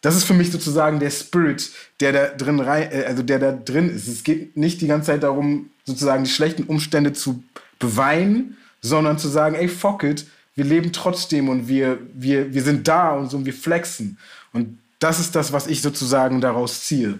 [0.00, 3.52] das ist für mich sozusagen der Spirit, der da drin rein, äh, also der da
[3.52, 4.06] drin ist.
[4.06, 7.42] Es geht nicht die ganze Zeit darum, sozusagen die schlechten Umstände zu
[7.78, 8.56] beweinen,
[8.86, 13.12] sondern zu sagen, ey, fuck it, wir leben trotzdem und wir, wir, wir sind da
[13.12, 14.18] und so und wir flexen.
[14.52, 17.18] Und das ist das, was ich sozusagen daraus ziehe.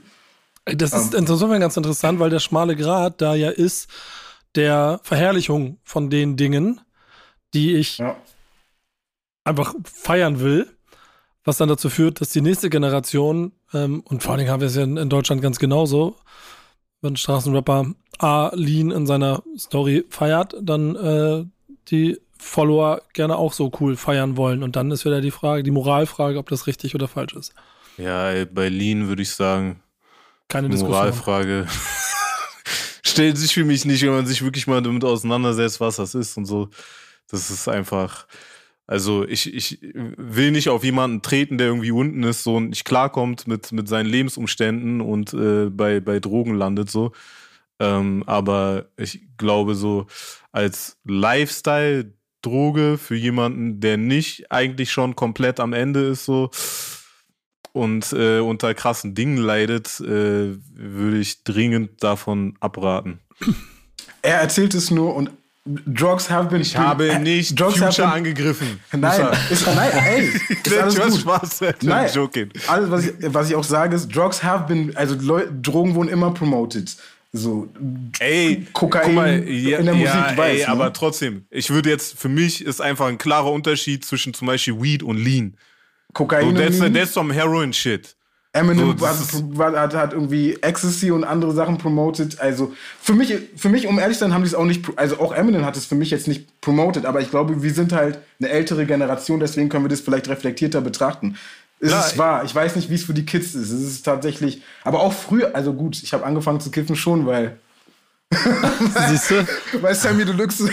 [0.64, 1.20] Das ist ähm.
[1.20, 3.88] insofern ganz interessant, weil der schmale Grat da ja ist
[4.54, 6.80] der Verherrlichung von den Dingen,
[7.52, 8.16] die ich ja.
[9.44, 10.66] einfach feiern will
[11.46, 14.66] was dann dazu führt, dass die nächste Generation, ähm, und vor allen Dingen haben wir
[14.66, 16.16] es ja in, in Deutschland ganz genauso,
[17.00, 21.44] wenn Straßenrapper A Lean in seiner Story feiert, dann äh,
[21.90, 24.62] die Follower gerne auch so cool feiern wollen.
[24.62, 27.54] Und dann ist wieder die Frage, die Moralfrage, ob das richtig oder falsch ist.
[27.96, 29.80] Ja, bei Lean würde ich sagen,
[30.48, 31.66] keine Moralfrage
[33.04, 36.36] stellt sich für mich nicht, wenn man sich wirklich mal damit auseinandersetzt, was das ist
[36.36, 36.68] und so.
[37.28, 38.26] Das ist einfach,
[38.86, 42.84] also ich, ich will nicht auf jemanden treten, der irgendwie unten ist so und nicht
[42.84, 47.12] klarkommt mit, mit seinen Lebensumständen und äh, bei, bei Drogen landet so.
[47.78, 50.06] Ähm, aber ich glaube so
[50.56, 56.50] als Lifestyle-Droge für jemanden, der nicht eigentlich schon komplett am Ende ist so
[57.72, 63.20] und äh, unter krassen Dingen leidet, äh, würde ich dringend davon abraten.
[64.22, 65.30] Er erzählt es nur und
[65.66, 66.62] Drugs have been.
[66.62, 68.80] Ich habe nicht Drugs Future been, angegriffen.
[68.92, 70.28] Nein, ist, nein, ey,
[70.64, 71.20] ist alles gut.
[71.20, 72.48] Spaß, nein, joking.
[72.66, 76.30] Alles, was ich, was ich auch sage, ist, Drugs have been, also Drogen wurden immer
[76.30, 76.96] promoted.
[77.36, 77.68] So,
[78.18, 80.68] ey, Kokain mal, ja, in der Musik, ja, weiß, ey, ne?
[80.68, 84.80] aber trotzdem, ich würde jetzt, für mich ist einfach ein klarer Unterschied zwischen zum Beispiel
[84.80, 85.56] Weed und Lean.
[86.14, 86.94] Kokain so, und Lean?
[86.94, 88.16] That's some Heroin Shit.
[88.56, 92.40] Eminem so, hat, hat, hat, irgendwie Ecstasy und andere Sachen promoted.
[92.40, 95.20] Also für mich, für mich, um ehrlich zu sein, haben die es auch nicht, also
[95.20, 98.18] auch Eminem hat es für mich jetzt nicht promoted, aber ich glaube, wir sind halt
[98.40, 101.36] eine ältere Generation, deswegen können wir das vielleicht reflektierter betrachten.
[101.78, 103.70] Es ist wahr, ich weiß nicht, wie es für die Kids ist.
[103.70, 107.58] Es ist tatsächlich, aber auch früher, also gut, ich habe angefangen zu kiffen schon, weil
[109.08, 109.46] Siehst du?
[109.80, 110.68] Weil Sammy Deluxe.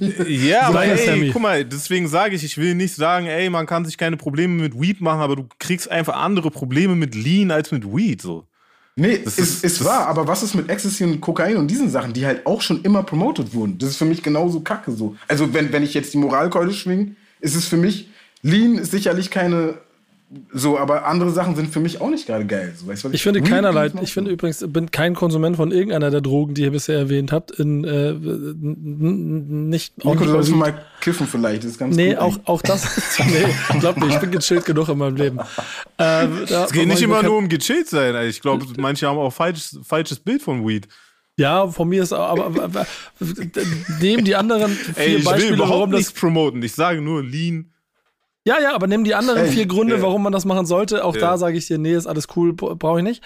[0.28, 1.30] ja, aber ey, Sammy.
[1.32, 4.62] guck mal, deswegen sage ich, ich will nicht sagen, ey, man kann sich keine Probleme
[4.62, 8.46] mit Weed machen, aber du kriegst einfach andere Probleme mit Lean als mit Weed, so.
[8.96, 11.90] Nee, das ist, ist, ist wahr, aber was ist mit Ecstasy und Kokain und diesen
[11.90, 13.76] Sachen, die halt auch schon immer promotet wurden?
[13.78, 15.16] Das ist für mich genauso kacke so.
[15.26, 18.08] Also, wenn, wenn ich jetzt die Moralkeule schwinge, ist es für mich,
[18.42, 19.78] Lean ist sicherlich keine
[20.52, 22.74] so, aber andere Sachen sind für mich auch nicht gerade geil.
[22.76, 23.90] So, weißt, ich, ich finde keinerlei.
[24.02, 27.50] Ich finde übrigens, bin kein Konsument von irgendeiner der Drogen, die ihr bisher erwähnt habt.
[27.52, 30.04] In, äh, nicht.
[30.04, 31.64] Nico, du sollst mal kiffen vielleicht.
[31.64, 33.18] Das ist ganz nee, gut, auch, auch das.
[33.18, 35.38] nee, glaub mir, ich bin gechillt genug in meinem Leben.
[35.98, 38.14] Äh, es geht nicht immer nur um gechillt sein.
[38.28, 40.88] Ich glaube, manche haben auch falsch, falsches Bild von Weed.
[41.36, 42.86] Ja, von mir ist aber, aber, aber
[44.00, 46.62] neben die anderen vier Ey, ich Beispiele, will überhaupt warum nichts promoten.
[46.62, 47.73] Ich sage nur Lean
[48.44, 51.04] ja, ja, aber nimm die anderen vier Gründe, warum man das machen sollte.
[51.04, 53.22] Auch da sage ich dir, nee, ist alles cool, brauche ich nicht.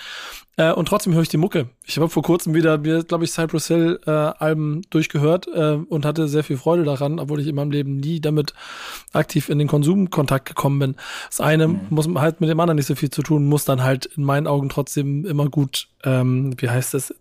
[0.59, 1.69] Äh, und trotzdem höre ich die Mucke.
[1.87, 6.27] Ich habe vor kurzem wieder, glaube ich, Cypress Hill äh, Alben durchgehört äh, und hatte
[6.27, 8.55] sehr viel Freude daran, obwohl ich in meinem Leben nie damit
[9.13, 10.97] aktiv in den Konsumkontakt gekommen bin.
[11.31, 11.81] Das eine mhm.
[11.91, 14.49] muss halt mit dem anderen nicht so viel zu tun, muss dann halt in meinen
[14.49, 17.15] Augen trotzdem immer gut, ähm, wie heißt das?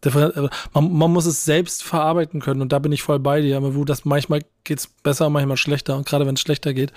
[0.74, 3.76] Man, man muss es selbst verarbeiten können und da bin ich voll bei dir, aber
[3.76, 5.96] wo das manchmal geht's besser, manchmal schlechter.
[5.96, 6.92] Und gerade wenn es schlechter geht.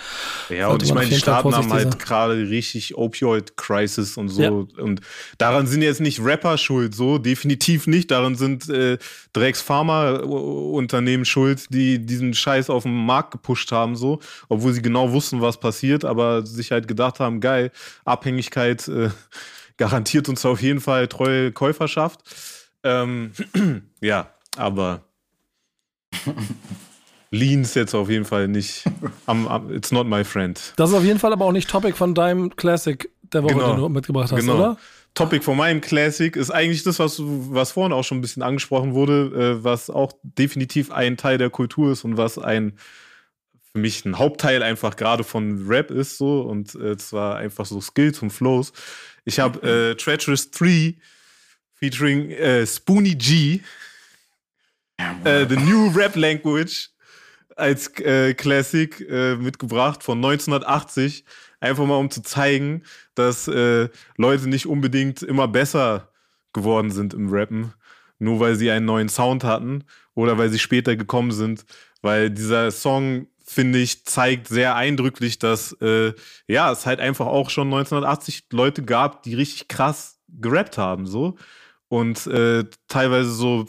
[0.51, 4.43] Ja, und ich meine, die Staaten haben halt gerade richtig Opioid-Crisis und so.
[4.43, 4.51] Ja.
[4.51, 5.01] Und
[5.39, 8.11] daran sind jetzt nicht Rapper schuld, so definitiv nicht.
[8.11, 8.99] Daran sind äh,
[9.33, 15.13] Drecks Pharma-Unternehmen schuld, die diesen Scheiß auf den Markt gepusht haben, so, obwohl sie genau
[15.13, 17.71] wussten, was passiert, aber sich halt gedacht haben, geil,
[18.05, 19.11] Abhängigkeit äh,
[19.77, 22.21] garantiert uns auf jeden Fall treue Käuferschaft.
[22.83, 23.33] Ähm,
[24.01, 25.03] ja, aber
[27.31, 28.85] Lean ist jetzt auf jeden Fall nicht.
[29.27, 30.73] am, am, it's not my friend.
[30.77, 33.73] Das ist auf jeden Fall aber auch nicht Topic von deinem Classic der Woche, genau.
[33.73, 34.57] den du mitgebracht hast, genau.
[34.57, 34.77] oder?
[35.15, 38.95] Topic von meinem Classic ist eigentlich das, was, was vorhin auch schon ein bisschen angesprochen
[38.95, 42.75] wurde, äh, was auch definitiv ein Teil der Kultur ist und was ein
[43.73, 47.81] für mich ein Hauptteil einfach gerade von Rap ist so und äh, zwar einfach so
[47.81, 48.73] Skills und Flows.
[49.25, 50.97] Ich habe äh, Treacherous 3
[51.75, 53.61] featuring äh, Spoonie G,
[55.25, 56.90] äh, The New Rap Language
[57.61, 61.25] als äh, Classic äh, mitgebracht von 1980.
[61.61, 62.83] Einfach mal um zu zeigen,
[63.15, 66.11] dass äh, Leute nicht unbedingt immer besser
[66.53, 67.75] geworden sind im Rappen,
[68.19, 69.85] nur weil sie einen neuen Sound hatten
[70.15, 71.65] oder weil sie später gekommen sind.
[72.03, 76.15] Weil dieser Song finde ich, zeigt sehr eindrücklich, dass äh,
[76.47, 81.37] ja, es halt einfach auch schon 1980 Leute gab, die richtig krass gerappt haben, so.
[81.89, 83.67] Und äh, teilweise so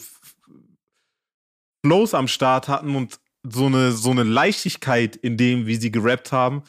[1.84, 6.32] Flows am Start hatten und so eine, so eine Leichtigkeit in dem, wie sie gerappt
[6.32, 6.64] haben,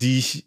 [0.00, 0.46] die ich,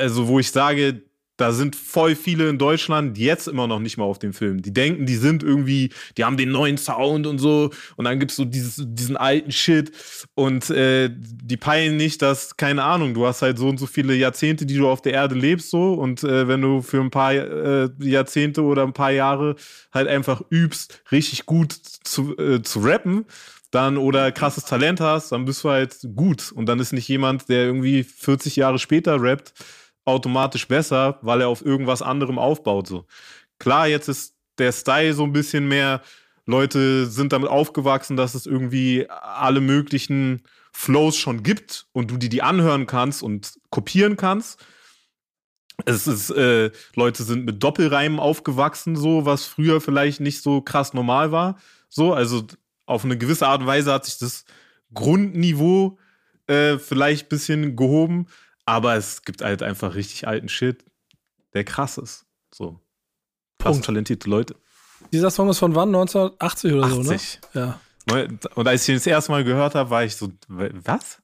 [0.00, 1.02] also wo ich sage,
[1.36, 4.62] da sind voll viele in Deutschland jetzt immer noch nicht mal auf dem Film.
[4.62, 7.70] Die denken, die sind irgendwie, die haben den neuen Sound und so.
[7.96, 9.92] Und dann gibt's so dieses, diesen alten Shit.
[10.34, 14.14] Und äh, die peilen nicht, dass, keine Ahnung, du hast halt so und so viele
[14.14, 15.94] Jahrzehnte, die du auf der Erde lebst, so.
[15.94, 19.56] Und äh, wenn du für ein paar äh, Jahrzehnte oder ein paar Jahre
[19.92, 23.26] halt einfach übst, richtig gut zu, äh, zu rappen,
[23.76, 26.50] dann oder krasses Talent hast, dann bist du halt gut.
[26.50, 29.52] Und dann ist nicht jemand, der irgendwie 40 Jahre später rappt,
[30.06, 32.86] automatisch besser, weil er auf irgendwas anderem aufbaut.
[32.86, 33.04] So.
[33.58, 36.00] Klar, jetzt ist der Style so ein bisschen mehr,
[36.46, 40.42] Leute sind damit aufgewachsen, dass es irgendwie alle möglichen
[40.72, 44.64] Flows schon gibt und du die die anhören kannst und kopieren kannst.
[45.84, 50.94] Es ist, äh, Leute sind mit Doppelreimen aufgewachsen, so, was früher vielleicht nicht so krass
[50.94, 51.58] normal war.
[51.90, 52.46] So, also
[52.86, 54.44] auf eine gewisse Art und Weise hat sich das
[54.94, 55.98] Grundniveau
[56.46, 58.26] äh, vielleicht ein bisschen gehoben.
[58.64, 60.84] Aber es gibt halt einfach richtig alten Shit,
[61.54, 62.26] der krass ist.
[62.52, 62.80] So.
[63.58, 63.86] Krass Punkt.
[63.86, 64.56] talentierte Leute.
[65.12, 65.88] Dieser Song ist von wann?
[65.90, 67.40] 1980 oder 80.
[67.52, 67.64] so, ne?
[67.64, 67.80] Ja.
[68.54, 71.22] Und als ich ihn das erste Mal gehört habe, war ich so, was?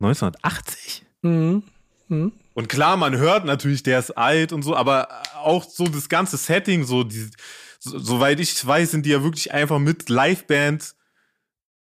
[0.00, 1.04] 1980?
[1.22, 1.62] Mhm.
[2.08, 2.32] Mhm.
[2.54, 6.36] Und klar, man hört natürlich, der ist alt und so, aber auch so das ganze
[6.36, 7.30] Setting, so, die,
[7.78, 10.94] so, soweit ich weiß, sind die ja wirklich einfach mit Liveband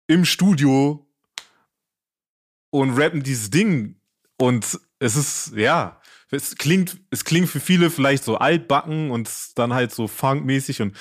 [0.07, 1.05] im Studio
[2.69, 3.95] und rappen dieses Ding.
[4.38, 6.01] Und es ist, ja,
[6.31, 10.95] es klingt, es klingt für viele vielleicht so altbacken und dann halt so funkmäßig und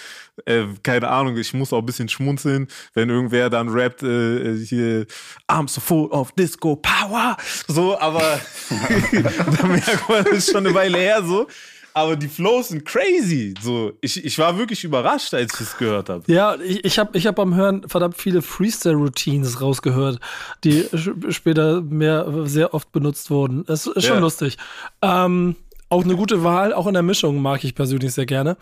[0.45, 5.07] äh, keine Ahnung, ich muss auch ein bisschen schmunzeln, wenn irgendwer dann rappt, äh, hier,
[5.49, 7.37] I'm so full of Disco Power,
[7.69, 8.41] so, aber
[9.61, 11.47] da merkt man, das ist schon eine Weile her so
[11.95, 13.55] aber die Flows sind crazy.
[13.61, 16.23] So, ich, ich war wirklich überrascht, als ich es gehört habe.
[16.33, 20.21] Ja, ich, ich habe ich hab beim Hören verdammt viele Freestyle-Routines rausgehört,
[20.65, 20.87] die
[21.31, 23.65] später mehr sehr oft benutzt wurden.
[23.67, 24.21] Es ist schon ja.
[24.21, 24.57] lustig.
[25.03, 25.57] Ähm,
[25.89, 28.57] auch eine gute Wahl, auch in der Mischung mag ich persönlich sehr gerne.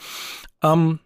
[0.62, 0.98] Ähm,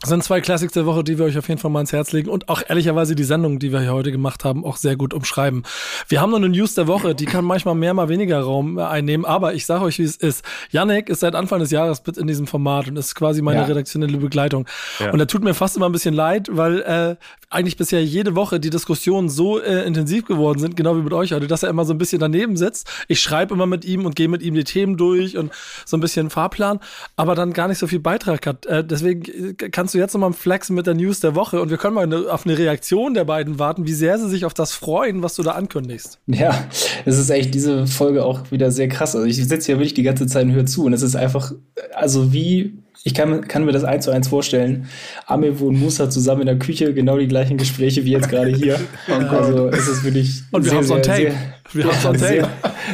[0.00, 2.12] das sind zwei Classics der Woche, die wir euch auf jeden Fall mal ins Herz
[2.12, 5.12] legen und auch ehrlicherweise die Sendung, die wir hier heute gemacht haben, auch sehr gut
[5.12, 5.62] umschreiben.
[6.08, 9.26] Wir haben noch eine News der Woche, die kann manchmal mehr, mal weniger Raum einnehmen,
[9.26, 10.42] aber ich sage euch, wie es ist.
[10.70, 13.66] Yannick ist seit Anfang des Jahres mit in diesem Format und ist quasi meine ja.
[13.66, 14.64] redaktionelle Begleitung.
[15.00, 15.10] Ja.
[15.10, 17.16] Und da tut mir fast immer ein bisschen leid, weil äh,
[17.50, 21.32] eigentlich bisher jede Woche die Diskussionen so äh, intensiv geworden sind, genau wie mit euch
[21.32, 22.88] heute, dass er immer so ein bisschen daneben sitzt.
[23.08, 25.52] Ich schreibe immer mit ihm und gehe mit ihm die Themen durch und
[25.84, 26.78] so ein bisschen Fahrplan,
[27.16, 28.66] aber dann gar nicht so viel Beitrag hat.
[28.66, 31.70] Äh, deswegen äh, kannst kannst du jetzt nochmal flexen mit der News der Woche und
[31.70, 34.72] wir können mal auf eine Reaktion der beiden warten, wie sehr sie sich auf das
[34.72, 36.20] freuen, was du da ankündigst.
[36.28, 36.68] Ja,
[37.04, 39.16] es ist echt diese Folge auch wieder sehr krass.
[39.16, 41.52] Also ich sitze hier wirklich die ganze Zeit und höre zu und es ist einfach,
[41.92, 44.86] also wie ich kann, kann, mir das eins zu eins vorstellen.
[45.26, 48.78] Amewo und Musa zusammen in der Küche, genau die gleichen Gespräche wie jetzt gerade hier.
[49.08, 51.34] also es ist wirklich und wir sehr, sehr, sehr,
[51.72, 52.48] wir ja, sehr,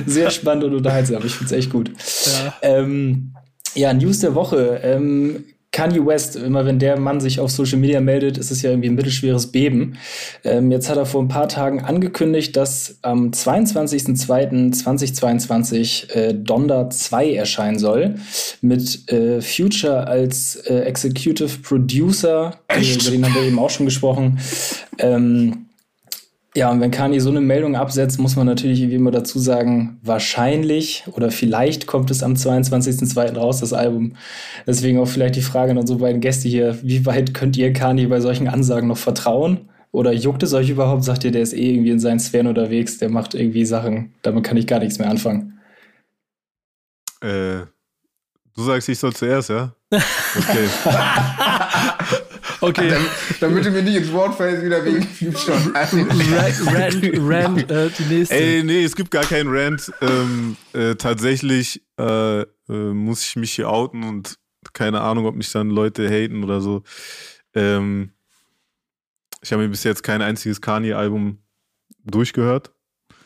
[0.07, 1.23] sehr, spannend und unterhaltsam.
[1.27, 1.91] Ich finde es echt gut.
[2.25, 2.55] Ja.
[2.63, 3.35] Ähm,
[3.75, 4.81] ja, News der Woche.
[4.83, 8.71] Ähm, Kanye West, immer wenn der Mann sich auf Social Media meldet, ist es ja
[8.71, 9.99] irgendwie ein mittelschweres Beben.
[10.43, 17.35] Ähm, jetzt hat er vor ein paar Tagen angekündigt, dass am 22.02.2022 äh, Donda 2
[17.35, 18.15] erscheinen soll.
[18.63, 22.59] Mit äh, Future als äh, Executive Producer.
[22.69, 23.03] Echt?
[23.03, 24.39] Über den haben wir eben auch schon gesprochen.
[24.99, 25.66] Ähm,
[26.57, 29.99] ja, und wenn Kani so eine Meldung absetzt, muss man natürlich wie immer dazu sagen,
[30.03, 33.37] wahrscheinlich oder vielleicht kommt es am 22.02.
[33.37, 34.17] raus, das Album.
[34.67, 38.07] Deswegen auch vielleicht die Frage an unsere beiden Gäste hier, wie weit könnt ihr Kani
[38.07, 39.69] bei solchen Ansagen noch vertrauen?
[39.93, 41.05] Oder juckt es euch überhaupt?
[41.05, 44.45] Sagt ihr, der ist eh irgendwie in seinen Sphären unterwegs, der macht irgendwie Sachen, damit
[44.45, 45.61] kann ich gar nichts mehr anfangen.
[47.21, 47.67] Äh,
[48.55, 49.75] du sagst, ich soll zuerst, ja?
[49.93, 50.69] Okay.
[52.67, 52.89] Okay.
[52.91, 53.07] Dann,
[53.39, 55.57] damit du mir nicht ins Wort fällst, wieder wegen Future.
[55.73, 58.35] Rand, Rand, äh, die nächste.
[58.35, 59.93] Ey, nee, es gibt gar keinen Rand.
[60.01, 64.37] Ähm, äh, tatsächlich äh, äh, muss ich mich hier outen und
[64.73, 66.83] keine Ahnung, ob mich dann Leute haten oder so.
[67.55, 68.11] Ähm,
[69.41, 71.39] ich habe mir bis jetzt kein einziges Kanye-Album
[72.03, 72.73] durchgehört.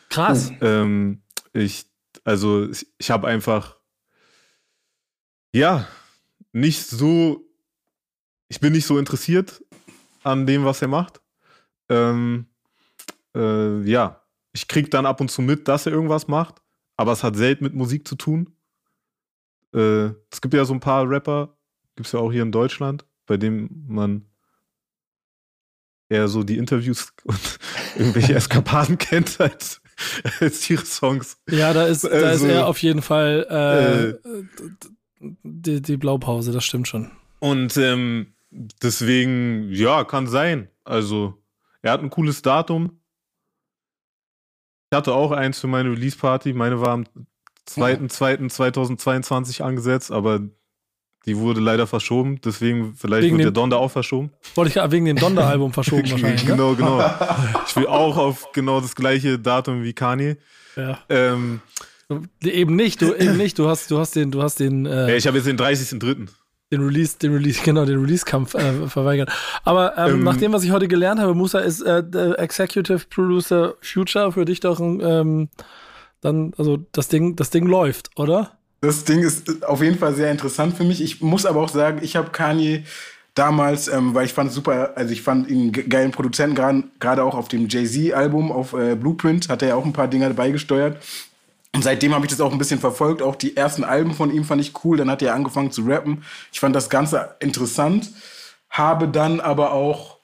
[0.09, 0.51] Krass.
[0.61, 1.87] Ähm, ich,
[2.23, 3.77] also, ich, ich habe einfach,
[5.51, 5.87] ja,
[6.51, 7.50] nicht so
[8.51, 9.63] ich bin nicht so interessiert
[10.23, 11.21] an dem, was er macht.
[11.87, 12.47] Ähm,
[13.33, 14.21] äh, ja,
[14.51, 16.61] ich krieg dann ab und zu mit, dass er irgendwas macht,
[16.97, 18.53] aber es hat selten mit Musik zu tun.
[19.73, 21.55] Äh, es gibt ja so ein paar Rapper,
[21.95, 24.25] gibt es ja auch hier in Deutschland, bei dem man
[26.09, 27.57] eher so die Interviews und
[27.95, 29.81] irgendwelche Eskapaden kennt als,
[30.41, 31.37] als ihre Songs.
[31.49, 34.15] Ja, da ist, da also, ist er auf jeden Fall äh, äh,
[35.41, 37.11] die, die Blaupause, das stimmt schon.
[37.39, 40.69] Und ähm, deswegen, ja, kann sein.
[40.83, 41.41] Also,
[41.81, 42.99] er hat ein cooles Datum.
[44.91, 46.53] Ich hatte auch eins für meine Release-Party.
[46.53, 47.05] Meine war am
[47.67, 50.41] 2.2.2022 angesetzt, aber
[51.25, 52.41] die wurde leider verschoben.
[52.43, 54.31] Deswegen, vielleicht wegen wird der Donda auch verschoben.
[54.55, 56.43] Wollte ich wegen dem Donda-Album verschoben wahrscheinlich.
[56.43, 56.51] Ne?
[56.51, 56.99] genau, genau.
[57.67, 60.37] ich will auch auf genau das gleiche Datum wie Kanye.
[60.75, 60.99] Ja.
[61.09, 61.61] Ähm,
[62.43, 63.59] eben nicht, du eben nicht.
[63.59, 64.85] Du hast, du hast den, du hast den.
[64.85, 66.27] Äh, ich habe jetzt den 30.03
[66.71, 69.31] den Release, den Release, genau, den Release-Kampf äh, verweigert.
[69.63, 72.03] Aber ähm, ähm, nach dem, was ich heute gelernt habe, Musa ist äh,
[72.37, 75.49] Executive Producer Future für dich doch ein, ähm,
[76.21, 78.51] dann, also das Ding, das Ding läuft, oder?
[78.81, 81.01] Das Ding ist auf jeden Fall sehr interessant für mich.
[81.01, 82.83] Ich muss aber auch sagen, ich habe Kanye
[83.35, 87.35] damals, ähm, weil ich fand es super, also ich fand ihn geilen Produzenten, gerade auch
[87.35, 90.97] auf dem Jay-Z-Album auf äh, Blueprint, hat er ja auch ein paar Dinger beigesteuert.
[91.73, 93.21] Und seitdem habe ich das auch ein bisschen verfolgt.
[93.21, 94.97] Auch die ersten Alben von ihm fand ich cool.
[94.97, 96.23] Dann hat er angefangen zu rappen.
[96.51, 98.11] Ich fand das Ganze interessant.
[98.69, 100.17] Habe dann aber auch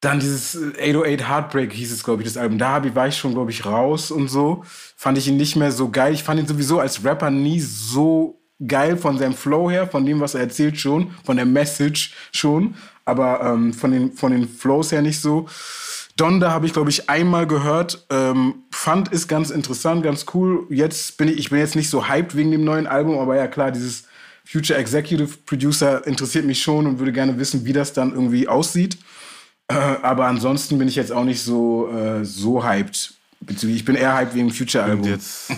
[0.00, 2.58] dann dieses 808 Heartbreak hieß es, glaube ich, das Album.
[2.58, 4.64] Da war ich schon, glaube ich, raus und so.
[4.96, 6.12] Fand ich ihn nicht mehr so geil.
[6.12, 10.20] Ich fand ihn sowieso als Rapper nie so geil von seinem Flow her, von dem,
[10.20, 12.74] was er erzählt schon, von der Message schon,
[13.04, 15.46] aber ähm, von, den, von den Flows her nicht so.
[16.16, 18.06] Donda habe ich, glaube ich, einmal gehört.
[18.10, 20.66] Ähm, fand ist ganz interessant, ganz cool.
[20.70, 23.46] Jetzt bin ich, ich bin jetzt nicht so hyped wegen dem neuen Album, aber ja
[23.46, 24.04] klar, dieses
[24.44, 28.98] Future Executive Producer interessiert mich schon und würde gerne wissen, wie das dann irgendwie aussieht.
[29.68, 33.14] Äh, aber ansonsten bin ich jetzt auch nicht so, äh, so hyped.
[33.48, 35.04] Ich bin eher hyped wegen dem Future-Album.
[35.04, 35.52] Jetzt,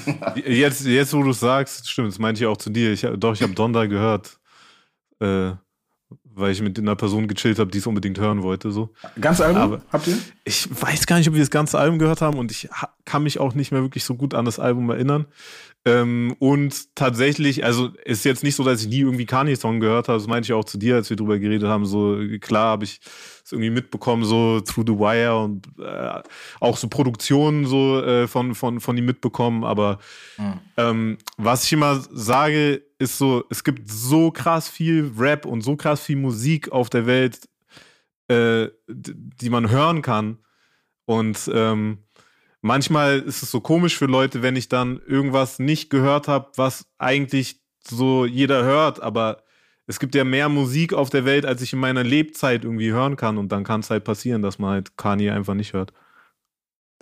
[0.46, 2.92] jetzt, jetzt, wo du es sagst, stimmt, das meinte ich auch zu dir.
[2.92, 4.38] Ich, doch, ich habe Donda gehört.
[5.20, 5.52] Äh,
[6.34, 8.70] weil ich mit einer Person gechillt habe, die es unbedingt hören wollte.
[8.70, 8.90] So.
[9.20, 10.18] Ganze Album Aber habt ihr?
[10.44, 12.68] Ich weiß gar nicht, ob wir das ganze Album gehört haben und ich
[13.04, 15.26] kann mich auch nicht mehr wirklich so gut an das Album erinnern.
[15.86, 20.18] Ähm, und tatsächlich, also ist jetzt nicht so, dass ich nie irgendwie Kanye-Song gehört habe.
[20.18, 21.84] Das meinte ich auch zu dir, als wir drüber geredet haben.
[21.84, 23.00] So klar habe ich
[23.44, 26.22] es irgendwie mitbekommen, so Through the Wire und äh,
[26.60, 29.62] auch so Produktionen so äh, von, von, von ihm mitbekommen.
[29.62, 29.98] Aber
[30.38, 30.60] mhm.
[30.78, 35.76] ähm, was ich immer sage, ist so, es gibt so krass viel Rap und so
[35.76, 37.40] krass viel Musik auf der Welt,
[38.28, 40.38] äh, die man hören kann.
[41.04, 41.98] Und ähm,
[42.64, 46.86] manchmal ist es so komisch für Leute, wenn ich dann irgendwas nicht gehört habe, was
[46.98, 49.42] eigentlich so jeder hört, aber
[49.86, 53.16] es gibt ja mehr Musik auf der Welt, als ich in meiner Lebzeit irgendwie hören
[53.16, 55.92] kann und dann kann es halt passieren, dass man halt Kanye einfach nicht hört.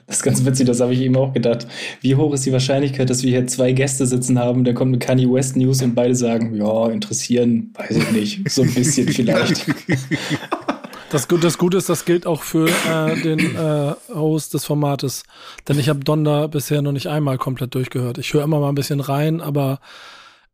[0.09, 1.69] Das ist ganz witzig, das habe ich eben auch gedacht.
[2.01, 4.99] Wie hoch ist die Wahrscheinlichkeit, dass wir hier zwei Gäste sitzen haben, da kommt eine
[4.99, 9.65] Kanye West News und beide sagen, ja, interessieren, weiß ich nicht, so ein bisschen vielleicht.
[11.13, 15.25] Das, das Gute ist, das gilt auch für äh, den äh, Host des Formates.
[15.69, 18.17] Denn ich habe Donda bisher noch nicht einmal komplett durchgehört.
[18.17, 19.81] Ich höre immer mal ein bisschen rein, aber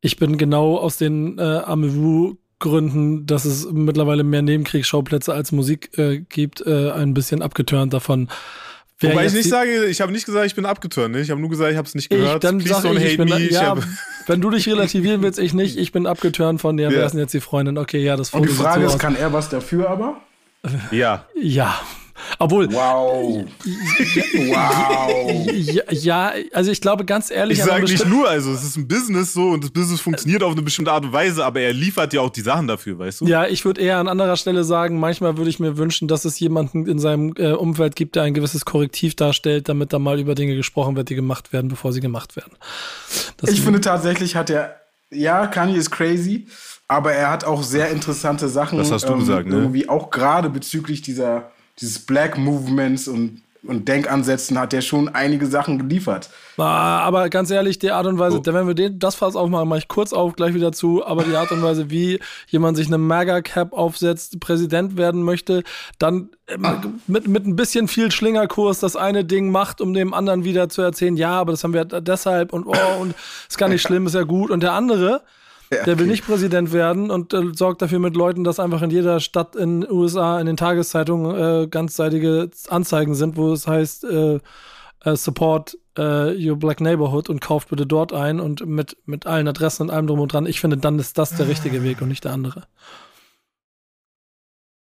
[0.01, 5.97] ich bin genau aus den äh, Amewu Gründen, dass es mittlerweile mehr Nebenkriegsschauplätze als Musik
[5.97, 8.29] äh, gibt, äh, ein bisschen abgeturnt davon.
[8.99, 11.15] Wer Wobei ich nicht sage, ich habe nicht gesagt, ich bin abgeturnt.
[11.15, 11.21] Ne?
[11.21, 12.43] Ich habe nur gesagt, ich habe es nicht gehört.
[12.43, 13.77] Ich, dann sag ich, ich bin, me, ja,
[14.27, 15.79] wenn du dich relativieren willst, ich nicht.
[15.79, 16.97] Ich bin abgeturnt von der, ja.
[16.97, 17.79] wer ist denn jetzt die Freundin?
[17.79, 20.21] Okay, ja, das Und die Frage ist, kann er was dafür aber?
[20.91, 21.27] Ja.
[21.35, 21.81] Ja.
[22.39, 22.73] Obwohl.
[22.73, 23.45] Wow.
[24.35, 25.49] wow.
[25.59, 27.59] Ja, ja, also ich glaube ganz ehrlich.
[27.59, 30.53] Ich sage nicht nur, also es ist ein Business so und das Business funktioniert auf
[30.53, 33.27] eine bestimmte Art und Weise, aber er liefert ja auch die Sachen dafür, weißt du?
[33.27, 36.39] Ja, ich würde eher an anderer Stelle sagen, manchmal würde ich mir wünschen, dass es
[36.39, 40.35] jemanden in seinem äh, Umfeld gibt, der ein gewisses Korrektiv darstellt, damit da mal über
[40.35, 42.53] Dinge gesprochen wird, die gemacht werden, bevor sie gemacht werden.
[43.39, 44.81] Das ich finde tatsächlich hat er,
[45.11, 46.47] ja, Kanye ist crazy,
[46.89, 48.79] aber er hat auch sehr interessante Sachen.
[48.79, 49.57] Das hast du ähm, gesagt, ne?
[49.57, 55.47] Irgendwie auch gerade bezüglich dieser, dieses Black Movements und, und Denkansätzen hat er schon einige
[55.47, 56.31] Sachen geliefert.
[56.57, 58.43] Aber ganz ehrlich, die Art und Weise, oh.
[58.47, 61.37] wenn wir den, das Fass aufmachen, mache ich kurz auf, gleich wieder zu, aber die
[61.37, 65.65] Art und Weise, wie jemand sich eine Mega-Cap aufsetzt, Präsident werden möchte,
[65.99, 66.31] dann
[66.63, 66.81] ah.
[67.07, 70.81] mit, mit ein bisschen viel Schlingerkurs das eine Ding macht, um dem anderen wieder zu
[70.81, 73.15] erzählen, ja, aber das haben wir deshalb und oh, und
[73.47, 74.51] ist gar nicht schlimm, ist ja gut.
[74.51, 75.23] Und der andere,
[75.73, 78.91] ja, der will nicht Präsident werden und äh, sorgt dafür mit Leuten, dass einfach in
[78.91, 84.05] jeder Stadt in den USA in den Tageszeitungen äh, ganzseitige Anzeigen sind, wo es heißt,
[84.05, 84.41] äh,
[85.05, 89.49] äh support äh, your black neighborhood und kauft bitte dort ein und mit, mit allen
[89.49, 90.47] Adressen und allem drum und dran.
[90.47, 92.63] Ich finde, dann ist das der richtige Weg und nicht der andere.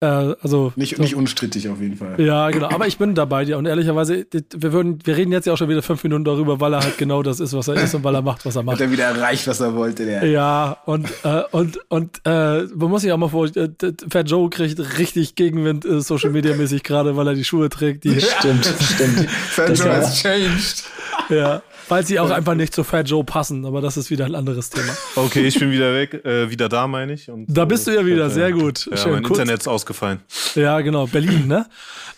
[0.02, 2.20] Äh, also nicht, nicht unstrittig auf jeden Fall.
[2.20, 2.70] Ja, genau.
[2.70, 5.68] Aber ich bin dabei dir und ehrlicherweise, wir würden, wir reden jetzt ja auch schon
[5.68, 8.16] wieder fünf Minuten darüber, weil er halt genau das ist, was er ist und weil
[8.16, 8.74] er macht, was er macht.
[8.74, 10.26] Hat er wieder erreicht, was er wollte, der.
[10.26, 13.68] Ja, und äh, und und äh, man muss sich auch mal vor, äh,
[14.10, 18.02] Fat Joe kriegt richtig Gegenwind äh, Social Media mäßig gerade, weil er die Schuhe trägt.
[18.02, 19.30] Die stimmt, stimmt.
[19.30, 20.82] Fat Joe has changed.
[21.28, 24.34] Ja weil sie auch einfach nicht zu Fat Joe passen, aber das ist wieder ein
[24.34, 24.92] anderes Thema.
[25.16, 27.30] Okay, ich bin wieder weg, äh, wieder da, meine ich.
[27.30, 28.88] Und, da bist du ja wieder, sehr gut.
[28.90, 29.38] Ja, Schön, mein kurz.
[29.38, 30.20] Internet ist ausgefallen.
[30.54, 31.66] Ja, genau, Berlin, ne?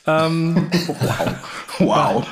[0.06, 0.68] ähm,
[1.78, 2.24] wow.
[2.24, 2.26] wow.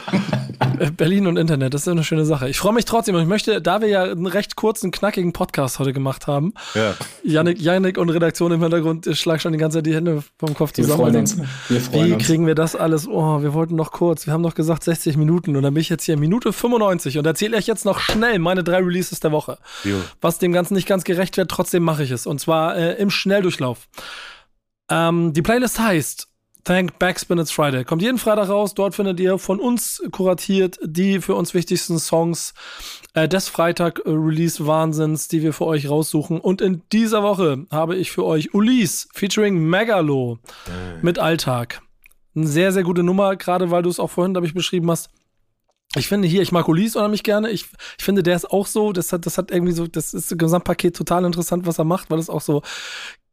[0.97, 2.49] Berlin und Internet, das ist eine schöne Sache.
[2.49, 5.79] Ich freue mich trotzdem und ich möchte, da wir ja einen recht kurzen, knackigen Podcast
[5.79, 6.95] heute gemacht haben, ja.
[7.25, 10.73] Janik, Janik und Redaktion im Hintergrund schlag schon die ganze Zeit die Hände vom Kopf
[10.73, 10.99] zusammen.
[10.99, 11.37] Wir freuen uns.
[11.69, 12.27] Wir freuen Wie uns.
[12.27, 13.09] kriegen wir das alles?
[13.09, 15.89] Oh, wir wollten noch kurz, wir haben noch gesagt 60 Minuten und dann bin ich
[15.89, 19.59] jetzt hier Minute 95 und erzähle euch jetzt noch schnell meine drei Releases der Woche.
[19.85, 19.97] Jo.
[20.21, 22.27] Was dem Ganzen nicht ganz gerecht wird, trotzdem mache ich es.
[22.27, 23.89] Und zwar äh, im Schnelldurchlauf.
[24.89, 26.29] Ähm, die Playlist heißt
[26.65, 27.85] Thank Backspin It's Friday.
[27.85, 28.75] Kommt jeden Freitag raus.
[28.75, 32.55] Dort findet ihr von uns kuratiert die für uns wichtigsten Songs
[33.15, 36.39] äh, des Freitag-Release-Wahnsinns, die wir für euch raussuchen.
[36.41, 41.03] Und in dieser Woche habe ich für euch Ulis featuring Megalo äh.
[41.03, 41.83] mit Alltag.
[42.37, 45.11] Eine sehr, sehr gute Nummer, gerade weil du es auch vorhin, glaube ich, beschrieben hast.
[45.97, 47.51] Ich finde hier, ich mag Ulis unheimlich gerne.
[47.51, 47.67] Ich,
[47.99, 50.39] ich finde, der ist auch so, das hat, das hat irgendwie so, das ist im
[50.39, 52.63] Gesamtpaket total interessant, was er macht, weil es auch so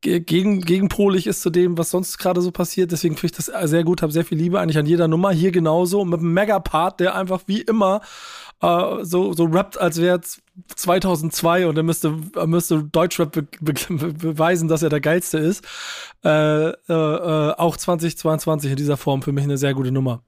[0.02, 2.92] gegen, gegenpolig ist zu dem, was sonst gerade so passiert.
[2.92, 5.32] Deswegen finde ich das sehr gut, habe sehr viel Liebe eigentlich an jeder Nummer.
[5.32, 8.02] Hier genauso mit einem Megapart, der einfach wie immer
[8.62, 10.42] äh, so, so rappt, als wäre es
[10.76, 13.74] 2002 und er müsste, er müsste Deutschrap be be
[14.14, 15.66] beweisen, dass er der Geilste ist.
[16.24, 20.24] Äh, äh, äh auch 2022 in dieser Form für mich eine sehr gute Nummer.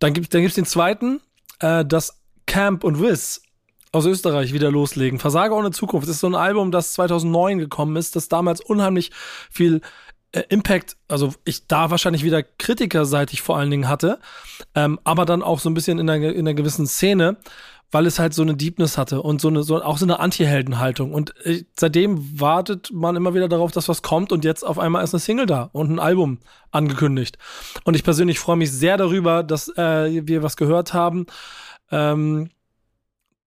[0.00, 1.20] Dann gibt dann gibt's den zweiten,
[1.64, 3.42] äh, das Camp und Wiz
[3.90, 5.18] aus Österreich wieder loslegen.
[5.18, 9.12] Versage ohne Zukunft das ist so ein Album, das 2009 gekommen ist, das damals unheimlich
[9.50, 9.80] viel
[10.32, 14.18] äh, Impact, also ich da wahrscheinlich wieder kritikerseitig vor allen Dingen hatte,
[14.74, 17.36] ähm, aber dann auch so ein bisschen in einer, in einer gewissen Szene,
[17.90, 21.12] weil es halt so eine Deepness hatte und so eine, so, auch so eine Anti-Heldenhaltung.
[21.12, 25.04] Und äh, seitdem wartet man immer wieder darauf, dass was kommt und jetzt auf einmal
[25.04, 26.38] ist eine Single da und ein Album
[26.70, 27.38] angekündigt.
[27.84, 31.26] Und ich persönlich freue mich sehr darüber, dass äh, wir was gehört haben.
[31.90, 32.50] Ähm,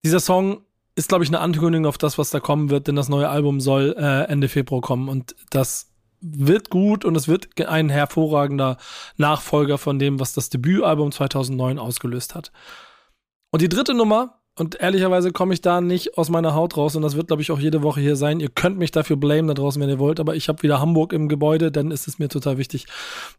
[0.04, 0.62] dieser Song
[0.94, 3.60] ist, glaube ich, eine Ankündigung auf das, was da kommen wird, denn das neue Album
[3.60, 8.78] soll äh, Ende Februar kommen und das wird gut und es wird ein hervorragender
[9.16, 12.50] Nachfolger von dem, was das Debütalbum 2009 ausgelöst hat.
[13.50, 17.02] Und die dritte Nummer, und ehrlicherweise komme ich da nicht aus meiner Haut raus und
[17.02, 18.40] das wird, glaube ich, auch jede Woche hier sein.
[18.40, 21.12] Ihr könnt mich dafür blamen da draußen, wenn ihr wollt, aber ich habe wieder Hamburg
[21.12, 22.86] im Gebäude, dann ist es mir total wichtig,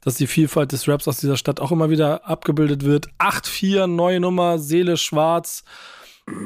[0.02, 3.10] dass die Vielfalt des Raps aus dieser Stadt auch immer wieder abgebildet wird.
[3.19, 5.64] 8-4, neue Nummer, Seele schwarz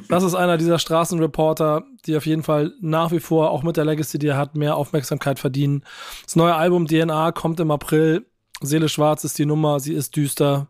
[0.10, 3.86] das ist einer dieser Straßenreporter, die auf jeden Fall nach wie vor, auch mit der
[3.86, 5.84] Legacy, die er hat, mehr Aufmerksamkeit verdienen.
[6.24, 8.26] Das neue Album DNA kommt im April.
[8.62, 10.68] Seele Schwarz ist die Nummer, sie ist düster.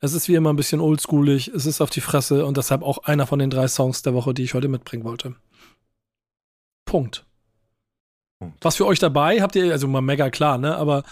[0.00, 2.98] Es ist wie immer ein bisschen oldschoolig, es ist auf die Fresse und deshalb auch
[3.04, 5.34] einer von den drei Songs der Woche, die ich heute mitbringen wollte.
[6.84, 7.24] Punkt.
[8.38, 8.64] Punkt.
[8.64, 9.40] Was für euch dabei?
[9.40, 10.76] Habt ihr, also mal mega klar, ne?
[10.76, 11.04] Aber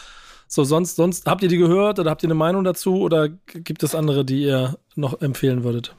[0.46, 3.82] so, sonst, sonst, habt ihr die gehört oder habt ihr eine Meinung dazu oder gibt
[3.82, 5.94] es andere, die ihr noch empfehlen würdet?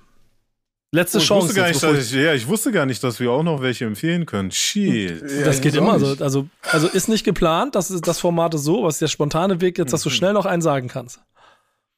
[0.93, 1.47] Letzte oh, Chance.
[1.47, 3.85] Wusste gar nicht, dass ich, ja, ich wusste gar nicht, dass wir auch noch welche
[3.85, 4.51] empfehlen können.
[4.51, 5.23] Shit.
[5.43, 6.23] das geht immer so.
[6.23, 9.59] Also, also ist nicht geplant, das, ist, das Format ist so, was ist der spontane
[9.59, 10.13] Weg jetzt, dass du mhm.
[10.13, 11.19] schnell noch einen sagen kannst.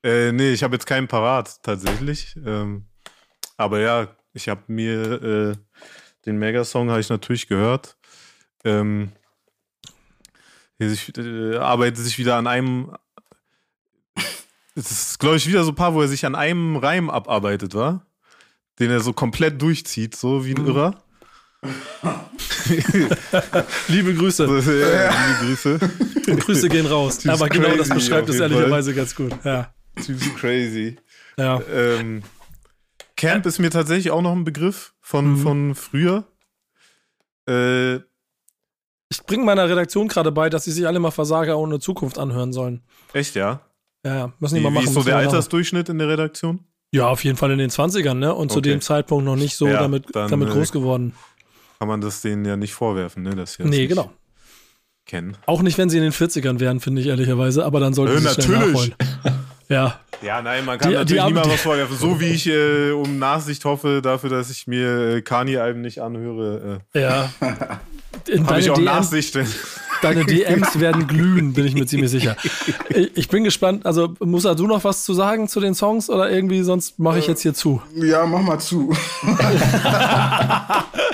[0.06, 2.36] Äh, nee, ich habe jetzt keinen parat, tatsächlich.
[2.46, 2.86] Ähm,
[3.58, 5.56] aber ja, ich habe mir äh,
[6.26, 7.98] den Megasong habe ich natürlich gehört.
[8.64, 9.12] Ähm,
[10.80, 12.96] sich, äh, arbeitet sich wieder an einem.
[14.76, 17.74] Es ist, glaube ich, wieder so ein paar, wo er sich an einem Reim abarbeitet,
[17.74, 18.06] war?
[18.80, 20.68] den er so komplett durchzieht, so wie ein mhm.
[20.68, 21.02] Irrer.
[23.88, 24.62] liebe Grüße.
[24.62, 25.80] So, ja, liebe Grüße.
[26.28, 27.26] Und Grüße gehen raus.
[27.28, 29.34] Aber genau das beschreibt es ehrlicherweise ganz gut.
[29.44, 29.74] Ja.
[30.04, 30.98] Typ crazy.
[31.38, 31.62] Ja.
[31.72, 32.24] Ähm,
[33.16, 35.38] Camp ist mir tatsächlich auch noch ein Begriff von, mhm.
[35.38, 36.26] von früher.
[37.48, 37.96] Äh,
[39.10, 42.52] ich bringe meiner Redaktion gerade bei, dass sie sich alle mal Versager ohne Zukunft anhören
[42.52, 42.84] sollen.
[43.14, 43.62] Echt, ja?
[44.04, 44.34] Ja, ja.
[44.40, 44.86] Müssen die mal machen.
[44.86, 46.66] Wie ist so der Altersdurchschnitt in der Redaktion?
[46.92, 48.34] Ja, auf jeden Fall in den 20ern, ne?
[48.34, 48.54] Und okay.
[48.54, 51.14] zu dem Zeitpunkt noch nicht so ja, damit, dann, damit äh, groß geworden.
[51.80, 53.36] Kann man das denen ja nicht vorwerfen, ne?
[53.36, 54.12] Dass sie nee, genau.
[55.06, 55.38] Kennen.
[55.46, 58.30] Auch nicht, wenn sie in den 40ern wären, finde ich ehrlicherweise, aber dann sollten äh,
[58.30, 58.96] sie schnell nachholen.
[59.70, 60.00] ja.
[60.22, 61.98] Ja, nein, man kann die, natürlich die niemand was vorwerfen.
[61.98, 66.82] So wie ich äh, um Nachsicht hoffe dafür, dass ich mir äh, Kani-Alben nicht anhöre.
[66.94, 67.02] Äh.
[67.02, 67.30] Ja.
[68.48, 69.38] Habe ich auch DM, Nachsicht.
[70.02, 72.36] Deine DMs werden glühen, bin ich mir ziemlich sicher.
[73.14, 73.86] Ich bin gespannt.
[73.86, 77.28] Also, Musa, du noch was zu sagen zu den Songs oder irgendwie, sonst mache ich
[77.28, 77.82] jetzt hier zu?
[77.94, 78.94] Ja, mach mal zu.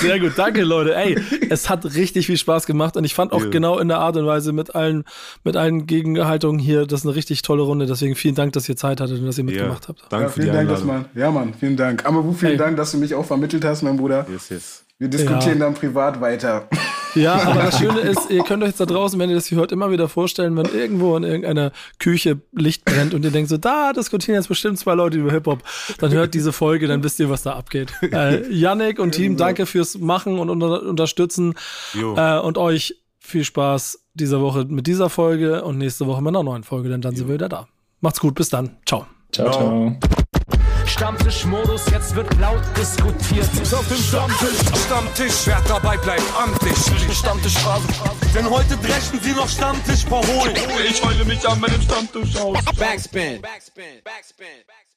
[0.00, 0.94] Sehr gut, danke Leute.
[0.94, 1.18] Ey,
[1.50, 3.48] es hat richtig viel Spaß gemacht und ich fand auch ja.
[3.48, 5.04] genau in der Art und Weise mit allen,
[5.44, 7.86] mit allen Gegenhaltungen hier, das ist eine richtig tolle Runde.
[7.86, 9.88] Deswegen vielen Dank, dass ihr Zeit hattet und dass ihr mitgemacht ja.
[9.88, 10.02] habt.
[10.10, 12.06] Danke ja, vielen Dank, dass man, ja Mann, vielen Dank.
[12.06, 12.58] Amabu, vielen hey.
[12.58, 14.26] Dank, dass du mich auch vermittelt hast, mein Bruder.
[14.30, 14.87] Yes, yes.
[14.98, 16.68] Wir diskutieren dann privat weiter.
[17.14, 19.58] Ja, aber das Schöne ist, ihr könnt euch jetzt da draußen, wenn ihr das hier
[19.58, 23.56] hört, immer wieder vorstellen, wenn irgendwo in irgendeiner Küche Licht brennt und ihr denkt so,
[23.56, 25.62] da diskutieren jetzt bestimmt zwei Leute über Hip-Hop,
[25.98, 27.92] dann hört diese Folge, dann wisst ihr, was da abgeht.
[28.12, 31.54] Äh, Yannick und Team, danke fürs Machen und unter Unterstützen.
[31.94, 36.42] Äh, und euch viel Spaß diese Woche mit dieser Folge und nächste Woche mit einer
[36.42, 37.18] neuen Folge, denn dann jo.
[37.18, 37.68] sind wir wieder da.
[38.00, 38.76] Macht's gut, bis dann.
[38.86, 39.06] Ciao.
[39.32, 39.98] Ciao, ciao.
[40.98, 43.48] Stammtischmodus, jetzt wird laut diskutiert.
[43.72, 46.76] Auf dem Stammtisch, Stammtisch, wer dabei bleibt, amtlich.
[47.16, 47.86] Stammtisch Phase.
[48.34, 50.56] Denn heute dreschen sie noch Stammtisch verholen.
[50.90, 52.58] Ich heule mich an meinem Stammtisch aus.
[52.76, 53.40] Backspin.
[53.40, 54.02] Backspin.
[54.02, 54.02] Backspin.
[54.02, 54.87] Backspin.